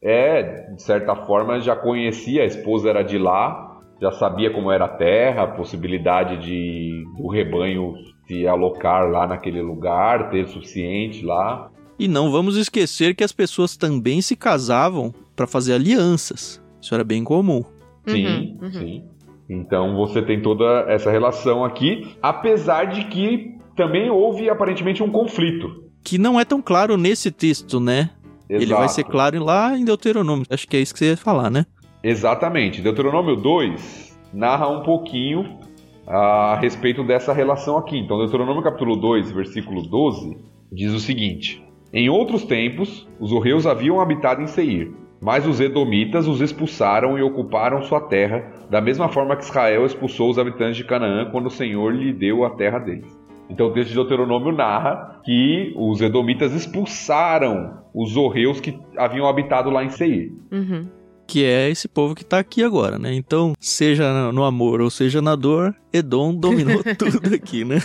É, 0.01 0.71
de 0.71 0.81
certa 0.81 1.15
forma 1.15 1.61
já 1.61 1.75
conhecia, 1.75 2.41
a 2.41 2.45
esposa 2.45 2.89
era 2.89 3.03
de 3.03 3.17
lá, 3.17 3.72
já 4.03 4.11
sabia 4.11 4.51
como 4.51 4.69
era 4.69 4.83
a 4.83 4.89
terra, 4.89 5.43
a 5.43 5.47
possibilidade 5.47 6.37
de 6.45 7.05
do 7.17 7.29
rebanho 7.29 7.93
se 8.27 8.45
alocar 8.45 9.09
lá 9.09 9.25
naquele 9.25 9.61
lugar, 9.61 10.29
ter 10.29 10.45
suficiente 10.49 11.25
lá. 11.25 11.71
E 11.97 12.05
não 12.05 12.29
vamos 12.29 12.57
esquecer 12.57 13.15
que 13.15 13.23
as 13.23 13.31
pessoas 13.31 13.77
também 13.77 14.21
se 14.21 14.35
casavam 14.35 15.13
para 15.37 15.47
fazer 15.47 15.73
alianças. 15.73 16.61
Isso 16.81 16.93
era 16.93 17.03
bem 17.03 17.23
comum. 17.23 17.63
Sim, 18.05 18.25
uhum, 18.27 18.57
uhum. 18.61 18.71
sim. 18.73 19.03
Então 19.49 19.95
você 19.95 20.21
tem 20.21 20.41
toda 20.41 20.85
essa 20.89 21.09
relação 21.09 21.63
aqui, 21.63 22.13
apesar 22.21 22.85
de 22.85 23.05
que 23.05 23.55
também 23.73 24.09
houve 24.09 24.49
aparentemente 24.49 25.01
um 25.01 25.09
conflito. 25.09 25.81
Que 26.03 26.17
não 26.17 26.37
é 26.37 26.43
tão 26.43 26.61
claro 26.61 26.97
nesse 26.97 27.31
texto, 27.31 27.79
né? 27.79 28.09
Exato. 28.49 28.63
Ele 28.65 28.73
vai 28.73 28.89
ser 28.89 29.05
claro 29.05 29.41
lá 29.41 29.77
em 29.77 29.85
Deuteronômio. 29.85 30.45
Acho 30.49 30.67
que 30.67 30.75
é 30.75 30.81
isso 30.81 30.91
que 30.91 30.99
você 30.99 31.11
ia 31.11 31.17
falar, 31.17 31.49
né? 31.49 31.65
Exatamente. 32.03 32.81
Deuteronômio 32.81 33.37
2 33.37 34.19
narra 34.33 34.67
um 34.67 34.83
pouquinho 34.83 35.57
a 36.05 36.57
respeito 36.59 37.03
dessa 37.03 37.31
relação 37.31 37.77
aqui. 37.77 37.97
Então, 37.97 38.17
Deuteronômio 38.17 38.61
capítulo 38.61 38.97
2, 38.97 39.31
versículo 39.31 39.81
12, 39.83 40.37
diz 40.71 40.91
o 40.91 40.99
seguinte: 40.99 41.63
Em 41.93 42.09
outros 42.09 42.43
tempos, 42.43 43.07
os 43.19 43.31
horreus 43.31 43.65
haviam 43.65 44.01
habitado 44.01 44.41
em 44.41 44.47
Seir, 44.47 44.91
mas 45.21 45.47
os 45.47 45.61
edomitas 45.61 46.27
os 46.27 46.41
expulsaram 46.41 47.17
e 47.17 47.21
ocuparam 47.21 47.81
sua 47.83 48.01
terra, 48.01 48.51
da 48.69 48.81
mesma 48.81 49.07
forma 49.07 49.37
que 49.37 49.43
Israel 49.43 49.85
expulsou 49.85 50.29
os 50.29 50.37
habitantes 50.37 50.75
de 50.75 50.83
Canaã 50.83 51.29
quando 51.31 51.45
o 51.45 51.51
Senhor 51.51 51.93
lhe 51.93 52.11
deu 52.11 52.43
a 52.43 52.49
terra 52.49 52.79
deles. 52.79 53.17
Então 53.49 53.67
o 53.67 53.71
texto 53.71 53.89
de 53.89 53.95
Deuteronômio 53.95 54.51
narra 54.51 55.21
que 55.23 55.73
os 55.77 56.01
edomitas 56.01 56.53
expulsaram 56.53 57.77
os 57.93 58.17
horreus 58.17 58.59
que 58.59 58.77
haviam 58.97 59.27
habitado 59.27 59.69
lá 59.69 59.83
em 59.83 59.89
Seir. 59.89 60.33
Uhum. 60.51 60.87
Que 61.25 61.43
é 61.43 61.69
esse 61.69 61.87
povo 61.87 62.13
que 62.13 62.23
está 62.23 62.39
aqui 62.39 62.63
agora, 62.63 62.99
né? 62.99 63.13
Então, 63.13 63.53
seja 63.59 64.31
no 64.31 64.43
amor 64.43 64.81
ou 64.81 64.89
seja 64.89 65.21
na 65.21 65.35
dor, 65.35 65.75
Edom 65.91 66.35
dominou 66.35 66.83
tudo 66.97 67.33
aqui, 67.33 67.63
né? 67.63 67.79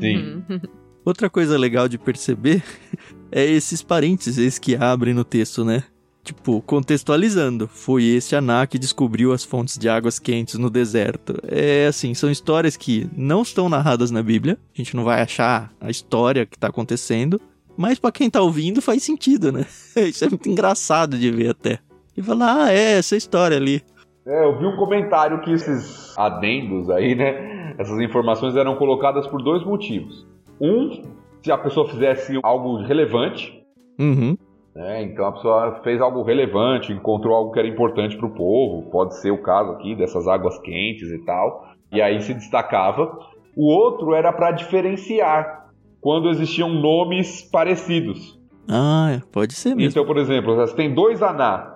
Sim. 0.00 0.42
Uhum. 0.48 0.60
Outra 1.04 1.28
coisa 1.28 1.58
legal 1.58 1.86
de 1.88 1.98
perceber 1.98 2.62
é 3.30 3.44
esses 3.44 3.82
parênteses 3.82 4.58
que 4.58 4.74
abrem 4.74 5.12
no 5.12 5.24
texto, 5.24 5.64
né? 5.64 5.84
Tipo, 6.24 6.62
contextualizando, 6.62 7.68
foi 7.68 8.04
esse 8.04 8.34
Aná 8.34 8.66
que 8.66 8.78
descobriu 8.78 9.30
as 9.34 9.44
fontes 9.44 9.76
de 9.76 9.90
águas 9.90 10.18
quentes 10.18 10.54
no 10.54 10.70
deserto. 10.70 11.34
É 11.46 11.86
assim, 11.86 12.14
são 12.14 12.30
histórias 12.30 12.78
que 12.78 13.06
não 13.14 13.42
estão 13.42 13.68
narradas 13.68 14.10
na 14.10 14.22
Bíblia. 14.22 14.58
A 14.74 14.78
gente 14.78 14.96
não 14.96 15.04
vai 15.04 15.20
achar 15.20 15.70
a 15.78 15.90
história 15.90 16.46
que 16.46 16.56
está 16.56 16.68
acontecendo, 16.68 17.38
mas 17.76 17.98
para 17.98 18.10
quem 18.10 18.30
tá 18.30 18.40
ouvindo 18.40 18.80
faz 18.80 19.02
sentido, 19.02 19.52
né? 19.52 19.66
Isso 20.08 20.24
é 20.24 20.28
muito 20.30 20.48
engraçado 20.48 21.18
de 21.18 21.30
ver 21.30 21.50
até. 21.50 21.78
E 22.16 22.22
falar, 22.22 22.64
ah, 22.64 22.72
é 22.72 22.98
essa 22.98 23.16
história 23.16 23.56
ali. 23.56 23.82
É, 24.26 24.44
eu 24.44 24.58
vi 24.58 24.66
um 24.66 24.76
comentário 24.76 25.40
que 25.42 25.52
esses 25.52 26.16
adendos 26.16 26.88
aí, 26.90 27.14
né? 27.14 27.74
Essas 27.78 28.00
informações 28.00 28.56
eram 28.56 28.76
colocadas 28.76 29.26
por 29.26 29.42
dois 29.42 29.64
motivos. 29.64 30.26
Um, 30.60 31.02
se 31.42 31.52
a 31.52 31.58
pessoa 31.58 31.88
fizesse 31.88 32.38
algo 32.42 32.76
relevante. 32.76 33.52
Uhum. 33.98 34.36
Né? 34.74 35.02
Então 35.02 35.26
a 35.26 35.32
pessoa 35.32 35.80
fez 35.84 36.00
algo 36.00 36.22
relevante, 36.22 36.92
encontrou 36.92 37.34
algo 37.34 37.52
que 37.52 37.58
era 37.58 37.68
importante 37.68 38.16
para 38.16 38.26
o 38.26 38.34
povo, 38.34 38.90
pode 38.90 39.16
ser 39.20 39.30
o 39.30 39.42
caso 39.42 39.72
aqui 39.72 39.94
dessas 39.94 40.26
águas 40.26 40.58
quentes 40.58 41.10
e 41.10 41.18
tal, 41.24 41.64
e 41.92 42.00
aí 42.00 42.20
se 42.22 42.34
destacava. 42.34 43.18
O 43.56 43.72
outro 43.72 44.14
era 44.14 44.32
para 44.32 44.50
diferenciar 44.50 45.66
quando 46.00 46.28
existiam 46.28 46.68
nomes 46.68 47.42
parecidos. 47.42 48.40
Ah, 48.68 49.20
pode 49.30 49.54
ser 49.54 49.74
mesmo. 49.74 49.90
Então, 49.90 50.06
por 50.06 50.16
exemplo, 50.16 50.56
você 50.56 50.74
tem 50.74 50.92
dois 50.92 51.22
Aná. 51.22 51.73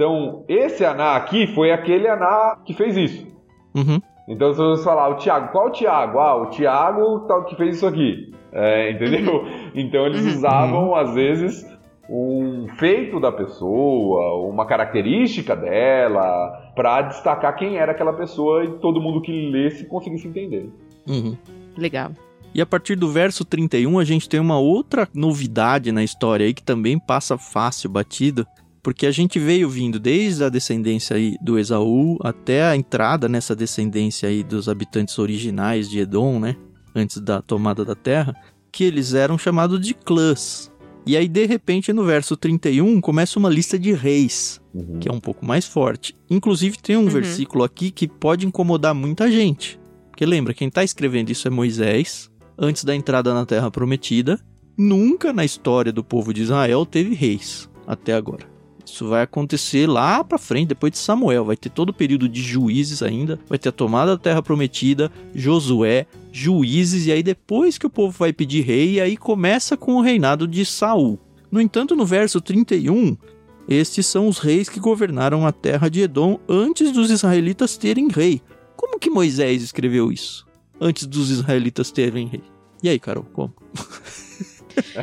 Então, 0.00 0.46
esse 0.48 0.82
Aná 0.82 1.14
aqui 1.14 1.46
foi 1.48 1.70
aquele 1.70 2.08
Aná 2.08 2.56
que 2.64 2.72
fez 2.72 2.96
isso. 2.96 3.26
Uhum. 3.74 4.00
Então, 4.26 4.50
se 4.54 4.58
você 4.58 4.82
falar 4.82 5.10
o 5.10 5.16
Tiago, 5.16 5.52
qual 5.52 5.66
o 5.66 5.72
Tiago? 5.72 6.18
Ah, 6.18 6.36
o 6.36 6.46
Tiago 6.46 7.44
que 7.46 7.54
fez 7.54 7.76
isso 7.76 7.86
aqui. 7.86 8.32
É, 8.50 8.92
entendeu? 8.96 9.44
Então, 9.74 10.06
eles 10.06 10.22
uhum. 10.22 10.28
usavam, 10.28 10.94
às 10.94 11.12
vezes, 11.12 11.66
um 12.08 12.66
feito 12.78 13.20
da 13.20 13.30
pessoa, 13.30 14.48
uma 14.48 14.64
característica 14.64 15.54
dela, 15.54 16.72
para 16.74 17.02
destacar 17.02 17.54
quem 17.56 17.76
era 17.76 17.92
aquela 17.92 18.14
pessoa 18.14 18.64
e 18.64 18.78
todo 18.78 19.02
mundo 19.02 19.20
que 19.20 19.50
lesse 19.50 19.84
conseguisse 19.84 20.26
entender. 20.26 20.70
Uhum. 21.06 21.36
Legal. 21.76 22.12
E 22.54 22.62
a 22.62 22.66
partir 22.66 22.96
do 22.96 23.10
verso 23.10 23.44
31, 23.44 23.98
a 23.98 24.04
gente 24.04 24.30
tem 24.30 24.40
uma 24.40 24.58
outra 24.58 25.06
novidade 25.14 25.92
na 25.92 26.02
história 26.02 26.46
aí 26.46 26.54
que 26.54 26.62
também 26.62 26.98
passa 26.98 27.36
fácil, 27.36 27.90
batido, 27.90 28.46
porque 28.82 29.06
a 29.06 29.10
gente 29.10 29.38
veio 29.38 29.68
vindo 29.68 29.98
desde 29.98 30.44
a 30.44 30.48
descendência 30.48 31.16
aí 31.16 31.36
do 31.40 31.58
Esaú 31.58 32.18
até 32.22 32.64
a 32.64 32.76
entrada 32.76 33.28
nessa 33.28 33.54
descendência 33.54 34.28
aí 34.28 34.42
dos 34.42 34.68
habitantes 34.68 35.18
originais 35.18 35.88
de 35.88 35.98
Edom, 35.98 36.38
né? 36.40 36.56
Antes 36.94 37.18
da 37.18 37.40
tomada 37.40 37.84
da 37.84 37.94
terra, 37.94 38.34
que 38.72 38.84
eles 38.84 39.14
eram 39.14 39.38
chamados 39.38 39.80
de 39.80 39.94
clãs. 39.94 40.70
E 41.06 41.16
aí, 41.16 41.28
de 41.28 41.46
repente, 41.46 41.92
no 41.92 42.04
verso 42.04 42.36
31, 42.36 43.00
começa 43.00 43.38
uma 43.38 43.48
lista 43.48 43.78
de 43.78 43.92
reis, 43.92 44.60
uhum. 44.74 44.98
que 44.98 45.08
é 45.08 45.12
um 45.12 45.20
pouco 45.20 45.44
mais 45.44 45.64
forte. 45.64 46.14
Inclusive, 46.28 46.76
tem 46.78 46.96
um 46.96 47.04
uhum. 47.04 47.08
versículo 47.08 47.64
aqui 47.64 47.90
que 47.90 48.06
pode 48.06 48.46
incomodar 48.46 48.94
muita 48.94 49.30
gente. 49.30 49.80
Porque 50.10 50.26
lembra, 50.26 50.52
quem 50.52 50.68
está 50.68 50.84
escrevendo 50.84 51.30
isso 51.30 51.48
é 51.48 51.50
Moisés, 51.50 52.30
antes 52.58 52.84
da 52.84 52.94
entrada 52.94 53.32
na 53.32 53.46
Terra 53.46 53.70
Prometida. 53.70 54.38
Nunca 54.76 55.32
na 55.32 55.44
história 55.44 55.92
do 55.92 56.04
povo 56.04 56.32
de 56.32 56.42
Israel 56.42 56.84
teve 56.86 57.14
reis, 57.14 57.68
até 57.86 58.14
agora. 58.14 58.49
Isso 58.90 59.06
vai 59.06 59.22
acontecer 59.22 59.88
lá 59.88 60.22
para 60.24 60.36
frente, 60.36 60.68
depois 60.68 60.92
de 60.92 60.98
Samuel. 60.98 61.44
Vai 61.44 61.56
ter 61.56 61.70
todo 61.70 61.90
o 61.90 61.94
período 61.94 62.28
de 62.28 62.42
juízes 62.42 63.02
ainda. 63.02 63.38
Vai 63.48 63.58
ter 63.58 63.68
a 63.68 63.72
tomada 63.72 64.16
da 64.16 64.22
terra 64.22 64.42
prometida, 64.42 65.10
Josué, 65.34 66.06
juízes, 66.32 67.06
e 67.06 67.12
aí 67.12 67.22
depois 67.22 67.78
que 67.78 67.86
o 67.86 67.90
povo 67.90 68.16
vai 68.18 68.32
pedir 68.32 68.62
rei, 68.62 69.00
aí 69.00 69.16
começa 69.16 69.76
com 69.76 69.94
o 69.94 70.00
reinado 70.00 70.46
de 70.46 70.64
Saul. 70.66 71.18
No 71.50 71.60
entanto, 71.60 71.96
no 71.96 72.04
verso 72.04 72.40
31, 72.40 73.16
estes 73.68 74.06
são 74.06 74.28
os 74.28 74.38
reis 74.38 74.68
que 74.68 74.80
governaram 74.80 75.46
a 75.46 75.52
terra 75.52 75.88
de 75.88 76.00
Edom 76.02 76.38
antes 76.48 76.92
dos 76.92 77.10
israelitas 77.10 77.76
terem 77.76 78.08
rei. 78.08 78.42
Como 78.76 78.98
que 78.98 79.10
Moisés 79.10 79.62
escreveu 79.62 80.10
isso? 80.10 80.46
Antes 80.80 81.06
dos 81.06 81.30
israelitas 81.30 81.90
terem 81.90 82.26
rei. 82.26 82.42
E 82.82 82.88
aí, 82.88 82.98
Carol, 82.98 83.24
como? 83.32 83.54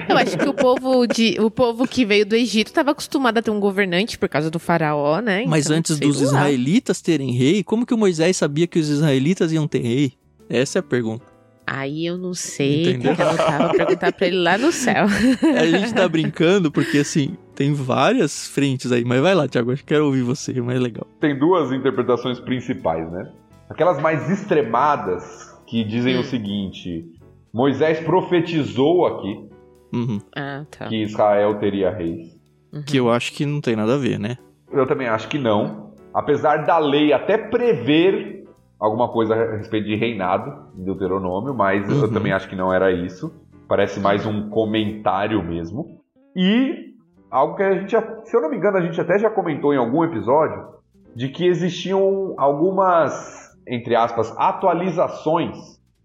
Eu 0.10 0.18
acho 0.18 0.38
que 0.38 0.48
o 0.48 0.54
povo, 0.54 1.06
de, 1.08 1.38
o 1.40 1.50
povo 1.50 1.88
que 1.88 2.06
veio 2.06 2.26
do 2.26 2.36
Egito 2.36 2.68
estava 2.68 2.92
acostumado 2.92 3.38
a 3.38 3.42
ter 3.42 3.52
um 3.52 3.60
governante 3.60 4.18
por 4.18 4.30
causa 4.30 4.50
do 4.50 4.60
faraó, 4.60 5.20
né? 5.20 5.42
Então, 5.42 5.50
Mas 5.50 5.70
antes 5.70 6.00
dos 6.00 6.18
lá. 6.18 6.24
israelitas 6.24 7.02
terem 7.02 7.32
rei, 7.32 7.64
como 7.64 7.86
que 7.86 7.94
o 7.94 7.98
Moisés 7.98 8.38
sabia 8.38 8.68
que 8.68 8.80
os 8.80 8.90
israelitas 8.90 9.52
iam 9.52 9.68
ter 9.68 9.80
rei? 9.80 10.14
Essa 10.50 10.80
é 10.80 10.82
a 10.82 10.84
pergunta. 10.84 11.38
Aí 11.70 12.06
eu 12.06 12.18
não 12.18 12.34
sei, 12.34 12.92
Entendeu? 12.92 13.08
tem 13.08 13.16
que 13.16 13.22
anotar, 13.22 13.72
perguntar 13.74 14.14
pra 14.14 14.28
ele 14.28 14.38
lá 14.38 14.58
no 14.58 14.72
céu. 14.72 15.06
A 15.60 15.66
gente 15.66 15.94
tá 15.94 16.08
brincando 16.08 16.72
porque, 16.72 17.00
assim, 17.00 17.36
tem 17.54 17.74
várias 17.74 18.48
frentes 18.48 18.90
aí. 18.90 19.04
Mas 19.04 19.22
vai 19.22 19.36
lá, 19.36 19.50
Thiago, 19.50 19.74
acho 19.74 19.84
que 19.84 19.90
quero 19.90 20.06
ouvir 20.06 20.22
você, 20.22 20.58
é 20.58 20.62
mais 20.62 20.80
legal. 20.80 21.06
Tem 21.20 21.38
duas 21.38 21.74
interpretações 21.74 22.40
principais, 22.40 23.12
né? 23.12 23.30
Aquelas 23.70 24.02
mais 24.02 24.30
extremadas 24.30 25.54
que 25.68 25.84
dizem 25.84 26.16
hum. 26.16 26.22
o 26.22 26.24
seguinte: 26.24 27.06
Moisés 27.54 28.00
profetizou 28.00 29.06
aqui 29.06 29.50
Uhum. 29.94 30.20
Ah, 30.36 30.66
tá. 30.70 30.88
Que 30.88 31.04
Israel 31.04 31.56
teria 31.56 31.90
reis. 31.90 32.38
Uhum. 32.74 32.84
Que 32.84 32.98
eu 32.98 33.10
acho 33.10 33.34
que 33.34 33.46
não 33.46 33.62
tem 33.62 33.76
nada 33.76 33.96
a 33.96 33.98
ver, 33.98 34.20
né? 34.20 34.38
Eu 34.72 34.86
também 34.86 35.08
acho 35.08 35.28
que 35.28 35.38
não. 35.38 35.94
Apesar 36.14 36.66
da 36.66 36.78
lei 36.78 37.14
até 37.14 37.38
prever 37.38 38.46
alguma 38.80 39.10
coisa 39.10 39.34
a 39.34 39.58
respeito 39.58 39.88
de 39.88 39.96
reinado 39.96 40.54
em 40.78 40.84
Deuteronômio, 40.84 41.54
mas 41.54 41.88
uhum. 41.90 42.04
eu 42.04 42.14
também 42.14 42.32
acho 42.32 42.48
que 42.48 42.56
não 42.56 42.74
era 42.74 42.92
isso. 42.92 43.34
Parece 43.68 44.00
mais 44.00 44.26
um 44.26 44.50
comentário 44.50 45.44
mesmo. 45.44 46.02
E 46.36 46.94
algo 47.30 47.56
que 47.56 47.64
a 47.64 47.74
gente, 47.74 47.96
se 48.24 48.36
eu 48.36 48.42
não 48.42 48.50
me 48.50 48.58
engano, 48.58 48.78
a 48.78 48.82
gente 48.82 49.00
até 49.00 49.18
já 49.20 49.30
comentou 49.30 49.74
em 49.74 49.78
algum 49.78 50.04
episódio, 50.04 50.78
de 51.16 51.30
que 51.30 51.46
existiam 51.46 52.36
algumas, 52.38 53.56
entre 53.68 53.96
aspas, 53.96 54.34
atualizações 54.38 55.58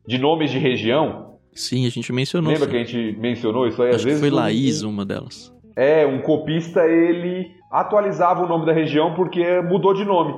de 0.06 0.18
nomes 0.18 0.50
de 0.50 0.58
região 0.58 1.31
Sim, 1.54 1.86
a 1.86 1.90
gente 1.90 2.12
mencionou. 2.12 2.52
Lembra 2.52 2.66
sim. 2.66 2.70
que 2.70 2.76
a 2.76 2.84
gente 2.84 3.18
mencionou 3.20 3.66
isso 3.66 3.82
aí? 3.82 3.88
Acho 3.88 3.96
às 3.98 4.04
vezes 4.04 4.20
foi 4.20 4.30
Laís 4.30 4.82
uma 4.82 5.04
delas. 5.04 5.52
É, 5.76 6.06
um 6.06 6.20
copista 6.20 6.86
ele 6.86 7.50
atualizava 7.70 8.44
o 8.44 8.48
nome 8.48 8.66
da 8.66 8.72
região 8.72 9.14
porque 9.14 9.60
mudou 9.62 9.94
de 9.94 10.04
nome 10.04 10.34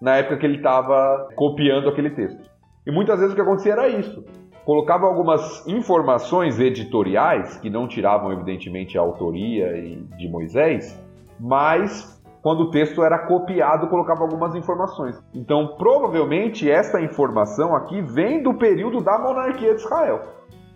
na 0.00 0.16
época 0.16 0.36
que 0.36 0.46
ele 0.46 0.56
estava 0.56 1.28
copiando 1.34 1.88
aquele 1.88 2.10
texto. 2.10 2.50
E 2.86 2.90
muitas 2.90 3.18
vezes 3.18 3.32
o 3.32 3.34
que 3.34 3.40
acontecia 3.40 3.72
era 3.72 3.88
isso. 3.88 4.24
colocava 4.64 5.06
algumas 5.06 5.66
informações 5.66 6.58
editoriais 6.58 7.56
que 7.58 7.68
não 7.68 7.86
tiravam 7.86 8.32
evidentemente 8.32 8.96
a 8.96 9.00
autoria 9.00 9.72
de 10.16 10.28
Moisés, 10.28 10.98
mas 11.38 12.14
quando 12.42 12.64
o 12.64 12.70
texto 12.70 13.02
era 13.02 13.18
copiado, 13.18 13.88
colocava 13.88 14.22
algumas 14.22 14.54
informações. 14.54 15.18
Então, 15.34 15.76
provavelmente 15.78 16.70
essa 16.70 17.00
informação 17.00 17.74
aqui 17.74 18.02
vem 18.02 18.42
do 18.42 18.52
período 18.52 19.00
da 19.00 19.18
monarquia 19.18 19.74
de 19.74 19.80
Israel. 19.80 20.20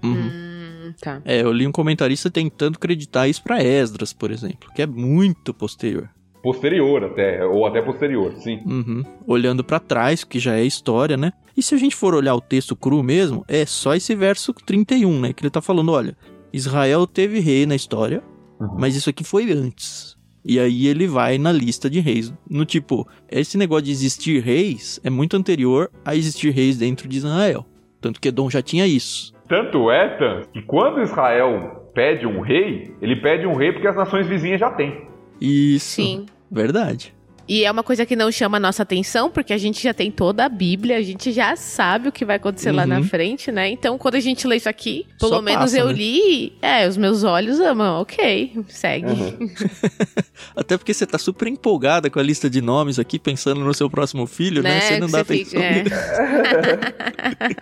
Uhum. 0.02 0.12
Hum, 0.14 0.92
tá. 1.00 1.20
É, 1.24 1.42
eu 1.42 1.52
li 1.52 1.66
um 1.66 1.72
comentarista 1.72 2.30
tentando 2.30 2.76
acreditar 2.76 3.28
isso 3.28 3.42
pra 3.42 3.62
Esdras, 3.62 4.12
por 4.12 4.30
exemplo, 4.30 4.70
que 4.74 4.82
é 4.82 4.86
muito 4.86 5.52
posterior. 5.52 6.08
Posterior 6.42 7.04
até, 7.04 7.44
ou 7.44 7.66
até 7.66 7.82
posterior, 7.82 8.32
sim. 8.36 8.60
Uhum. 8.64 9.02
Olhando 9.26 9.64
pra 9.64 9.80
trás, 9.80 10.22
que 10.24 10.38
já 10.38 10.54
é 10.56 10.64
história, 10.64 11.16
né? 11.16 11.32
E 11.56 11.62
se 11.62 11.74
a 11.74 11.78
gente 11.78 11.96
for 11.96 12.14
olhar 12.14 12.34
o 12.36 12.40
texto 12.40 12.76
cru 12.76 13.02
mesmo, 13.02 13.44
é 13.48 13.66
só 13.66 13.94
esse 13.94 14.14
verso 14.14 14.52
31, 14.52 15.18
né? 15.20 15.32
Que 15.32 15.42
ele 15.42 15.50
tá 15.50 15.60
falando, 15.60 15.90
olha, 15.90 16.16
Israel 16.52 17.06
teve 17.06 17.40
rei 17.40 17.66
na 17.66 17.74
história, 17.74 18.22
Uhum. 18.60 18.76
mas 18.78 18.94
isso 18.96 19.10
aqui 19.10 19.24
foi 19.24 19.50
antes. 19.52 20.16
E 20.44 20.58
aí 20.58 20.86
ele 20.86 21.06
vai 21.08 21.36
na 21.38 21.52
lista 21.52 21.90
de 21.90 21.98
reis. 22.00 22.32
No 22.48 22.64
tipo, 22.64 23.06
esse 23.28 23.58
negócio 23.58 23.84
de 23.84 23.90
existir 23.90 24.40
reis 24.42 24.98
é 25.04 25.10
muito 25.10 25.36
anterior 25.36 25.90
a 26.04 26.14
existir 26.16 26.50
reis 26.50 26.76
dentro 26.78 27.08
de 27.08 27.18
Israel. 27.18 27.66
Tanto 28.00 28.20
que 28.20 28.28
Edom 28.28 28.48
já 28.48 28.62
tinha 28.62 28.86
isso. 28.86 29.32
Tanto 29.48 29.90
é, 29.90 30.42
que 30.52 30.60
quando 30.62 31.02
Israel 31.02 31.90
pede 31.94 32.26
um 32.26 32.40
rei, 32.40 32.94
ele 33.00 33.16
pede 33.16 33.46
um 33.46 33.54
rei 33.54 33.72
porque 33.72 33.88
as 33.88 33.96
nações 33.96 34.26
vizinhas 34.26 34.60
já 34.60 34.70
têm. 34.70 35.02
Isso. 35.40 35.86
Sim. 35.96 36.26
Verdade. 36.50 37.14
E 37.50 37.64
é 37.64 37.70
uma 37.70 37.82
coisa 37.82 38.04
que 38.04 38.14
não 38.14 38.30
chama 38.30 38.58
a 38.58 38.60
nossa 38.60 38.82
atenção, 38.82 39.30
porque 39.30 39.54
a 39.54 39.56
gente 39.56 39.82
já 39.82 39.94
tem 39.94 40.10
toda 40.10 40.44
a 40.44 40.50
Bíblia, 40.50 40.98
a 40.98 41.02
gente 41.02 41.32
já 41.32 41.56
sabe 41.56 42.10
o 42.10 42.12
que 42.12 42.22
vai 42.22 42.36
acontecer 42.36 42.70
lá 42.72 42.84
na 42.86 42.98
Uhum. 42.98 43.04
frente, 43.04 43.50
né? 43.50 43.70
Então, 43.70 43.96
quando 43.96 44.16
a 44.16 44.20
gente 44.20 44.46
lê 44.46 44.56
isso 44.56 44.68
aqui, 44.68 45.06
pelo 45.18 45.32
Só 45.36 45.40
menos 45.40 45.62
passa, 45.72 45.78
eu 45.78 45.86
né? 45.86 45.92
li, 45.94 46.52
é, 46.60 46.86
os 46.86 46.98
meus 46.98 47.24
olhos 47.24 47.58
amam, 47.58 48.02
ok, 48.02 48.52
segue. 48.68 49.06
Uhum. 49.06 49.48
Até 50.54 50.76
porque 50.76 50.92
você 50.92 51.06
tá 51.06 51.16
super 51.16 51.48
empolgada 51.48 52.10
com 52.10 52.18
a 52.18 52.22
lista 52.22 52.50
de 52.50 52.60
nomes 52.60 52.98
aqui, 52.98 53.18
pensando 53.18 53.60
no 53.64 53.72
seu 53.72 53.88
próximo 53.88 54.26
filho, 54.26 54.62
né? 54.62 54.74
Né? 54.74 54.80
Você 54.82 55.00
não 55.00 55.08
dá 55.08 55.24
você 55.24 55.32
atenção. 55.32 55.62
fica- 55.62 55.94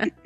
é. 0.02 0.10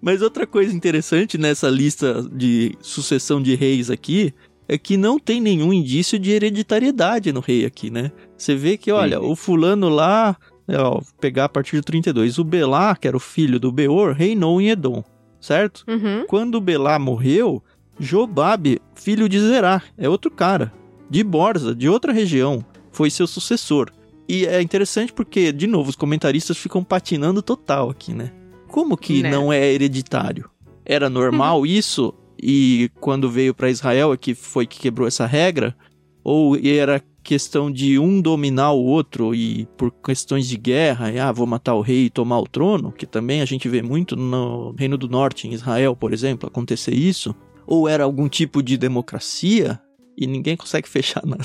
Mas 0.00 0.22
outra 0.22 0.46
coisa 0.46 0.74
interessante 0.74 1.38
nessa 1.38 1.68
lista 1.68 2.22
de 2.32 2.76
sucessão 2.80 3.42
de 3.42 3.54
reis 3.54 3.90
aqui 3.90 4.32
é 4.68 4.76
que 4.76 4.96
não 4.96 5.18
tem 5.18 5.40
nenhum 5.40 5.72
indício 5.72 6.18
de 6.18 6.30
hereditariedade 6.30 7.32
no 7.32 7.40
rei 7.40 7.64
aqui, 7.64 7.90
né? 7.90 8.12
Você 8.36 8.54
vê 8.54 8.76
que, 8.76 8.92
olha, 8.92 9.18
Sim. 9.18 9.24
o 9.24 9.34
fulano 9.34 9.88
lá, 9.88 10.36
é, 10.68 10.78
ó, 10.78 11.00
pegar 11.18 11.46
a 11.46 11.48
partir 11.48 11.76
do 11.76 11.82
32, 11.82 12.38
o 12.38 12.44
Belá, 12.44 12.94
que 12.94 13.08
era 13.08 13.16
o 13.16 13.20
filho 13.20 13.58
do 13.58 13.72
Beor, 13.72 14.12
reinou 14.12 14.60
em 14.60 14.68
Edom, 14.68 15.02
certo? 15.40 15.84
Uhum. 15.88 16.26
Quando 16.28 16.56
o 16.56 16.60
Belá 16.60 16.98
morreu, 16.98 17.62
Jobabe, 17.98 18.80
filho 18.94 19.28
de 19.28 19.40
Zerá, 19.40 19.82
é 19.96 20.08
outro 20.08 20.30
cara, 20.30 20.72
de 21.08 21.24
Borza, 21.24 21.74
de 21.74 21.88
outra 21.88 22.12
região, 22.12 22.64
foi 22.92 23.10
seu 23.10 23.26
sucessor. 23.26 23.90
E 24.28 24.44
é 24.44 24.60
interessante 24.60 25.12
porque, 25.12 25.50
de 25.50 25.66
novo, 25.66 25.88
os 25.88 25.96
comentaristas 25.96 26.58
ficam 26.58 26.84
patinando 26.84 27.40
total 27.40 27.88
aqui, 27.88 28.12
né? 28.12 28.30
Como 28.68 28.96
que 28.96 29.22
Né. 29.22 29.30
não 29.30 29.52
é 29.52 29.72
hereditário? 29.72 30.48
Era 30.84 31.10
normal 31.10 31.66
isso? 31.66 32.14
E 32.40 32.90
quando 33.00 33.28
veio 33.28 33.52
para 33.54 33.70
Israel 33.70 34.12
é 34.12 34.16
que 34.16 34.34
foi 34.34 34.66
que 34.66 34.78
quebrou 34.78 35.08
essa 35.08 35.26
regra? 35.26 35.76
Ou 36.22 36.56
era 36.56 37.02
questão 37.22 37.70
de 37.70 37.98
um 37.98 38.22
dominar 38.22 38.72
o 38.72 38.82
outro 38.82 39.34
e 39.34 39.66
por 39.76 39.90
questões 39.90 40.48
de 40.48 40.56
guerra, 40.56 41.12
e, 41.12 41.18
ah, 41.18 41.30
vou 41.30 41.46
matar 41.46 41.74
o 41.74 41.82
rei 41.82 42.06
e 42.06 42.10
tomar 42.10 42.38
o 42.38 42.48
trono, 42.48 42.90
que 42.90 43.04
também 43.04 43.42
a 43.42 43.44
gente 43.44 43.68
vê 43.68 43.82
muito 43.82 44.16
no 44.16 44.74
Reino 44.78 44.96
do 44.96 45.08
Norte, 45.08 45.46
em 45.46 45.52
Israel, 45.52 45.94
por 45.94 46.14
exemplo, 46.14 46.48
acontecer 46.48 46.94
isso? 46.94 47.34
Ou 47.66 47.86
era 47.86 48.04
algum 48.04 48.28
tipo 48.30 48.62
de 48.62 48.78
democracia 48.78 49.78
e 50.16 50.26
ninguém 50.26 50.56
consegue 50.56 50.88
fechar 50.88 51.22
nada? 51.26 51.44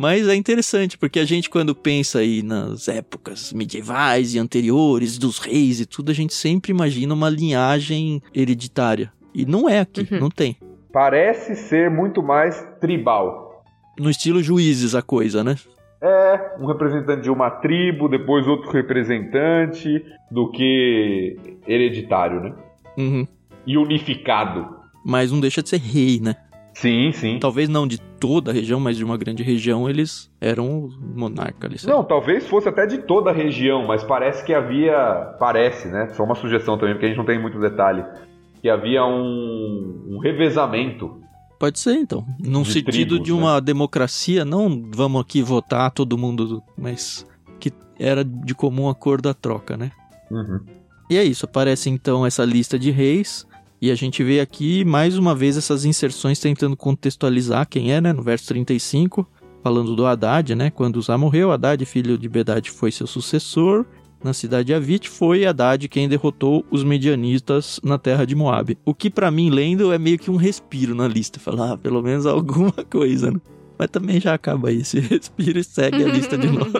Mas 0.00 0.26
é 0.26 0.34
interessante, 0.34 0.96
porque 0.96 1.20
a 1.20 1.26
gente, 1.26 1.50
quando 1.50 1.74
pensa 1.74 2.20
aí 2.20 2.42
nas 2.42 2.88
épocas 2.88 3.52
medievais 3.52 4.34
e 4.34 4.38
anteriores, 4.38 5.18
dos 5.18 5.38
reis 5.38 5.78
e 5.78 5.84
tudo, 5.84 6.10
a 6.10 6.14
gente 6.14 6.32
sempre 6.32 6.72
imagina 6.72 7.12
uma 7.12 7.28
linhagem 7.28 8.22
hereditária. 8.34 9.12
E 9.34 9.44
não 9.44 9.68
é 9.68 9.80
aqui, 9.80 10.08
Uhum. 10.10 10.20
não 10.20 10.30
tem. 10.30 10.56
Parece 10.90 11.54
ser 11.54 11.90
muito 11.90 12.22
mais 12.22 12.66
tribal. 12.80 13.62
No 13.98 14.08
estilo 14.08 14.42
juízes 14.42 14.94
a 14.94 15.02
coisa, 15.02 15.44
né? 15.44 15.56
É, 16.00 16.56
um 16.58 16.64
representante 16.64 17.20
de 17.24 17.30
uma 17.30 17.50
tribo, 17.50 18.08
depois 18.08 18.46
outro 18.48 18.70
representante, 18.70 20.02
do 20.30 20.50
que 20.50 21.36
hereditário, 21.68 22.40
né? 22.40 22.54
Uhum. 22.96 23.28
E 23.66 23.76
unificado. 23.76 24.66
Mas 25.04 25.30
não 25.30 25.40
deixa 25.40 25.62
de 25.62 25.68
ser 25.68 25.76
rei, 25.80 26.20
né? 26.20 26.36
Sim, 26.80 27.12
sim. 27.12 27.38
Talvez 27.38 27.68
não 27.68 27.86
de 27.86 27.98
toda 27.98 28.50
a 28.50 28.54
região, 28.54 28.80
mas 28.80 28.96
de 28.96 29.04
uma 29.04 29.18
grande 29.18 29.42
região, 29.42 29.88
eles 29.88 30.30
eram 30.40 30.88
monarca 31.14 31.66
ali. 31.66 31.76
Não, 31.84 32.02
talvez 32.02 32.46
fosse 32.48 32.70
até 32.70 32.86
de 32.86 32.98
toda 32.98 33.28
a 33.28 33.34
região, 33.34 33.86
mas 33.86 34.02
parece 34.02 34.42
que 34.42 34.54
havia. 34.54 35.36
Parece, 35.38 35.88
né? 35.88 36.08
Só 36.14 36.24
uma 36.24 36.34
sugestão 36.34 36.78
também, 36.78 36.94
porque 36.94 37.04
a 37.04 37.08
gente 37.10 37.18
não 37.18 37.26
tem 37.26 37.38
muito 37.38 37.60
detalhe. 37.60 38.02
Que 38.62 38.70
havia 38.70 39.04
um, 39.04 40.06
um 40.08 40.18
revezamento. 40.18 41.20
Pode 41.58 41.78
ser, 41.78 41.96
então. 41.96 42.24
Num 42.42 42.62
De 42.62 42.72
sentido 42.72 42.90
tribos, 42.90 43.18
né? 43.18 43.24
de 43.24 43.32
uma 43.32 43.60
democracia, 43.60 44.44
não 44.46 44.82
vamos 44.94 45.20
aqui 45.20 45.42
votar 45.42 45.90
todo 45.90 46.16
mundo, 46.16 46.62
mas 46.78 47.26
que 47.58 47.70
era 47.98 48.24
de 48.24 48.54
comum 48.54 48.88
acordo 48.88 49.28
a 49.28 49.34
troca, 49.34 49.76
né? 49.76 49.92
Uhum. 50.30 50.60
E 51.10 51.18
é 51.18 51.24
isso, 51.24 51.44
aparece 51.44 51.90
então 51.90 52.24
essa 52.24 52.44
lista 52.44 52.78
de 52.78 52.90
reis, 52.90 53.46
e 53.80 53.90
a 53.90 53.94
gente 53.94 54.22
vê 54.22 54.40
aqui 54.40 54.84
mais 54.84 55.16
uma 55.16 55.34
vez 55.34 55.56
essas 55.56 55.84
inserções 55.84 56.38
tentando 56.38 56.76
contextualizar 56.76 57.66
quem 57.66 57.92
é, 57.92 58.00
né? 58.00 58.12
No 58.12 58.22
verso 58.22 58.46
35, 58.48 59.26
falando 59.62 59.96
do 59.96 60.04
Haddad, 60.04 60.54
né? 60.54 60.70
Quando 60.70 60.96
Uzá 60.96 61.16
morreu, 61.16 61.50
Haddad, 61.50 61.84
filho 61.86 62.18
de 62.18 62.28
Bedad, 62.28 62.70
foi 62.70 62.92
seu 62.92 63.06
sucessor. 63.06 63.86
Na 64.22 64.34
cidade 64.34 64.66
de 64.66 64.74
Avit 64.74 65.08
foi 65.08 65.46
Haddad 65.46 65.88
quem 65.88 66.06
derrotou 66.06 66.62
os 66.70 66.84
medianitas 66.84 67.80
na 67.82 67.96
terra 67.96 68.26
de 68.26 68.34
Moabe. 68.34 68.76
O 68.84 68.92
que 68.92 69.08
pra 69.08 69.30
mim, 69.30 69.48
lendo, 69.48 69.90
é 69.94 69.98
meio 69.98 70.18
que 70.18 70.30
um 70.30 70.36
respiro 70.36 70.94
na 70.94 71.08
lista. 71.08 71.40
Falar, 71.40 71.72
ah, 71.72 71.78
pelo 71.78 72.02
menos 72.02 72.26
alguma 72.26 72.72
coisa, 72.90 73.30
né? 73.30 73.40
Mas 73.78 73.88
também 73.88 74.20
já 74.20 74.34
acaba 74.34 74.68
aí 74.68 74.82
esse 74.82 75.00
respiro 75.00 75.58
e 75.58 75.64
segue 75.64 76.04
a 76.04 76.08
lista 76.08 76.36
de 76.36 76.48
novo. 76.52 76.70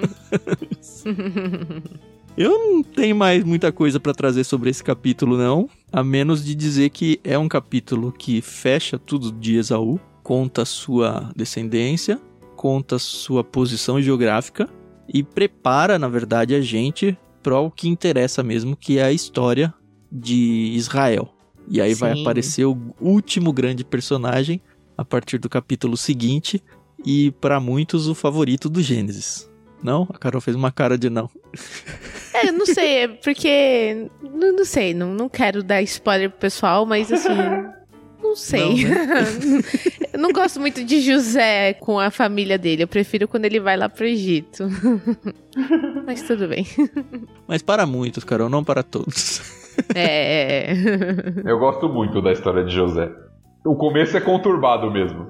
Eu 2.37 2.51
não 2.51 2.83
tenho 2.83 3.15
mais 3.15 3.45
muita 3.45 3.73
coisa 3.73 3.99
pra 3.99 4.15
trazer 4.15 4.45
sobre 4.45 4.71
esse 4.71 4.83
capítulo, 4.83 5.37
não. 5.37 5.69
A 5.93 6.03
menos 6.03 6.45
de 6.45 6.55
dizer 6.55 6.91
que 6.91 7.21
é 7.25 7.37
um 7.37 7.49
capítulo 7.49 8.13
que 8.13 8.41
fecha 8.41 8.99
tudo 8.99 9.33
de 9.33 9.57
Esaú, 9.57 10.01
conta 10.23 10.65
sua 10.65 11.31
descendência, 11.37 12.21
conta 12.57 12.99
sua 12.99 13.43
posição 13.43 14.01
geográfica 14.01 14.69
e 15.13 15.23
prepara, 15.23 15.99
na 15.99 16.09
verdade, 16.09 16.55
a 16.55 16.61
gente 16.61 17.19
para 17.43 17.59
o 17.59 17.71
que 17.71 17.89
interessa 17.89 18.43
mesmo, 18.43 18.77
que 18.77 18.99
é 18.99 19.05
a 19.05 19.13
história 19.13 19.75
de 20.11 20.73
Israel. 20.75 21.35
E 21.69 21.81
aí 21.81 21.95
vai 21.95 22.15
Sim. 22.15 22.21
aparecer 22.23 22.65
o 22.65 22.77
último 23.01 23.53
grande 23.53 23.85
personagem 23.85 24.61
a 24.97 25.05
partir 25.05 25.39
do 25.39 25.49
capítulo 25.49 25.97
seguinte 25.97 26.63
e 27.05 27.31
para 27.33 27.59
muitos 27.59 28.07
o 28.09 28.15
favorito 28.15 28.69
do 28.69 28.83
Gênesis. 28.83 29.50
Não? 29.83 30.07
A 30.13 30.19
Carol 30.19 30.41
fez 30.41 30.57
uma 30.57 30.71
cara 30.71 30.97
de 30.99 31.11
não. 31.11 31.29
É, 32.33 32.47
eu 32.49 32.53
não 32.53 32.65
sei, 32.65 32.97
é 32.99 33.09
porque. 33.09 34.09
Não, 34.23 34.53
não 34.53 34.65
sei, 34.65 34.95
não, 34.95 35.13
não 35.13 35.29
quero 35.29 35.65
dar 35.65 35.83
spoiler 35.83 36.31
pro 36.31 36.39
pessoal, 36.39 36.87
mas 36.87 37.11
assim. 37.13 37.29
Não 38.23 38.37
sei. 38.37 38.85
Não, 38.85 39.61
eu 40.13 40.19
não 40.21 40.31
gosto 40.31 40.61
muito 40.61 40.85
de 40.85 41.01
José 41.01 41.73
com 41.73 41.99
a 41.99 42.11
família 42.11 42.59
dele. 42.59 42.83
Eu 42.83 42.87
prefiro 42.87 43.27
quando 43.27 43.47
ele 43.47 43.59
vai 43.59 43.79
lá 43.79 43.89
pro 43.89 44.05
Egito. 44.05 44.69
mas 46.07 46.23
tudo 46.23 46.47
bem. 46.47 46.67
Mas 47.49 47.63
para 47.63 47.87
muitos, 47.87 48.23
Carol, 48.23 48.51
não 48.51 48.63
para 48.63 48.83
todos. 48.83 49.41
É. 49.95 50.75
Eu 51.45 51.59
gosto 51.59 51.89
muito 51.89 52.21
da 52.21 52.31
história 52.31 52.63
de 52.63 52.75
José. 52.75 53.11
O 53.65 53.75
começo 53.75 54.17
é 54.17 54.21
conturbado 54.21 54.91
mesmo. 54.91 55.27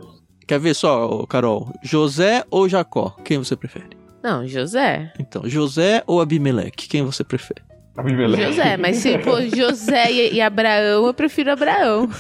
Quer 0.46 0.58
ver 0.58 0.74
só, 0.74 1.24
Carol? 1.26 1.72
José 1.82 2.44
ou 2.50 2.68
Jacó? 2.68 3.10
Quem 3.24 3.38
você 3.38 3.54
prefere? 3.54 3.99
Não, 4.22 4.46
José. 4.46 5.12
Então, 5.18 5.42
José 5.46 6.02
ou 6.06 6.20
Abimeleque? 6.20 6.88
Quem 6.88 7.02
você 7.02 7.24
prefere? 7.24 7.62
Abimeleque. 7.96 8.44
José, 8.44 8.76
mas 8.76 8.96
se 8.96 9.18
for 9.18 9.42
José 9.42 10.10
e, 10.10 10.34
e 10.34 10.40
Abraão, 10.40 11.06
eu 11.06 11.14
prefiro 11.14 11.52
Abraão. 11.52 12.08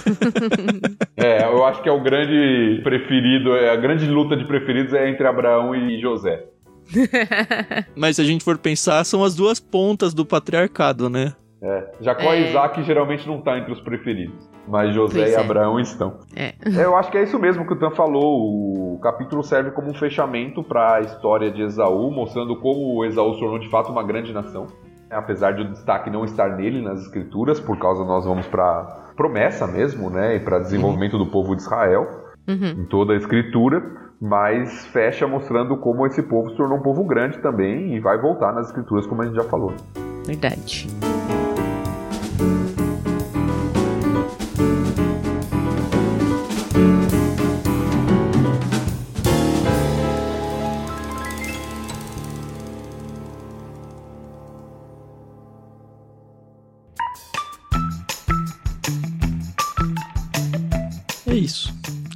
É, 1.22 1.44
eu 1.44 1.66
acho 1.66 1.82
que 1.82 1.88
é 1.88 1.92
o 1.92 2.02
grande 2.02 2.80
preferido, 2.82 3.54
é, 3.54 3.68
a 3.70 3.76
grande 3.76 4.06
luta 4.06 4.34
de 4.34 4.46
preferidos 4.46 4.94
é 4.94 5.06
entre 5.06 5.26
Abraão 5.26 5.74
e 5.74 6.00
José. 6.00 6.46
Mas 7.94 8.16
se 8.16 8.22
a 8.22 8.24
gente 8.24 8.42
for 8.42 8.56
pensar, 8.56 9.04
são 9.04 9.22
as 9.22 9.34
duas 9.34 9.60
pontas 9.60 10.14
do 10.14 10.24
patriarcado, 10.24 11.10
né? 11.10 11.34
É, 11.62 11.92
Jacó 12.00 12.32
É. 12.32 12.40
e 12.40 12.48
Isaac 12.48 12.82
geralmente 12.82 13.28
não 13.28 13.40
tá 13.40 13.58
entre 13.58 13.72
os 13.72 13.80
preferidos, 13.80 14.48
mas 14.66 14.94
José 14.94 15.20
Pois 15.20 15.32
e 15.32 15.34
é. 15.34 15.40
Abraão 15.40 15.78
estão. 15.78 16.18
É. 16.34 16.54
É, 16.64 16.84
eu 16.84 16.96
acho 16.96 17.10
que 17.10 17.18
é 17.18 17.22
isso 17.22 17.38
mesmo 17.38 17.66
que 17.66 17.72
o 17.74 17.76
Tan 17.76 17.90
falou. 17.90 18.94
O 18.94 18.98
capítulo 19.02 19.42
serve 19.42 19.70
como 19.70 19.90
um 19.90 19.94
fechamento 19.94 20.62
para 20.62 20.94
a 20.96 21.00
história 21.00 21.50
de 21.50 21.62
Esaú, 21.62 22.10
mostrando 22.10 22.56
como 22.56 22.96
o 22.96 23.04
Esaú 23.04 23.34
se 23.34 23.40
tornou 23.40 23.58
de 23.58 23.68
fato 23.68 23.92
uma 23.92 24.02
grande 24.02 24.32
nação. 24.32 24.66
apesar 25.10 25.52
de 25.52 25.62
o 25.62 25.68
destaque 25.68 26.08
não 26.08 26.24
estar 26.24 26.56
nele 26.56 26.80
nas 26.80 27.00
escrituras, 27.00 27.58
por 27.58 27.76
causa 27.78 28.04
nós 28.04 28.24
vamos 28.24 28.46
para 28.46 29.10
promessa 29.16 29.66
mesmo, 29.66 30.08
né, 30.08 30.36
e 30.36 30.40
para 30.40 30.60
desenvolvimento 30.60 31.14
uhum. 31.14 31.24
do 31.24 31.30
povo 31.30 31.54
de 31.56 31.62
Israel 31.62 32.06
uhum. 32.48 32.82
em 32.82 32.84
toda 32.84 33.12
a 33.12 33.16
escritura, 33.16 33.82
mas 34.20 34.86
fecha 34.86 35.26
mostrando 35.26 35.76
como 35.76 36.06
esse 36.06 36.22
povo 36.22 36.50
se 36.50 36.56
tornou 36.56 36.78
um 36.78 36.82
povo 36.82 37.04
grande 37.04 37.38
também 37.38 37.94
e 37.94 38.00
vai 38.00 38.18
voltar 38.18 38.52
nas 38.52 38.68
escrituras, 38.68 39.06
como 39.06 39.22
a 39.22 39.26
gente 39.26 39.34
já 39.34 39.44
falou. 39.44 39.74
Verdade. 40.24 40.86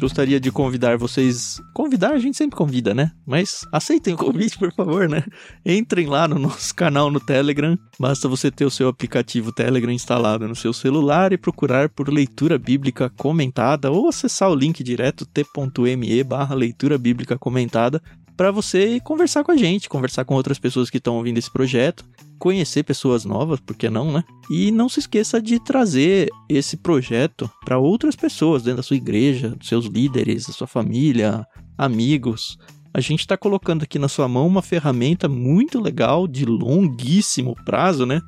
Gostaria 0.04 0.38
de 0.38 0.52
convidar 0.52 0.98
vocês. 0.98 1.62
Convidar 1.72 2.12
a 2.12 2.18
gente 2.18 2.36
sempre 2.36 2.56
convida, 2.56 2.92
né? 2.92 3.10
Mas 3.26 3.66
aceitem 3.72 4.12
o 4.12 4.18
convite, 4.18 4.58
por 4.58 4.70
favor, 4.70 5.08
né? 5.08 5.24
Entrem 5.64 6.06
lá 6.06 6.28
no 6.28 6.38
nosso 6.38 6.74
canal 6.74 7.10
no 7.10 7.18
Telegram. 7.18 7.78
Basta 7.98 8.28
você 8.28 8.50
ter 8.50 8.66
o 8.66 8.70
seu 8.70 8.86
aplicativo 8.86 9.50
Telegram 9.50 9.90
instalado 9.90 10.46
no 10.46 10.54
seu 10.54 10.74
celular 10.74 11.32
e 11.32 11.38
procurar 11.38 11.88
por 11.88 12.10
leitura 12.10 12.58
bíblica 12.58 13.10
comentada 13.16 13.90
ou 13.90 14.06
acessar 14.06 14.50
o 14.50 14.54
link 14.54 14.84
direto 14.84 15.24
t.me 15.24 16.22
barra 16.22 16.54
leitura 16.54 16.98
bíblica 16.98 17.38
comentada 17.38 18.02
para 18.36 18.50
você 18.50 19.00
conversar 19.00 19.42
com 19.42 19.52
a 19.52 19.56
gente, 19.56 19.88
conversar 19.88 20.26
com 20.26 20.34
outras 20.34 20.58
pessoas 20.58 20.90
que 20.90 20.98
estão 20.98 21.16
ouvindo 21.16 21.38
esse 21.38 21.50
projeto 21.50 22.04
conhecer 22.38 22.82
pessoas 22.82 23.24
novas, 23.24 23.60
por 23.60 23.76
que 23.76 23.88
não, 23.88 24.12
né? 24.12 24.24
E 24.50 24.70
não 24.70 24.88
se 24.88 25.00
esqueça 25.00 25.40
de 25.40 25.58
trazer 25.58 26.28
esse 26.48 26.76
projeto 26.76 27.50
para 27.64 27.78
outras 27.78 28.16
pessoas 28.16 28.62
dentro 28.62 28.78
da 28.78 28.82
sua 28.82 28.96
igreja, 28.96 29.56
seus 29.62 29.86
líderes, 29.86 30.46
da 30.46 30.52
sua 30.52 30.66
família, 30.66 31.46
amigos. 31.76 32.56
A 32.92 33.00
gente 33.00 33.20
está 33.20 33.36
colocando 33.36 33.82
aqui 33.82 33.98
na 33.98 34.08
sua 34.08 34.28
mão 34.28 34.46
uma 34.46 34.62
ferramenta 34.62 35.28
muito 35.28 35.80
legal, 35.80 36.28
de 36.28 36.44
longuíssimo 36.44 37.56
prazo, 37.64 38.06
né? 38.06 38.20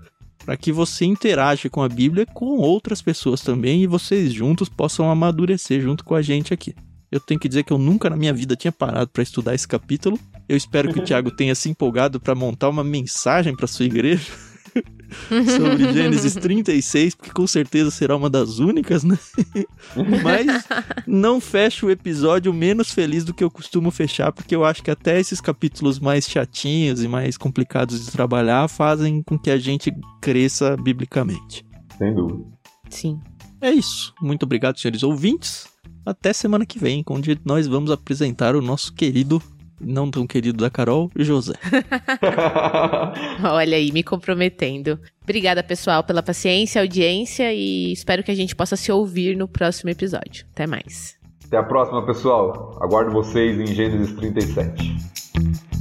Para 0.45 0.57
que 0.57 0.73
você 0.73 1.05
interaja 1.05 1.69
com 1.69 1.83
a 1.83 1.89
Bíblia 1.89 2.27
com 2.27 2.59
outras 2.59 3.01
pessoas 3.03 3.41
também 3.41 3.83
e 3.83 3.87
vocês 3.87 4.33
juntos 4.33 4.69
possam 4.69 5.11
amadurecer 5.11 5.81
junto 5.81 6.05
com 6.05 6.15
a 6.15 6.23
gente 6.23 6.53
aqui. 6.53 6.75
Eu 7.11 7.21
tenho 7.21 7.39
que 7.39 7.49
dizer 7.49 7.63
que 7.63 7.73
eu 7.73 7.79
nunca 7.79 8.11
na 8.11 8.17
minha 8.17 8.33
vida 8.33 8.57
tinha 8.57 8.73
parado 8.73 9.11
para 9.11 9.23
estudar 9.23 9.55
esse 9.55 9.67
capítulo. 9.67 10.19
Eu 10.49 10.57
espero 10.57 10.93
que 10.93 11.01
o 11.01 11.05
Tiago 11.05 11.31
tenha 11.31 11.55
se 11.55 11.69
empolgado 11.69 12.21
para 12.21 12.35
montar 12.35 12.69
uma 12.69 12.85
mensagem 12.85 13.55
para 13.55 13.67
sua 13.67 13.85
igreja 13.85 14.31
sobre 15.29 15.93
Gênesis 15.93 16.35
36, 16.35 17.15
porque 17.15 17.33
com 17.33 17.47
certeza 17.47 17.91
será 17.91 18.17
uma 18.17 18.31
das 18.31 18.59
únicas, 18.59 19.03
né? 19.03 19.19
Mas 20.23 20.47
não 21.07 21.41
fecho 21.41 21.87
o 21.87 21.91
episódio 21.91 22.53
menos 22.53 22.93
feliz 22.93 23.25
do 23.25 23.35
que 23.35 23.43
eu 23.43 23.51
costumo 23.51 23.91
fechar, 23.91 24.33
porque 24.33 24.55
eu 24.55 24.65
acho 24.65 24.83
que 24.83 24.91
até 24.91 25.19
esses 25.19 25.41
capítulos 25.41 25.99
mais 25.99 26.29
chatinhos 26.29 27.03
e 27.03 27.09
mais 27.09 27.37
complicados 27.37 28.05
de 28.05 28.13
trabalhar 28.13 28.69
fazem 28.69 29.23
com 29.23 29.39
que 29.39 29.51
a 29.51 29.59
gente 29.59 29.93
cresça 30.21 30.77
biblicamente. 30.77 31.65
Sem 31.99 32.15
dúvida. 32.15 32.45
Sim. 32.89 33.21
É 33.61 33.71
isso. 33.71 34.15
Muito 34.21 34.45
obrigado, 34.45 34.79
senhores 34.79 35.03
ouvintes. 35.03 35.67
Até 36.05 36.33
semana 36.33 36.65
que 36.65 36.79
vem, 36.79 37.03
onde 37.09 37.41
nós 37.45 37.67
vamos 37.67 37.91
apresentar 37.91 38.55
o 38.55 38.63
nosso 38.63 38.93
querido, 38.93 39.43
não 39.81 40.11
tão 40.11 40.27
querido 40.27 40.63
da 40.63 40.71
Carol, 40.71 41.11
José. 41.17 41.55
Olha 43.43 43.77
aí, 43.77 43.93
me 43.93 44.03
comprometendo. 44.03 44.99
Obrigada, 45.23 45.63
pessoal, 45.63 46.03
pela 46.03 46.23
paciência, 46.23 46.81
audiência 46.81 47.53
e 47.53 47.93
espero 47.93 48.23
que 48.23 48.31
a 48.31 48.35
gente 48.35 48.55
possa 48.55 48.77
se 48.77 48.91
ouvir 48.91 49.37
no 49.37 49.49
próximo 49.49 49.91
episódio. 49.91 50.47
Até 50.53 50.67
mais. 50.67 51.17
Até 51.47 51.59
a 51.59 51.63
próxima, 51.63 52.05
pessoal. 52.05 52.77
Aguardo 52.81 53.13
vocês 53.13 53.59
em 53.59 53.67
Gênesis 53.67 54.15
37. 54.17 55.76